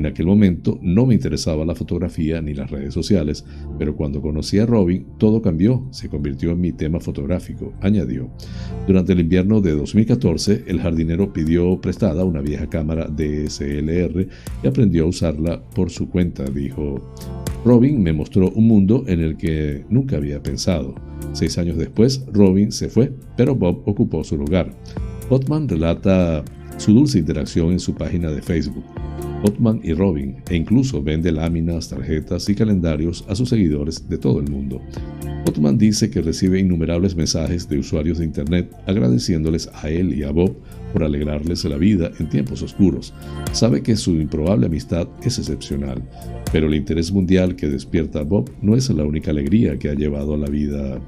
En 0.00 0.06
aquel 0.06 0.24
momento 0.24 0.78
no 0.80 1.04
me 1.04 1.12
interesaba 1.12 1.62
la 1.66 1.74
fotografía 1.74 2.40
ni 2.40 2.54
las 2.54 2.70
redes 2.70 2.94
sociales, 2.94 3.44
pero 3.78 3.96
cuando 3.96 4.22
conocí 4.22 4.58
a 4.58 4.64
Robin, 4.64 5.04
todo 5.18 5.42
cambió, 5.42 5.86
se 5.90 6.08
convirtió 6.08 6.52
en 6.52 6.60
mi 6.62 6.72
tema 6.72 7.00
fotográfico, 7.00 7.74
añadió. 7.82 8.30
Durante 8.86 9.12
el 9.12 9.20
invierno 9.20 9.60
de 9.60 9.72
2014, 9.72 10.64
el 10.68 10.80
jardinero 10.80 11.34
pidió 11.34 11.78
prestada 11.82 12.24
una 12.24 12.40
vieja 12.40 12.66
cámara 12.66 13.08
DSLR 13.08 14.26
y 14.62 14.66
aprendió 14.66 15.04
a 15.04 15.08
usarla 15.08 15.62
por 15.62 15.90
su 15.90 16.08
cuenta, 16.08 16.44
dijo. 16.44 17.14
Robin 17.66 18.02
me 18.02 18.14
mostró 18.14 18.50
un 18.52 18.68
mundo 18.68 19.04
en 19.06 19.20
el 19.20 19.36
que 19.36 19.84
nunca 19.90 20.16
había 20.16 20.42
pensado. 20.42 20.94
Seis 21.34 21.58
años 21.58 21.76
después, 21.76 22.24
Robin 22.32 22.72
se 22.72 22.88
fue, 22.88 23.12
pero 23.36 23.54
Bob 23.54 23.82
ocupó 23.84 24.24
su 24.24 24.38
lugar. 24.38 24.70
Botman 25.28 25.68
relata 25.68 26.42
su 26.78 26.94
dulce 26.94 27.18
interacción 27.18 27.72
en 27.72 27.80
su 27.80 27.94
página 27.94 28.30
de 28.30 28.40
Facebook. 28.40 28.84
Botman 29.42 29.80
y 29.82 29.94
Robin, 29.94 30.36
e 30.50 30.56
incluso 30.56 31.02
vende 31.02 31.32
láminas, 31.32 31.88
tarjetas 31.88 32.48
y 32.48 32.54
calendarios 32.54 33.24
a 33.28 33.34
sus 33.34 33.48
seguidores 33.48 34.08
de 34.08 34.18
todo 34.18 34.38
el 34.38 34.50
mundo. 34.50 34.80
Botman 35.46 35.78
dice 35.78 36.10
que 36.10 36.20
recibe 36.20 36.60
innumerables 36.60 37.16
mensajes 37.16 37.68
de 37.68 37.78
usuarios 37.78 38.18
de 38.18 38.26
Internet 38.26 38.70
agradeciéndoles 38.86 39.70
a 39.72 39.88
él 39.88 40.12
y 40.12 40.24
a 40.24 40.30
Bob 40.30 40.54
por 40.92 41.04
alegrarles 41.04 41.64
la 41.64 41.78
vida 41.78 42.10
en 42.18 42.28
tiempos 42.28 42.62
oscuros. 42.62 43.14
Sabe 43.52 43.82
que 43.82 43.96
su 43.96 44.12
improbable 44.12 44.66
amistad 44.66 45.08
es 45.22 45.38
excepcional, 45.38 46.02
pero 46.52 46.66
el 46.66 46.74
interés 46.74 47.10
mundial 47.10 47.56
que 47.56 47.68
despierta 47.68 48.22
Bob 48.22 48.50
no 48.60 48.76
es 48.76 48.90
la 48.90 49.04
única 49.04 49.30
alegría 49.30 49.78
que 49.78 49.88
ha 49.88 49.94
llevado 49.94 50.34
a 50.34 50.38
la 50.38 50.48
vida 50.48 51.00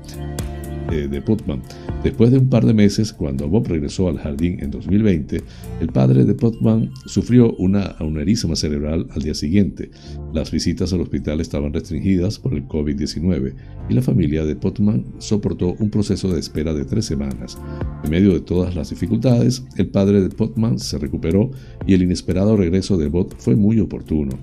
de 0.90 1.22
Putman. 1.22 1.62
Después 2.02 2.30
de 2.30 2.38
un 2.38 2.48
par 2.48 2.66
de 2.66 2.74
meses, 2.74 3.12
cuando 3.12 3.48
Bob 3.48 3.68
regresó 3.68 4.08
al 4.08 4.18
jardín 4.18 4.58
en 4.60 4.70
2020, 4.70 5.42
el 5.80 5.88
padre 5.88 6.24
de 6.24 6.34
Putman 6.34 6.90
sufrió 7.06 7.54
una 7.54 7.96
aneurisma 7.98 8.56
cerebral 8.56 9.06
al 9.10 9.22
día 9.22 9.34
siguiente. 9.34 9.90
Las 10.32 10.50
visitas 10.50 10.92
al 10.92 11.00
hospital 11.00 11.40
estaban 11.40 11.72
restringidas 11.72 12.38
por 12.38 12.54
el 12.54 12.66
COVID-19 12.66 13.54
y 13.88 13.94
la 13.94 14.02
familia 14.02 14.44
de 14.44 14.56
Putman 14.56 15.04
soportó 15.18 15.74
un 15.78 15.90
proceso 15.90 16.32
de 16.32 16.40
espera 16.40 16.74
de 16.74 16.84
tres 16.84 17.06
semanas. 17.06 17.58
En 18.04 18.10
medio 18.10 18.32
de 18.32 18.40
todas 18.40 18.74
las 18.74 18.90
dificultades, 18.90 19.64
el 19.76 19.88
padre 19.88 20.20
de 20.20 20.28
Putman 20.28 20.78
se 20.78 20.98
recuperó 20.98 21.50
y 21.86 21.94
el 21.94 22.02
inesperado 22.02 22.56
regreso 22.56 22.96
de 22.96 23.08
Bob 23.08 23.34
fue 23.38 23.56
muy 23.56 23.80
oportuno. 23.80 24.38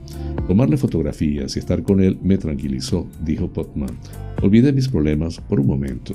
Tomarle 0.48 0.78
fotografías 0.78 1.56
y 1.56 1.60
estar 1.60 1.84
con 1.84 2.02
él 2.02 2.18
me 2.24 2.38
tranquilizó, 2.38 3.08
dijo 3.24 3.52
Putman. 3.52 3.98
Olvidé 4.42 4.72
mis 4.72 4.88
problemas 4.88 5.40
por 5.40 5.60
un 5.60 5.68
momento. 5.68 6.14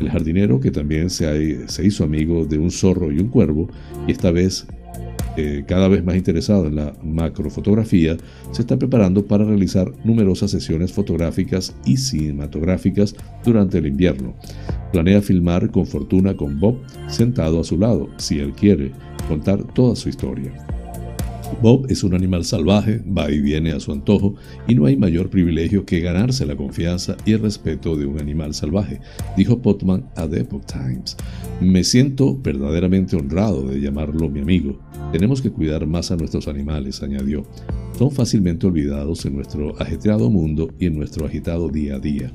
El 0.00 0.10
jardinero, 0.10 0.60
que 0.60 0.70
también 0.70 1.10
se, 1.10 1.26
hizo 1.84 2.04
amigo 2.04 2.44
de 2.44 2.58
un 2.58 2.70
zorro 2.70 3.12
y 3.12 3.18
un 3.20 3.28
cuervo, 3.28 3.68
y 4.08 4.12
esta 4.12 4.30
vez 4.30 4.66
eh, 5.36 5.64
cada 5.66 5.86
vez 5.86 6.04
más 6.04 6.16
interesado 6.16 6.66
en 6.66 6.76
la 6.76 6.94
macrofotografía, 7.02 8.16
se 8.50 8.62
está 8.62 8.76
preparando 8.78 9.26
para 9.26 9.44
realizar 9.44 9.92
numerosas 10.04 10.50
sesiones 10.50 10.92
fotográficas 10.92 11.76
y 11.84 11.96
cinematográficas 11.96 13.14
durante 13.44 13.78
el 13.78 13.86
invierno. 13.86 14.34
Planea 14.92 15.22
filmar 15.22 15.70
con 15.70 15.86
fortuna 15.86 16.36
con 16.36 16.58
Bob 16.58 16.78
sentado 17.06 17.60
a 17.60 17.64
su 17.64 17.78
lado, 17.78 18.08
si 18.16 18.40
él 18.40 18.52
quiere, 18.52 18.90
contar 19.28 19.62
toda 19.74 19.94
su 19.94 20.08
historia. 20.08 20.69
Bob 21.62 21.86
es 21.90 22.02
un 22.04 22.14
animal 22.14 22.44
salvaje, 22.44 23.02
va 23.06 23.30
y 23.30 23.40
viene 23.40 23.72
a 23.72 23.80
su 23.80 23.92
antojo, 23.92 24.34
y 24.66 24.74
no 24.74 24.86
hay 24.86 24.96
mayor 24.96 25.28
privilegio 25.28 25.84
que 25.84 26.00
ganarse 26.00 26.46
la 26.46 26.56
confianza 26.56 27.16
y 27.26 27.32
el 27.32 27.40
respeto 27.40 27.96
de 27.96 28.06
un 28.06 28.18
animal 28.18 28.54
salvaje, 28.54 29.00
dijo 29.36 29.60
Potman 29.60 30.08
a 30.16 30.26
The 30.26 30.40
Epoch 30.40 30.64
Times. 30.64 31.16
Me 31.60 31.84
siento 31.84 32.34
verdaderamente 32.34 33.16
honrado 33.16 33.68
de 33.68 33.80
llamarlo 33.80 34.30
mi 34.30 34.40
amigo. 34.40 34.78
Tenemos 35.12 35.42
que 35.42 35.50
cuidar 35.50 35.86
más 35.86 36.10
a 36.10 36.16
nuestros 36.16 36.48
animales, 36.48 37.02
añadió. 37.02 37.44
Son 37.98 38.10
fácilmente 38.10 38.66
olvidados 38.66 39.26
en 39.26 39.34
nuestro 39.34 39.78
ajetreado 39.80 40.30
mundo 40.30 40.70
y 40.78 40.86
en 40.86 40.96
nuestro 40.96 41.26
agitado 41.26 41.68
día 41.68 41.96
a 41.96 41.98
día. 41.98 42.32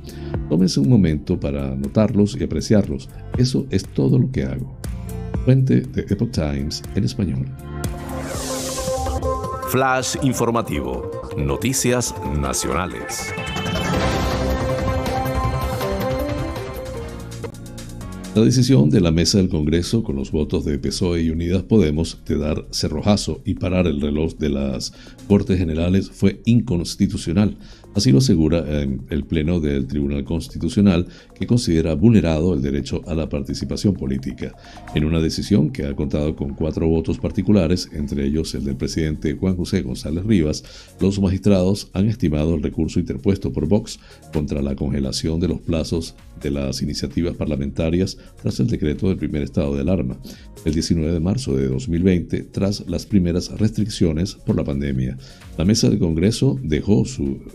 Tómense 0.49 0.79
un 0.79 0.89
momento 0.89 1.39
para 1.39 1.73
notarlos 1.75 2.37
y 2.39 2.43
apreciarlos. 2.43 3.09
Eso 3.37 3.65
es 3.71 3.83
todo 3.85 4.19
lo 4.19 4.29
que 4.31 4.43
hago. 4.43 4.77
Fuente 5.45 5.81
de 5.81 6.01
Epoch 6.01 6.31
Times 6.31 6.83
en 6.95 7.03
español. 7.03 7.45
Flash 9.75 10.15
informativo. 10.21 11.11
Noticias 11.35 12.15
nacionales. 12.33 13.33
La 18.33 18.41
decisión 18.41 18.89
de 18.89 19.01
la 19.01 19.11
mesa 19.11 19.37
del 19.37 19.49
Congreso 19.49 20.01
con 20.01 20.15
los 20.15 20.31
votos 20.31 20.63
de 20.63 20.79
PSOE 20.79 21.23
y 21.23 21.29
Unidas 21.29 21.63
Podemos 21.63 22.21
de 22.25 22.37
dar 22.37 22.65
cerrojazo 22.71 23.41
y 23.43 23.55
parar 23.55 23.85
el 23.87 23.99
reloj 23.99 24.35
de 24.35 24.47
las 24.47 24.93
Cortes 25.27 25.57
Generales 25.57 26.09
fue 26.09 26.41
inconstitucional, 26.45 27.57
Así 27.95 28.11
lo 28.11 28.17
asegura 28.17 28.65
el 28.81 29.23
Pleno 29.23 29.61
del 29.61 29.87
Tribunal 29.87 30.25
Constitucional, 30.25 31.07
que 31.33 31.47
considera 31.47 31.95
vulnerado 31.95 32.53
el 32.53 32.61
derecho 32.61 33.01
a 33.07 33.15
la 33.15 33.29
participación 33.29 33.93
política, 33.93 34.53
en 34.93 35.05
una 35.05 35.21
decisión 35.21 35.69
que 35.69 35.85
ha 35.85 35.95
contado 35.95 36.35
con 36.35 36.55
cuatro 36.55 36.89
votos 36.89 37.17
particulares, 37.19 37.89
entre 37.93 38.25
ellos 38.25 38.53
el 38.53 38.65
del 38.65 38.75
presidente 38.75 39.35
Juan 39.35 39.55
José 39.55 39.81
González 39.81 40.25
Rivas. 40.25 40.63
Los 40.99 41.21
magistrados 41.21 41.89
han 41.93 42.07
estimado 42.07 42.55
el 42.55 42.63
recurso 42.63 42.99
interpuesto 42.99 43.53
por 43.53 43.65
Vox 43.65 43.97
contra 44.33 44.61
la 44.61 44.75
congelación 44.75 45.39
de 45.39 45.47
los 45.47 45.61
plazos 45.61 46.15
de 46.41 46.51
las 46.51 46.81
iniciativas 46.81 47.35
parlamentarias 47.37 48.17
tras 48.41 48.59
el 48.59 48.67
decreto 48.67 49.07
del 49.07 49.17
primer 49.17 49.41
estado 49.41 49.73
de 49.73 49.81
alarma, 49.81 50.17
el 50.65 50.73
19 50.73 51.13
de 51.13 51.19
marzo 51.21 51.55
de 51.55 51.69
2020, 51.69 52.43
tras 52.51 52.85
las 52.89 53.05
primeras 53.05 53.49
restricciones 53.57 54.35
por 54.35 54.57
la 54.57 54.65
pandemia. 54.65 55.17
La 55.57 55.63
mesa 55.63 55.89
del 55.89 55.99
Congreso 55.99 56.59
dejó 56.61 57.05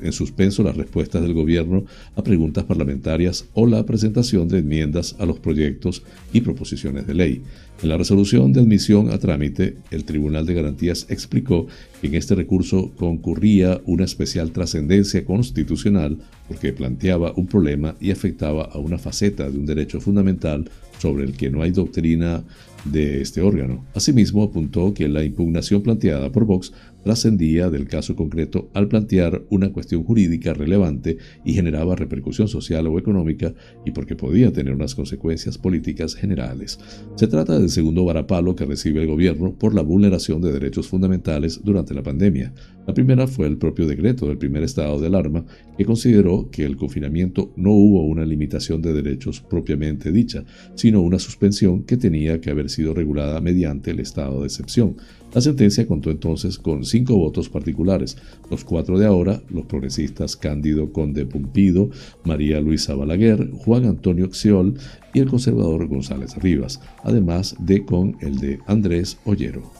en 0.01 0.13
suspenso 0.13 0.63
las 0.63 0.77
respuestas 0.77 1.21
del 1.21 1.35
gobierno 1.35 1.85
a 2.17 2.25
preguntas 2.25 2.65
parlamentarias 2.65 3.45
o 3.53 3.67
la 3.67 3.85
presentación 3.85 4.49
de 4.49 4.61
enmiendas 4.61 5.17
a 5.19 5.27
los 5.27 5.39
proyectos 5.39 6.03
y 6.33 6.41
proposiciones 6.41 7.07
de 7.07 7.15
ley. 7.15 7.43
En 7.83 7.89
la 7.91 7.99
resolución 7.99 8.53
de 8.53 8.61
admisión 8.61 9.11
a 9.11 9.19
trámite, 9.19 9.77
el 9.91 10.05
Tribunal 10.05 10.47
de 10.47 10.55
Garantías 10.55 11.07
explicó 11.11 11.67
que 12.01 12.07
en 12.07 12.15
este 12.15 12.35
recurso 12.35 12.91
concurría 12.97 13.81
una 13.85 14.05
especial 14.05 14.51
trascendencia 14.53 15.25
constitucional 15.25 16.19
porque 16.49 16.73
planteaba 16.73 17.33
un 17.37 17.47
problema 17.47 17.97
y 18.01 18.11
afectaba 18.11 18.65
a 18.65 18.79
una 18.79 18.99
faceta 18.99 19.51
de 19.51 19.59
un 19.59 19.67
derecho 19.67 20.01
fundamental 20.01 20.71
sobre 20.99 21.25
el 21.25 21.33
que 21.33 21.51
no 21.51 21.63
hay 21.63 21.71
doctrina 21.71 22.45
de 22.85 23.23
este 23.23 23.41
órgano. 23.41 23.85
Asimismo, 23.95 24.43
apuntó 24.43 24.93
que 24.95 25.09
la 25.09 25.25
impugnación 25.25 25.83
planteada 25.83 26.31
por 26.31 26.45
Vox 26.45 26.73
trascendía 27.03 27.71
del 27.71 27.87
caso 27.87 28.17
concreto 28.17 28.71
al 28.75 28.89
plantear 28.89 29.43
una 29.51 29.73
cuestión 29.73 30.05
jurídica 30.05 30.55
relevante 30.55 31.19
y 31.45 31.55
generaba 31.55 31.97
repercusión 31.97 32.49
social 32.49 32.87
o 32.87 32.99
económica 32.99 33.55
y 33.85 33.91
porque 33.93 34.17
podía 34.17 34.53
tener 34.53 34.75
unas 34.75 34.95
consecuencias 34.95 35.59
políticas 35.59 36.15
generales. 36.15 36.79
Se 37.17 37.27
trata 37.27 37.59
del 37.59 37.71
segundo 37.71 38.05
varapalo 38.05 38.55
que 38.55 38.67
recibe 38.67 39.03
el 39.03 39.09
gobierno 39.09 39.55
por 39.55 39.75
la 39.75 39.83
vulneración 39.83 40.41
de 40.41 40.53
derechos 40.53 40.89
fundamentales 40.89 41.61
durante 41.63 41.95
la 41.95 42.03
pandemia. 42.03 42.53
La 42.87 42.95
primera 42.95 43.27
fue 43.27 43.47
el 43.47 43.57
propio 43.57 43.87
decreto 43.87 44.27
del 44.27 44.39
primer 44.39 44.63
estado 44.63 45.01
de 45.01 45.07
alarma 45.07 45.45
que 45.77 45.85
consideró 45.85 46.51
que 46.51 46.65
el 46.65 46.77
confinamiento 46.77 47.53
no 47.57 47.71
hubo 47.73 48.05
una 48.05 48.25
limitación 48.25 48.83
de 48.83 48.93
derechos 48.93 49.41
propiamente 49.41 50.11
dicha, 50.11 50.45
sino 50.75 51.01
una 51.01 51.19
suspensión 51.19 51.85
que 51.85 51.97
tenía 51.97 52.41
que 52.41 52.51
haber 52.51 52.69
sido 52.71 52.95
regulada 52.95 53.41
mediante 53.41 53.91
el 53.91 54.01
estado 54.01 54.41
de 54.41 54.47
excepción. 54.47 54.97
La 55.33 55.41
sentencia 55.41 55.87
contó 55.87 56.11
entonces 56.11 56.59
con 56.59 56.85
cinco 56.85 57.17
votos 57.17 57.49
particulares, 57.49 58.17
los 58.51 58.65
cuatro 58.65 58.99
de 58.99 59.07
ahora, 59.07 59.41
los 59.49 59.65
progresistas 59.67 60.37
Cándido 60.37 60.93
Conde 60.93 61.25
Pumpido, 61.25 61.91
María 62.25 62.61
Luisa 62.61 62.97
Balaguer, 62.97 63.51
Juan 63.53 63.85
Antonio 63.85 64.29
Xiol 64.33 64.75
y 65.15 65.21
el 65.21 65.29
conservador 65.29 65.87
González 65.87 66.37
Rivas, 66.37 66.81
además 67.05 67.55
de 67.61 67.85
con 67.85 68.17
el 68.21 68.39
de 68.39 68.59
Andrés 68.67 69.19
Ollero. 69.25 69.71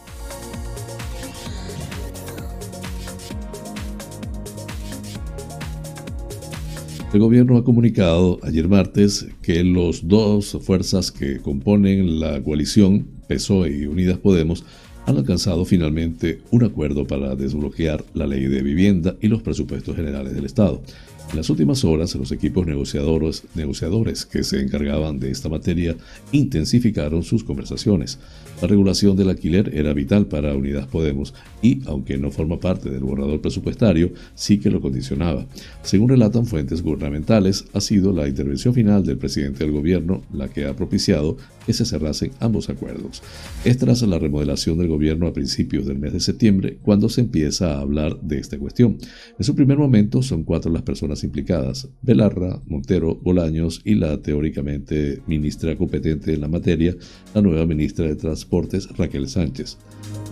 El 7.13 7.19
gobierno 7.19 7.57
ha 7.57 7.65
comunicado 7.65 8.39
ayer 8.41 8.69
martes 8.69 9.27
que 9.41 9.65
los 9.65 10.07
dos 10.07 10.57
fuerzas 10.61 11.11
que 11.11 11.41
componen 11.41 12.21
la 12.21 12.41
coalición, 12.41 13.05
PSOE 13.27 13.79
y 13.79 13.85
Unidas 13.85 14.17
Podemos, 14.17 14.63
han 15.05 15.17
alcanzado 15.17 15.65
finalmente 15.65 16.41
un 16.51 16.63
acuerdo 16.63 17.05
para 17.05 17.35
desbloquear 17.35 18.03
la 18.13 18.27
ley 18.27 18.45
de 18.45 18.61
vivienda 18.61 19.15
y 19.21 19.27
los 19.27 19.41
presupuestos 19.41 19.95
generales 19.95 20.33
del 20.33 20.45
Estado. 20.45 20.81
En 21.29 21.37
las 21.37 21.49
últimas 21.49 21.85
horas, 21.85 22.13
los 22.15 22.31
equipos 22.33 22.67
negociadores, 22.67 23.43
negociadores 23.55 24.25
que 24.25 24.43
se 24.43 24.59
encargaban 24.59 25.17
de 25.17 25.31
esta 25.31 25.47
materia 25.47 25.95
intensificaron 26.33 27.23
sus 27.23 27.43
conversaciones. 27.45 28.19
La 28.61 28.67
regulación 28.67 29.15
del 29.15 29.29
alquiler 29.29 29.73
era 29.73 29.93
vital 29.93 30.27
para 30.27 30.53
Unidas 30.53 30.87
Podemos 30.87 31.33
y, 31.61 31.81
aunque 31.87 32.17
no 32.17 32.31
forma 32.31 32.59
parte 32.59 32.89
del 32.89 33.03
borrador 33.03 33.39
presupuestario, 33.39 34.11
sí 34.35 34.59
que 34.59 34.69
lo 34.69 34.81
condicionaba. 34.81 35.47
Según 35.83 36.09
relatan 36.09 36.45
fuentes 36.45 36.81
gubernamentales, 36.81 37.65
ha 37.73 37.79
sido 37.79 38.11
la 38.11 38.27
intervención 38.27 38.73
final 38.73 39.05
del 39.05 39.17
presidente 39.17 39.63
del 39.63 39.71
gobierno 39.71 40.21
la 40.33 40.49
que 40.49 40.65
ha 40.65 40.75
propiciado 40.75 41.37
que 41.65 41.73
se 41.73 41.85
cerrasen 41.85 42.31
ambos 42.39 42.69
acuerdos. 42.69 43.23
Es 43.63 43.77
tras 43.77 44.01
la 44.01 44.19
remodelación 44.19 44.77
del 44.77 44.87
gobierno 44.87 45.27
a 45.27 45.33
principios 45.33 45.85
del 45.85 45.99
mes 45.99 46.13
de 46.13 46.19
septiembre 46.19 46.77
cuando 46.81 47.07
se 47.09 47.21
empieza 47.21 47.75
a 47.75 47.81
hablar 47.81 48.19
de 48.21 48.39
esta 48.39 48.57
cuestión. 48.57 48.97
En 49.37 49.45
su 49.45 49.55
primer 49.55 49.77
momento 49.77 50.21
son 50.21 50.43
cuatro 50.43 50.71
las 50.71 50.81
personas 50.81 51.10
implicadas, 51.23 51.89
Belarra, 52.01 52.61
Montero, 52.65 53.15
Bolaños 53.15 53.81
y 53.83 53.95
la 53.95 54.21
teóricamente 54.21 55.21
ministra 55.27 55.75
competente 55.75 56.33
en 56.33 56.41
la 56.41 56.47
materia, 56.47 56.95
la 57.33 57.41
nueva 57.41 57.65
ministra 57.65 58.05
de 58.05 58.15
Transporte 58.15 58.79
Raquel 58.97 59.27
Sánchez. 59.27 59.77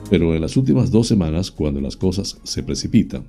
Pero 0.09 0.33
en 0.33 0.41
las 0.41 0.57
últimas 0.57 0.89
dos 0.89 1.07
semanas, 1.07 1.51
cuando 1.51 1.79
las 1.81 1.95
cosas 1.95 2.39
se 2.43 2.63
precipitan, 2.63 3.25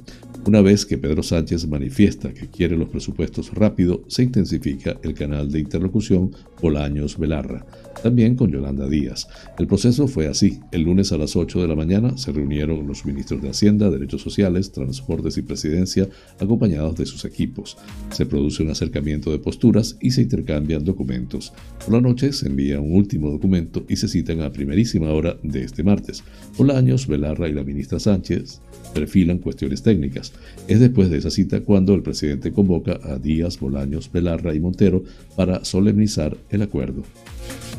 una 0.46 0.62
vez 0.62 0.86
que 0.86 0.96
Pedro 0.96 1.22
Sánchez 1.22 1.68
manifiesta 1.68 2.32
que 2.32 2.48
quiere 2.48 2.76
los 2.76 2.88
presupuestos 2.88 3.52
rápido, 3.52 4.02
se 4.08 4.22
intensifica 4.22 4.98
el 5.02 5.12
canal 5.12 5.52
de 5.52 5.60
interlocución 5.60 6.30
Bolaños-Belarra, 6.62 7.66
también 8.02 8.36
con 8.36 8.50
Yolanda 8.50 8.88
Díaz. 8.88 9.28
El 9.58 9.66
proceso 9.66 10.08
fue 10.08 10.26
así. 10.26 10.60
El 10.72 10.82
lunes 10.82 11.12
a 11.12 11.18
las 11.18 11.36
8 11.36 11.60
de 11.60 11.68
la 11.68 11.74
mañana 11.74 12.16
se 12.16 12.32
reunieron 12.32 12.86
los 12.86 13.04
ministros 13.04 13.42
de 13.42 13.50
Hacienda, 13.50 13.90
Derechos 13.90 14.22
Sociales, 14.22 14.72
Transportes 14.72 15.36
y 15.36 15.42
Presidencia, 15.42 16.08
acompañados 16.38 16.96
de 16.96 17.04
sus 17.04 17.26
equipos. 17.26 17.76
Se 18.10 18.24
produce 18.24 18.62
un 18.62 18.70
acercamiento 18.70 19.30
de 19.30 19.38
posturas 19.38 19.98
y 20.00 20.12
se 20.12 20.22
intercambian 20.22 20.84
documentos. 20.84 21.52
Por 21.84 21.94
la 21.94 22.00
noche 22.00 22.32
se 22.32 22.48
envía 22.48 22.80
un 22.80 22.94
último 22.96 23.30
documento 23.30 23.84
y 23.88 23.96
se 23.96 24.08
citan 24.08 24.40
a 24.40 24.52
primerísima 24.52 25.10
hora 25.10 25.36
de 25.42 25.62
este 25.62 25.82
martes. 25.82 26.24
Bolaños, 26.70 27.08
Belarra 27.08 27.48
y 27.48 27.52
la 27.52 27.64
ministra 27.64 27.98
Sánchez 27.98 28.60
perfilan 28.94 29.38
cuestiones 29.38 29.82
técnicas. 29.82 30.32
Es 30.68 30.78
después 30.78 31.10
de 31.10 31.18
esa 31.18 31.28
cita 31.28 31.62
cuando 31.62 31.94
el 31.94 32.02
presidente 32.02 32.52
convoca 32.52 33.00
a 33.02 33.18
Díaz, 33.18 33.58
Bolaños, 33.58 34.12
Belarra 34.12 34.54
y 34.54 34.60
Montero 34.60 35.02
para 35.34 35.64
solemnizar 35.64 36.36
el 36.48 36.62
acuerdo. 36.62 37.02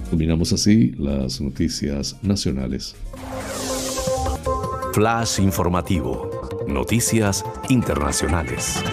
Culminamos 0.10 0.52
así 0.52 0.92
las 0.98 1.40
noticias 1.40 2.18
nacionales. 2.22 2.96
Flash 4.94 5.40
informativo. 5.40 6.30
Noticias 6.68 7.46
internacionales. 7.70 8.84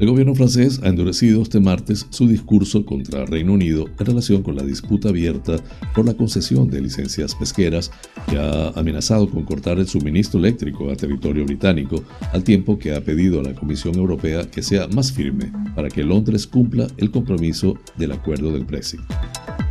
El 0.00 0.08
gobierno 0.08 0.34
francés 0.34 0.80
ha 0.82 0.88
endurecido 0.88 1.42
este 1.42 1.60
martes 1.60 2.06
su 2.10 2.26
discurso 2.26 2.84
contra 2.84 3.26
Reino 3.26 3.52
Unido 3.52 3.88
en 3.98 4.06
relación 4.06 4.42
con 4.42 4.56
la 4.56 4.64
disputa 4.64 5.10
abierta 5.10 5.56
por 5.94 6.04
la 6.04 6.14
concesión 6.14 6.68
de 6.68 6.80
licencias 6.80 7.34
pesqueras 7.36 7.92
que 8.28 8.36
ha 8.36 8.70
amenazado 8.70 9.30
con 9.30 9.44
cortar 9.44 9.78
el 9.78 9.86
suministro 9.86 10.40
eléctrico 10.40 10.90
a 10.90 10.96
territorio 10.96 11.44
británico, 11.44 12.02
al 12.32 12.42
tiempo 12.42 12.76
que 12.76 12.92
ha 12.92 13.00
pedido 13.02 13.38
a 13.38 13.44
la 13.44 13.54
Comisión 13.54 13.94
Europea 13.94 14.50
que 14.50 14.64
sea 14.64 14.88
más 14.88 15.12
firme 15.12 15.52
para 15.76 15.88
que 15.88 16.02
Londres 16.02 16.48
cumpla 16.48 16.88
el 16.96 17.12
compromiso 17.12 17.78
del 17.96 18.12
acuerdo 18.12 18.52
del 18.52 18.64
Brexit. 18.64 19.00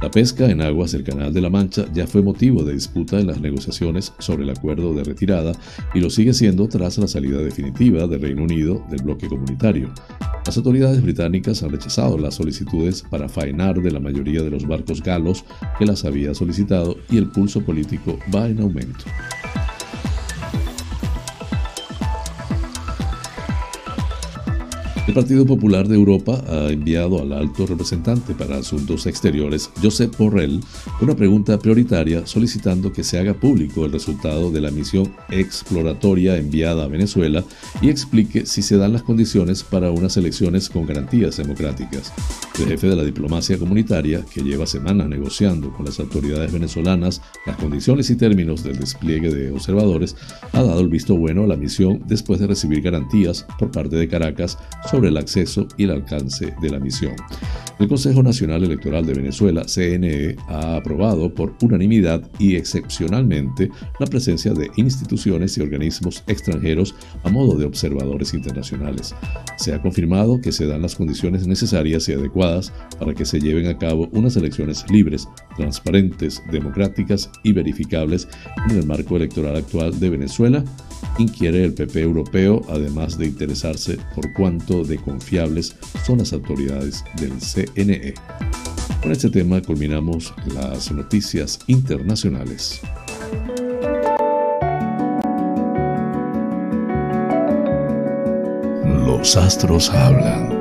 La 0.04 0.12
pesca 0.12 0.49
en 0.49 0.62
aguas 0.62 0.91
del 0.91 1.06
Canal 1.06 1.34
de 1.34 1.39
la 1.39 1.49
Mancha 1.49 1.86
ya 1.93 2.06
fue 2.06 2.22
motivo 2.22 2.66
de 2.66 2.74
disputa 2.74 3.22
en 3.22 3.28
las 3.28 3.39
negociaciones 3.39 4.12
sobre 4.20 4.43
el 4.43 4.49
acuerdo 4.49 4.93
de 4.93 5.01
retirada 5.01 5.54
y 5.93 6.01
lo 6.01 6.10
sigue 6.10 6.34
siendo 6.34 6.68
tras 6.68 6.97
la 6.97 7.08
salida 7.08 7.38
definitiva 7.38 8.06
del 8.06 8.22
Reino 8.22 8.43
Unido 8.43 8.86
del 8.89 9.01
bloque 9.01 9.30
comunitario. 9.30 9.93
Las 10.45 10.58
autoridades 10.58 11.01
británicas 11.01 11.64
han 11.64 11.72
rechazado 11.72 12.18
las 12.18 12.36
solicitudes 12.36 13.01
para 13.01 13.30
faenar 13.30 13.82
de 13.82 13.91
la 13.91 14.01
mayoría 14.01 14.43
de 14.43 14.49
los 14.49 14.68
barcos 14.68 15.01
galos 15.01 15.45
que 15.80 15.86
las 15.86 16.04
había 16.04 16.34
solicitado 16.34 16.97
y 17.10 17.16
el 17.16 17.30
pulso 17.30 17.62
político 17.62 18.20
va 18.36 18.49
en 18.49 18.60
aumento. 18.60 19.06
El 25.06 25.14
Partido 25.14 25.45
Popular 25.45 25.86
de 25.89 25.95
Europa 25.95 26.41
ha 26.47 26.70
enviado 26.70 27.22
al 27.22 27.34
alto 27.34 27.68
representante 27.68 28.34
para 28.34 28.56
asuntos 28.56 29.06
exteriores, 29.06 29.70
Josep 29.82 30.18
Borrell, 30.18 30.62
una 31.01 31.14
pregunta 31.14 31.60
prioritaria 31.60 32.26
solicitando 32.26 32.93
que 32.93 33.04
se 33.04 33.20
haga 33.20 33.34
público 33.34 33.84
el 33.84 33.91
resultado 33.91 34.49
de 34.49 34.62
la 34.62 34.72
misión 34.72 35.14
exploratoria 35.30 36.38
enviada 36.38 36.86
a 36.86 36.88
Venezuela 36.88 37.43
y 37.82 37.89
explique 37.89 38.45
si 38.45 38.62
se 38.62 38.78
dan 38.78 38.93
las 38.93 39.04
condiciones 39.04 39.62
para 39.62 39.91
unas 39.91 40.16
elecciones 40.16 40.70
con 40.70 40.86
garantías 40.86 41.36
democráticas. 41.36 42.14
El 42.58 42.68
jefe 42.68 42.88
de 42.88 42.95
la 42.95 43.04
diplomacia 43.04 43.58
comunitaria, 43.58 44.24
que 44.34 44.41
lleva 44.41 44.66
semanas 44.66 45.10
negociando 45.10 45.74
con 45.74 45.86
las 45.86 45.99
autoridades 45.99 46.54
venezolanas 46.54 47.22
las 47.45 47.58
condiciones 47.58 48.10
y 48.10 48.16
términos 48.16 48.64
del 48.64 48.80
despliegue 48.80 49.34
de 49.34 49.51
observadores, 49.51 50.16
ha 50.54 50.64
dado 50.64 50.80
el 50.80 50.88
visto 50.88 51.18
bueno 51.18 51.43
a 51.43 51.47
la 51.47 51.58
misión 51.58 52.01
después 52.08 52.39
de 52.39 52.47
recibir 52.47 52.82
garantías 52.82 53.45
por 53.60 53.70
parte 53.70 53.97
de 53.97 54.08
Caracas 54.08 54.58
sobre 54.94 55.10
el 55.10 55.18
acceso 55.18 55.68
y 55.76 55.86
el 55.86 55.89
alcance 55.91 56.54
de 56.62 56.70
la 56.70 56.80
misión. 56.80 57.16
El 57.80 57.88
Consejo 57.88 58.22
Nacional 58.22 58.64
Electoral 58.64 59.04
de 59.08 59.16
Venezuela, 59.16 59.66
CNE, 59.66 60.36
ha 60.48 60.76
aprobado 60.76 61.34
por 61.34 61.56
unanimidad 61.64 62.30
y 62.38 62.56
excepcionalmente 62.58 63.72
la 64.00 64.06
presencia 64.06 64.54
de 64.54 64.70
instituciones 64.76 65.58
y 65.58 65.62
organismos 65.62 66.24
extranjeros 66.28 66.94
a 67.24 67.32
modo 67.32 67.58
de 67.58 67.66
observadores 67.66 68.36
internacionales. 68.36 69.16
Se 69.58 69.74
ha 69.74 69.82
confirmado 69.82 70.39
que 70.39 70.52
se 70.52 70.68
dan 70.68 70.84
las 70.84 70.94
condiciones 70.94 71.48
necesarias 71.48 72.08
y 72.08 72.14
adecuadas 72.14 72.72
para 73.00 73.16
que 73.16 73.26
se 73.26 73.39
lleven 73.39 73.66
a 73.66 73.78
cabo 73.80 74.10
unas 74.12 74.36
elecciones 74.36 74.86
libres, 74.91 75.28
transparentes, 75.58 76.44
democráticas 76.52 77.32
y 77.41 77.52
verificables 77.52 78.28
en 78.70 78.78
el 78.78 78.86
marco 78.86 79.16
electoral 79.18 79.56
actual 79.56 80.00
de 80.00 80.10
Venezuela 80.12 80.64
inquiere 81.18 81.64
el 81.64 81.74
PP 81.74 82.01
europeo, 82.01 82.62
además 82.70 83.18
de 83.18 83.28
interesarse 83.28 83.97
por 84.16 84.32
cuánto 84.34 84.84
de 84.84 84.97
confiables 84.97 85.76
son 86.06 86.20
las 86.20 86.34
autoridades 86.34 87.04
del 87.20 87.34
CNE. 87.39 88.14
Con 89.01 89.12
este 89.12 89.30
tema 89.30 89.62
culminamos 89.62 90.34
las 90.54 90.91
noticias 90.91 91.60
internacionales. 91.68 92.82
Los 99.06 99.38
astros 99.38 99.89
hablan. 99.89 100.51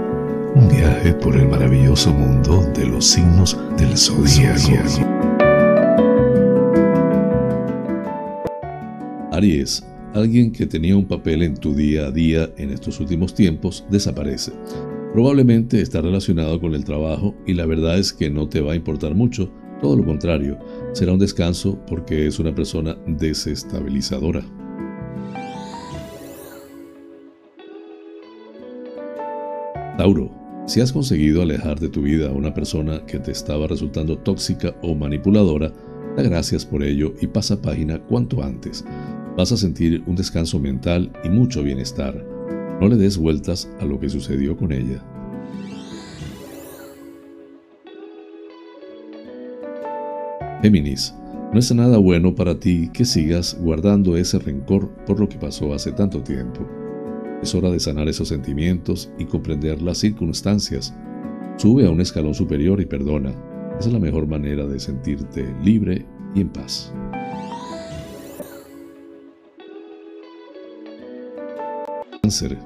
Un 0.55 0.69
viaje 0.69 1.15
por 1.15 1.37
el 1.37 1.49
maravilloso 1.49 2.13
mundo 2.13 2.63
de 2.75 2.87
los 2.87 3.07
signos 3.07 3.57
del 3.79 3.97
zodiaco. 3.97 5.23
Aries, 9.33 9.83
alguien 10.15 10.53
que 10.53 10.67
tenía 10.67 10.97
un 10.97 11.07
papel 11.07 11.43
en 11.43 11.55
tu 11.57 11.75
día 11.75 12.07
a 12.07 12.11
día 12.11 12.53
en 12.57 12.71
estos 12.71 13.01
últimos 13.01 13.35
tiempos 13.35 13.85
desaparece. 13.91 14.53
Probablemente 15.13 15.81
está 15.81 16.01
relacionado 16.01 16.61
con 16.61 16.75
el 16.75 16.85
trabajo 16.85 17.35
y 17.47 17.55
la 17.55 17.67
verdad 17.67 17.99
es 17.99 18.13
que 18.13 18.31
no 18.31 18.49
te 18.49 18.61
va 18.61 18.73
a 18.73 18.77
importar 18.77 19.15
mucho, 19.15 19.53
todo 19.81 19.97
lo 19.97 20.05
contrario, 20.05 20.59
será 20.93 21.13
un 21.13 21.19
descanso 21.19 21.79
porque 21.87 22.27
es 22.27 22.39
una 22.39 22.55
persona 22.55 22.97
desestabilizadora. 23.07 24.43
Tauro, 29.99 30.31
si 30.67 30.81
has 30.81 30.93
conseguido 30.93 31.43
alejar 31.43 31.79
de 31.79 31.89
tu 31.89 32.03
vida 32.03 32.29
a 32.29 32.33
una 32.33 32.55
persona 32.55 33.05
que 33.05 33.19
te 33.19 33.33
estaba 33.33 33.67
resultando 33.67 34.17
tóxica 34.19 34.75
o 34.83 34.95
manipuladora, 34.95 35.73
da 36.17 36.23
gracias 36.23 36.65
por 36.65 36.83
ello 36.83 37.15
y 37.21 37.27
pasa 37.27 37.61
página 37.61 37.99
cuanto 37.99 38.43
antes. 38.43 38.85
Vas 39.37 39.51
a 39.51 39.57
sentir 39.57 40.03
un 40.07 40.15
descanso 40.15 40.59
mental 40.59 41.11
y 41.25 41.31
mucho 41.31 41.63
bienestar. 41.63 42.15
No 42.81 42.89
le 42.89 42.97
des 42.97 43.17
vueltas 43.17 43.71
a 43.81 43.85
lo 43.87 43.99
que 43.99 44.11
sucedió 44.11 44.57
con 44.57 44.73
ella. 44.73 45.03
Géminis, 50.61 51.15
no 51.53 51.59
es 51.59 51.75
nada 51.75 51.99
bueno 51.99 52.35
para 52.35 52.61
ti 52.61 52.91
que 52.93 53.05
sigas 53.05 53.59
guardando 53.59 54.17
ese 54.17 54.39
rencor 54.39 54.91
por 55.07 55.19
lo 55.19 55.29
que 55.29 55.39
pasó 55.39 55.73
hace 55.73 55.93
tanto 55.93 56.23
tiempo. 56.23 56.69
Es 57.43 57.55
hora 57.55 57.71
de 57.71 57.81
sanar 57.81 58.09
esos 58.09 58.29
sentimientos 58.29 59.11
y 59.19 59.25
comprender 59.25 59.83
las 59.83 59.99
circunstancias. 59.99 60.95
Sube 61.57 61.87
a 61.87 61.91
un 61.91 62.01
escalón 62.01 62.35
superior 62.35 62.81
y 62.81 62.87
perdona. 62.87 63.35
Es 63.81 63.91
la 63.91 63.99
mejor 63.99 64.27
manera 64.27 64.67
de 64.67 64.79
sentirte 64.79 65.53
libre 65.65 66.07
y 66.35 66.43
en 66.43 66.51
paz. 66.51 66.93
Cáncer. 72.25 72.57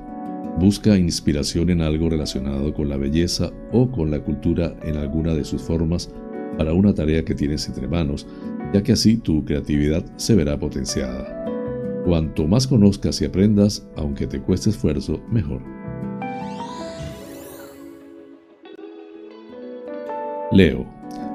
Busca 0.58 0.98
inspiración 0.98 1.70
en 1.70 1.80
algo 1.80 2.10
relacionado 2.10 2.74
con 2.74 2.90
la 2.90 2.98
belleza 2.98 3.50
o 3.72 3.90
con 3.90 4.10
la 4.10 4.20
cultura 4.20 4.76
en 4.82 4.96
alguna 4.96 5.32
de 5.32 5.44
sus 5.44 5.62
formas 5.62 6.10
para 6.58 6.74
una 6.74 6.92
tarea 6.92 7.24
que 7.24 7.34
tienes 7.34 7.66
entre 7.66 7.88
manos, 7.88 8.26
ya 8.74 8.82
que 8.82 8.92
así 8.92 9.16
tu 9.16 9.46
creatividad 9.46 10.04
se 10.16 10.34
verá 10.34 10.58
potenciada. 10.58 11.46
Cuanto 12.04 12.46
más 12.46 12.66
conozcas 12.66 13.22
y 13.22 13.24
aprendas, 13.24 13.88
aunque 13.96 14.26
te 14.26 14.42
cueste 14.42 14.68
esfuerzo, 14.68 15.22
mejor. 15.30 15.62
Leo, 20.52 20.86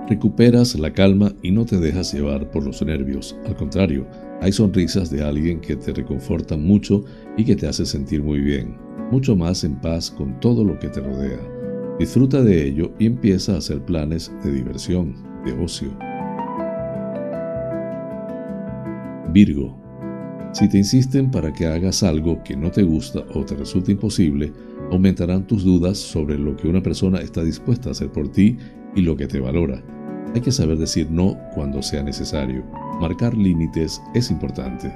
recuperas 0.08 0.76
la 0.76 0.94
calma 0.94 1.34
y 1.42 1.50
no 1.50 1.66
te 1.66 1.80
dejas 1.80 2.14
llevar 2.14 2.52
por 2.52 2.64
los 2.64 2.84
nervios. 2.84 3.36
Al 3.48 3.56
contrario, 3.56 4.06
hay 4.42 4.52
sonrisas 4.52 5.12
de 5.12 5.24
alguien 5.24 5.62
que 5.62 5.76
te 5.76 5.94
reconfortan 5.94 6.64
mucho 6.64 7.06
y 7.38 7.46
que 7.46 7.56
te 7.56 7.68
hace 7.68 7.86
sentir 7.86 8.24
muy 8.24 8.40
bien, 8.40 8.76
mucho 9.12 9.36
más 9.36 9.64
en 9.64 9.80
paz 9.80 10.10
con 10.10 10.40
todo 10.40 10.64
lo 10.64 10.80
que 10.80 10.90
te 10.90 11.00
rodea. 11.00 11.40
Disfruta 12.00 12.42
de 12.42 12.66
ello 12.66 12.92
y 12.98 13.06
empieza 13.06 13.54
a 13.54 13.60
hacer 13.60 13.86
planes 13.86 14.32
de 14.44 14.52
diversión, 14.52 15.16
de 15.46 15.54
ocio. 15.54 15.96
Virgo, 19.32 19.78
si 20.54 20.68
te 20.68 20.80
insisten 20.80 21.30
para 21.30 21.54
que 21.54 21.68
hagas 21.68 22.02
algo 22.02 22.44
que 22.44 22.58
no 22.58 22.72
te 22.72 22.82
gusta 22.82 23.24
o 23.36 23.46
te 23.46 23.56
resulta 23.56 23.92
imposible, 23.92 24.52
aumentarán 24.92 25.46
tus 25.46 25.64
dudas 25.64 26.00
sobre 26.00 26.40
lo 26.40 26.58
que 26.58 26.68
una 26.68 26.82
persona 26.82 27.22
está 27.22 27.44
dispuesta 27.44 27.90
a 27.90 27.92
hacer 27.92 28.12
por 28.12 28.30
ti 28.30 28.58
y 28.96 29.02
lo 29.02 29.16
que 29.16 29.28
te 29.28 29.40
valora. 29.40 29.84
Hay 30.34 30.42
que 30.42 30.52
saber 30.52 30.78
decir 30.78 31.10
no 31.12 31.38
cuando 31.54 31.82
sea 31.82 32.04
necesario. 32.04 32.64
Marcar 33.00 33.36
límites 33.36 34.02
es 34.14 34.32
importante. 34.32 34.92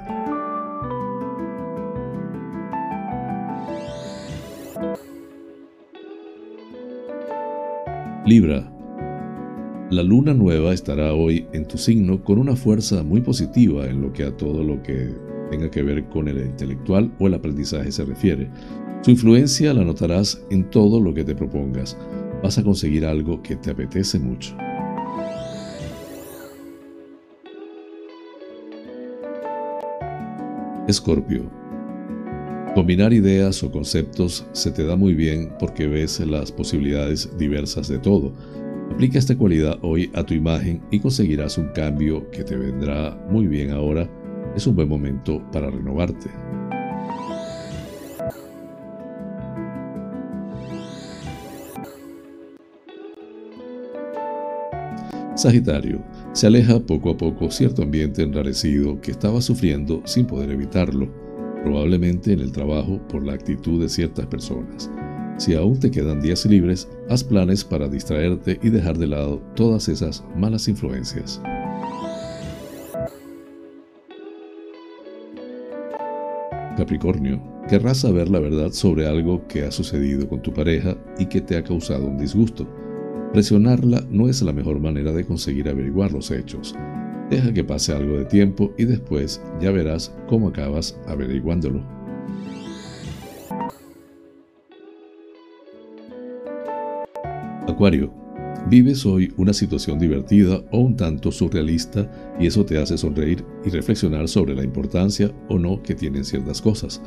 Libra. 8.26 8.72
La 9.90 10.02
luna 10.02 10.34
nueva 10.34 10.72
estará 10.72 11.14
hoy 11.14 11.46
en 11.52 11.64
tu 11.64 11.78
signo 11.78 12.24
con 12.24 12.38
una 12.38 12.56
fuerza 12.56 13.04
muy 13.04 13.20
positiva 13.20 13.86
en 13.86 14.02
lo 14.02 14.12
que 14.12 14.24
a 14.24 14.36
todo 14.36 14.64
lo 14.64 14.82
que 14.82 15.14
tenga 15.48 15.70
que 15.70 15.84
ver 15.84 16.04
con 16.06 16.26
el 16.26 16.38
intelectual 16.38 17.12
o 17.20 17.28
el 17.28 17.34
aprendizaje 17.34 17.92
se 17.92 18.04
refiere. 18.04 18.50
Su 19.02 19.12
influencia 19.12 19.72
la 19.72 19.84
notarás 19.84 20.42
en 20.50 20.68
todo 20.70 21.00
lo 21.00 21.14
que 21.14 21.22
te 21.22 21.36
propongas. 21.36 21.96
Vas 22.42 22.58
a 22.58 22.64
conseguir 22.64 23.06
algo 23.06 23.40
que 23.42 23.54
te 23.54 23.70
apetece 23.70 24.18
mucho. 24.18 24.56
Escorpio. 30.88 31.50
Combinar 32.76 33.12
ideas 33.12 33.60
o 33.64 33.72
conceptos 33.72 34.46
se 34.52 34.70
te 34.70 34.84
da 34.84 34.94
muy 34.94 35.14
bien 35.14 35.52
porque 35.58 35.88
ves 35.88 36.20
las 36.20 36.52
posibilidades 36.52 37.36
diversas 37.36 37.88
de 37.88 37.98
todo. 37.98 38.32
Aplica 38.92 39.18
esta 39.18 39.36
cualidad 39.36 39.78
hoy 39.82 40.12
a 40.14 40.22
tu 40.22 40.34
imagen 40.34 40.80
y 40.92 41.00
conseguirás 41.00 41.58
un 41.58 41.68
cambio 41.68 42.30
que 42.30 42.44
te 42.44 42.56
vendrá 42.56 43.18
muy 43.28 43.48
bien 43.48 43.72
ahora 43.72 44.08
es 44.54 44.64
un 44.66 44.76
buen 44.76 44.88
momento 44.88 45.42
para 45.50 45.70
renovarte. 45.70 46.30
Sagitario, 55.34 56.02
se 56.36 56.46
aleja 56.46 56.78
poco 56.80 57.08
a 57.08 57.16
poco 57.16 57.50
cierto 57.50 57.82
ambiente 57.82 58.22
enrarecido 58.22 59.00
que 59.00 59.10
estaba 59.10 59.40
sufriendo 59.40 60.02
sin 60.04 60.26
poder 60.26 60.50
evitarlo, 60.50 61.08
probablemente 61.62 62.34
en 62.34 62.40
el 62.40 62.52
trabajo 62.52 63.00
por 63.08 63.24
la 63.24 63.32
actitud 63.32 63.80
de 63.80 63.88
ciertas 63.88 64.26
personas. 64.26 64.90
Si 65.38 65.54
aún 65.54 65.80
te 65.80 65.90
quedan 65.90 66.20
días 66.20 66.44
libres, 66.44 66.90
haz 67.08 67.24
planes 67.24 67.64
para 67.64 67.88
distraerte 67.88 68.60
y 68.62 68.68
dejar 68.68 68.98
de 68.98 69.06
lado 69.06 69.40
todas 69.54 69.88
esas 69.88 70.22
malas 70.36 70.68
influencias. 70.68 71.40
Capricornio, 76.76 77.42
querrás 77.66 78.00
saber 78.00 78.28
la 78.28 78.40
verdad 78.40 78.72
sobre 78.72 79.06
algo 79.06 79.48
que 79.48 79.64
ha 79.64 79.70
sucedido 79.70 80.28
con 80.28 80.42
tu 80.42 80.52
pareja 80.52 80.98
y 81.18 81.24
que 81.24 81.40
te 81.40 81.56
ha 81.56 81.64
causado 81.64 82.04
un 82.04 82.18
disgusto. 82.18 82.68
Presionarla 83.32 84.06
no 84.10 84.28
es 84.28 84.42
la 84.42 84.52
mejor 84.52 84.80
manera 84.80 85.12
de 85.12 85.24
conseguir 85.24 85.68
averiguar 85.68 86.12
los 86.12 86.30
hechos. 86.30 86.74
Deja 87.30 87.52
que 87.52 87.64
pase 87.64 87.92
algo 87.92 88.16
de 88.16 88.24
tiempo 88.24 88.72
y 88.78 88.84
después 88.84 89.42
ya 89.60 89.70
verás 89.70 90.14
cómo 90.28 90.48
acabas 90.48 90.98
averiguándolo. 91.06 91.82
Acuario, 97.68 98.12
Vives 98.68 99.06
hoy 99.06 99.32
una 99.36 99.52
situación 99.52 99.96
divertida 99.96 100.60
o 100.72 100.80
un 100.80 100.96
tanto 100.96 101.30
surrealista 101.30 102.10
y 102.40 102.48
eso 102.48 102.66
te 102.66 102.78
hace 102.78 102.98
sonreír 102.98 103.44
y 103.64 103.70
reflexionar 103.70 104.26
sobre 104.26 104.56
la 104.56 104.64
importancia 104.64 105.32
o 105.48 105.56
no 105.56 105.80
que 105.84 105.94
tienen 105.94 106.24
ciertas 106.24 106.60
cosas. 106.60 107.00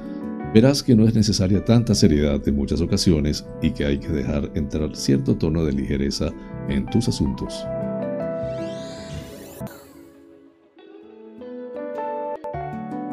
Verás 0.53 0.81
que 0.81 0.95
no 0.95 1.07
es 1.07 1.13
necesaria 1.13 1.63
tanta 1.63 1.93
seriedad 1.93 2.41
en 2.47 2.55
muchas 2.55 2.81
ocasiones 2.81 3.45
y 3.61 3.69
que 3.69 3.85
hay 3.85 3.99
que 3.99 4.09
dejar 4.09 4.49
entrar 4.55 4.95
cierto 4.95 5.37
tono 5.37 5.63
de 5.63 5.73
ligereza 5.73 6.31
en 6.69 6.87
tus 6.87 7.07
asuntos. 7.07 7.63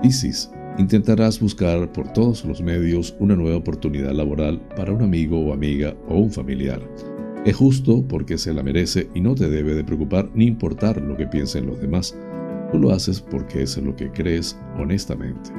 Isis, 0.02 0.50
intentarás 0.78 1.38
buscar 1.38 1.92
por 1.92 2.10
todos 2.14 2.42
los 2.46 2.62
medios 2.62 3.14
una 3.18 3.36
nueva 3.36 3.58
oportunidad 3.58 4.12
laboral 4.12 4.58
para 4.74 4.92
un 4.92 5.02
amigo 5.02 5.38
o 5.38 5.52
amiga 5.52 5.94
o 6.08 6.16
un 6.16 6.32
familiar. 6.32 6.80
Es 7.44 7.54
justo 7.54 8.02
porque 8.08 8.38
se 8.38 8.54
la 8.54 8.62
merece 8.62 9.10
y 9.14 9.20
no 9.20 9.34
te 9.34 9.50
debe 9.50 9.74
de 9.74 9.84
preocupar 9.84 10.30
ni 10.34 10.46
importar 10.46 11.02
lo 11.02 11.18
que 11.18 11.26
piensen 11.26 11.66
los 11.66 11.80
demás. 11.82 12.16
Tú 12.72 12.78
lo 12.78 12.92
haces 12.92 13.20
porque 13.20 13.62
es 13.62 13.76
lo 13.76 13.94
que 13.94 14.10
crees 14.10 14.58
honestamente. 14.78 15.50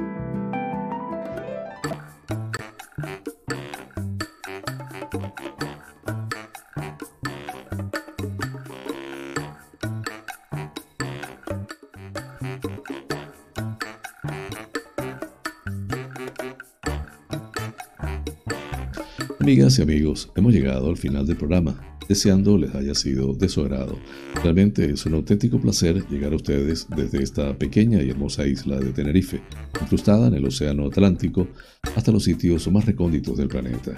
Amigas 19.48 19.78
y 19.78 19.82
amigos, 19.82 20.30
hemos 20.36 20.52
llegado 20.52 20.90
al 20.90 20.98
final 20.98 21.26
del 21.26 21.38
programa, 21.38 21.80
deseando 22.06 22.58
les 22.58 22.74
haya 22.74 22.94
sido 22.94 23.32
de. 23.32 23.98
Realmente 24.42 24.90
es 24.90 25.06
un 25.06 25.14
auténtico 25.14 25.58
placer 25.58 26.04
llegar 26.10 26.34
a 26.34 26.36
ustedes 26.36 26.86
desde 26.94 27.22
esta 27.22 27.56
pequeña 27.56 28.02
y 28.02 28.10
hermosa 28.10 28.46
isla 28.46 28.78
de 28.78 28.92
Tenerife, 28.92 29.40
incrustada 29.80 30.28
en 30.28 30.34
el 30.34 30.44
Océano 30.44 30.88
Atlántico, 30.88 31.48
hasta 31.96 32.12
los 32.12 32.24
sitios 32.24 32.70
más 32.70 32.84
recónditos 32.84 33.38
del 33.38 33.48
planeta. 33.48 33.92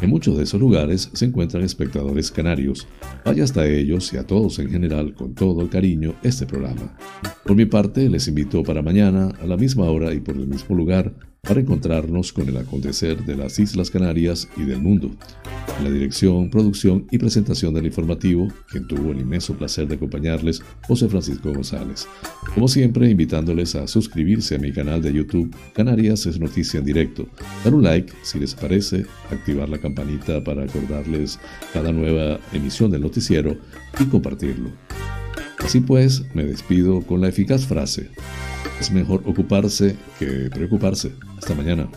En 0.00 0.08
muchos 0.08 0.36
de 0.36 0.44
esos 0.44 0.60
lugares 0.60 1.10
se 1.12 1.24
encuentran 1.24 1.64
espectadores 1.64 2.30
canarios. 2.30 2.86
Vaya 3.24 3.42
hasta 3.42 3.66
ellos 3.66 4.12
y 4.12 4.18
a 4.18 4.24
todos 4.24 4.60
en 4.60 4.70
general 4.70 5.14
con 5.14 5.34
todo 5.34 5.62
el 5.62 5.68
cariño 5.68 6.14
este 6.22 6.46
programa. 6.46 6.96
Por 7.44 7.56
mi 7.56 7.66
parte, 7.66 8.08
les 8.08 8.28
invito 8.28 8.62
para 8.62 8.82
mañana, 8.82 9.32
a 9.42 9.46
la 9.46 9.56
misma 9.56 9.90
hora 9.90 10.14
y 10.14 10.20
por 10.20 10.36
el 10.36 10.46
mismo 10.46 10.76
lugar, 10.76 11.12
para 11.42 11.58
encontrarnos 11.58 12.32
con 12.32 12.48
el 12.48 12.56
acontecer 12.56 13.24
de 13.24 13.34
las 13.34 13.58
Islas 13.58 13.90
Canarias 13.90 14.48
y 14.56 14.62
del 14.62 14.80
mundo. 14.80 15.10
La 15.82 15.90
dirección, 15.90 16.48
producción 16.50 17.08
y 17.10 17.18
presentación 17.18 17.74
del 17.74 17.86
informativo, 17.86 18.46
quien 18.70 18.86
tuvo 18.86 19.10
el 19.10 19.18
inmenso 19.18 19.52
placer 19.54 19.88
de 19.88 19.96
acompañarles, 19.96 20.62
José 20.86 21.08
Francisco 21.08 21.52
González. 21.52 22.06
Como 22.54 22.68
siempre, 22.68 23.10
invitándoles 23.10 23.74
a 23.74 23.88
suscribirse 23.88 24.54
a 24.54 24.60
mi 24.60 24.72
canal 24.72 25.02
de 25.02 25.14
YouTube, 25.14 25.52
Canarias 25.74 26.26
es 26.26 26.38
Noticia 26.38 26.78
en 26.78 26.86
Directo, 26.86 27.26
dar 27.64 27.74
un 27.74 27.82
like 27.82 28.12
si 28.22 28.38
les 28.38 28.54
parece, 28.54 29.04
activar 29.28 29.68
la 29.68 29.80
campanita 29.80 30.44
para 30.44 30.62
acordarles 30.62 31.40
cada 31.72 31.90
nueva 31.90 32.38
emisión 32.52 32.92
del 32.92 33.02
noticiero 33.02 33.56
y 33.98 34.04
compartirlo. 34.04 34.70
Así 35.58 35.80
pues, 35.80 36.22
me 36.34 36.44
despido 36.44 37.02
con 37.02 37.20
la 37.20 37.28
eficaz 37.28 37.66
frase, 37.66 38.10
es 38.80 38.90
mejor 38.90 39.22
ocuparse 39.26 39.96
que 40.18 40.50
preocuparse. 40.52 41.12
Hasta 41.38 41.54
mañana. 41.54 41.88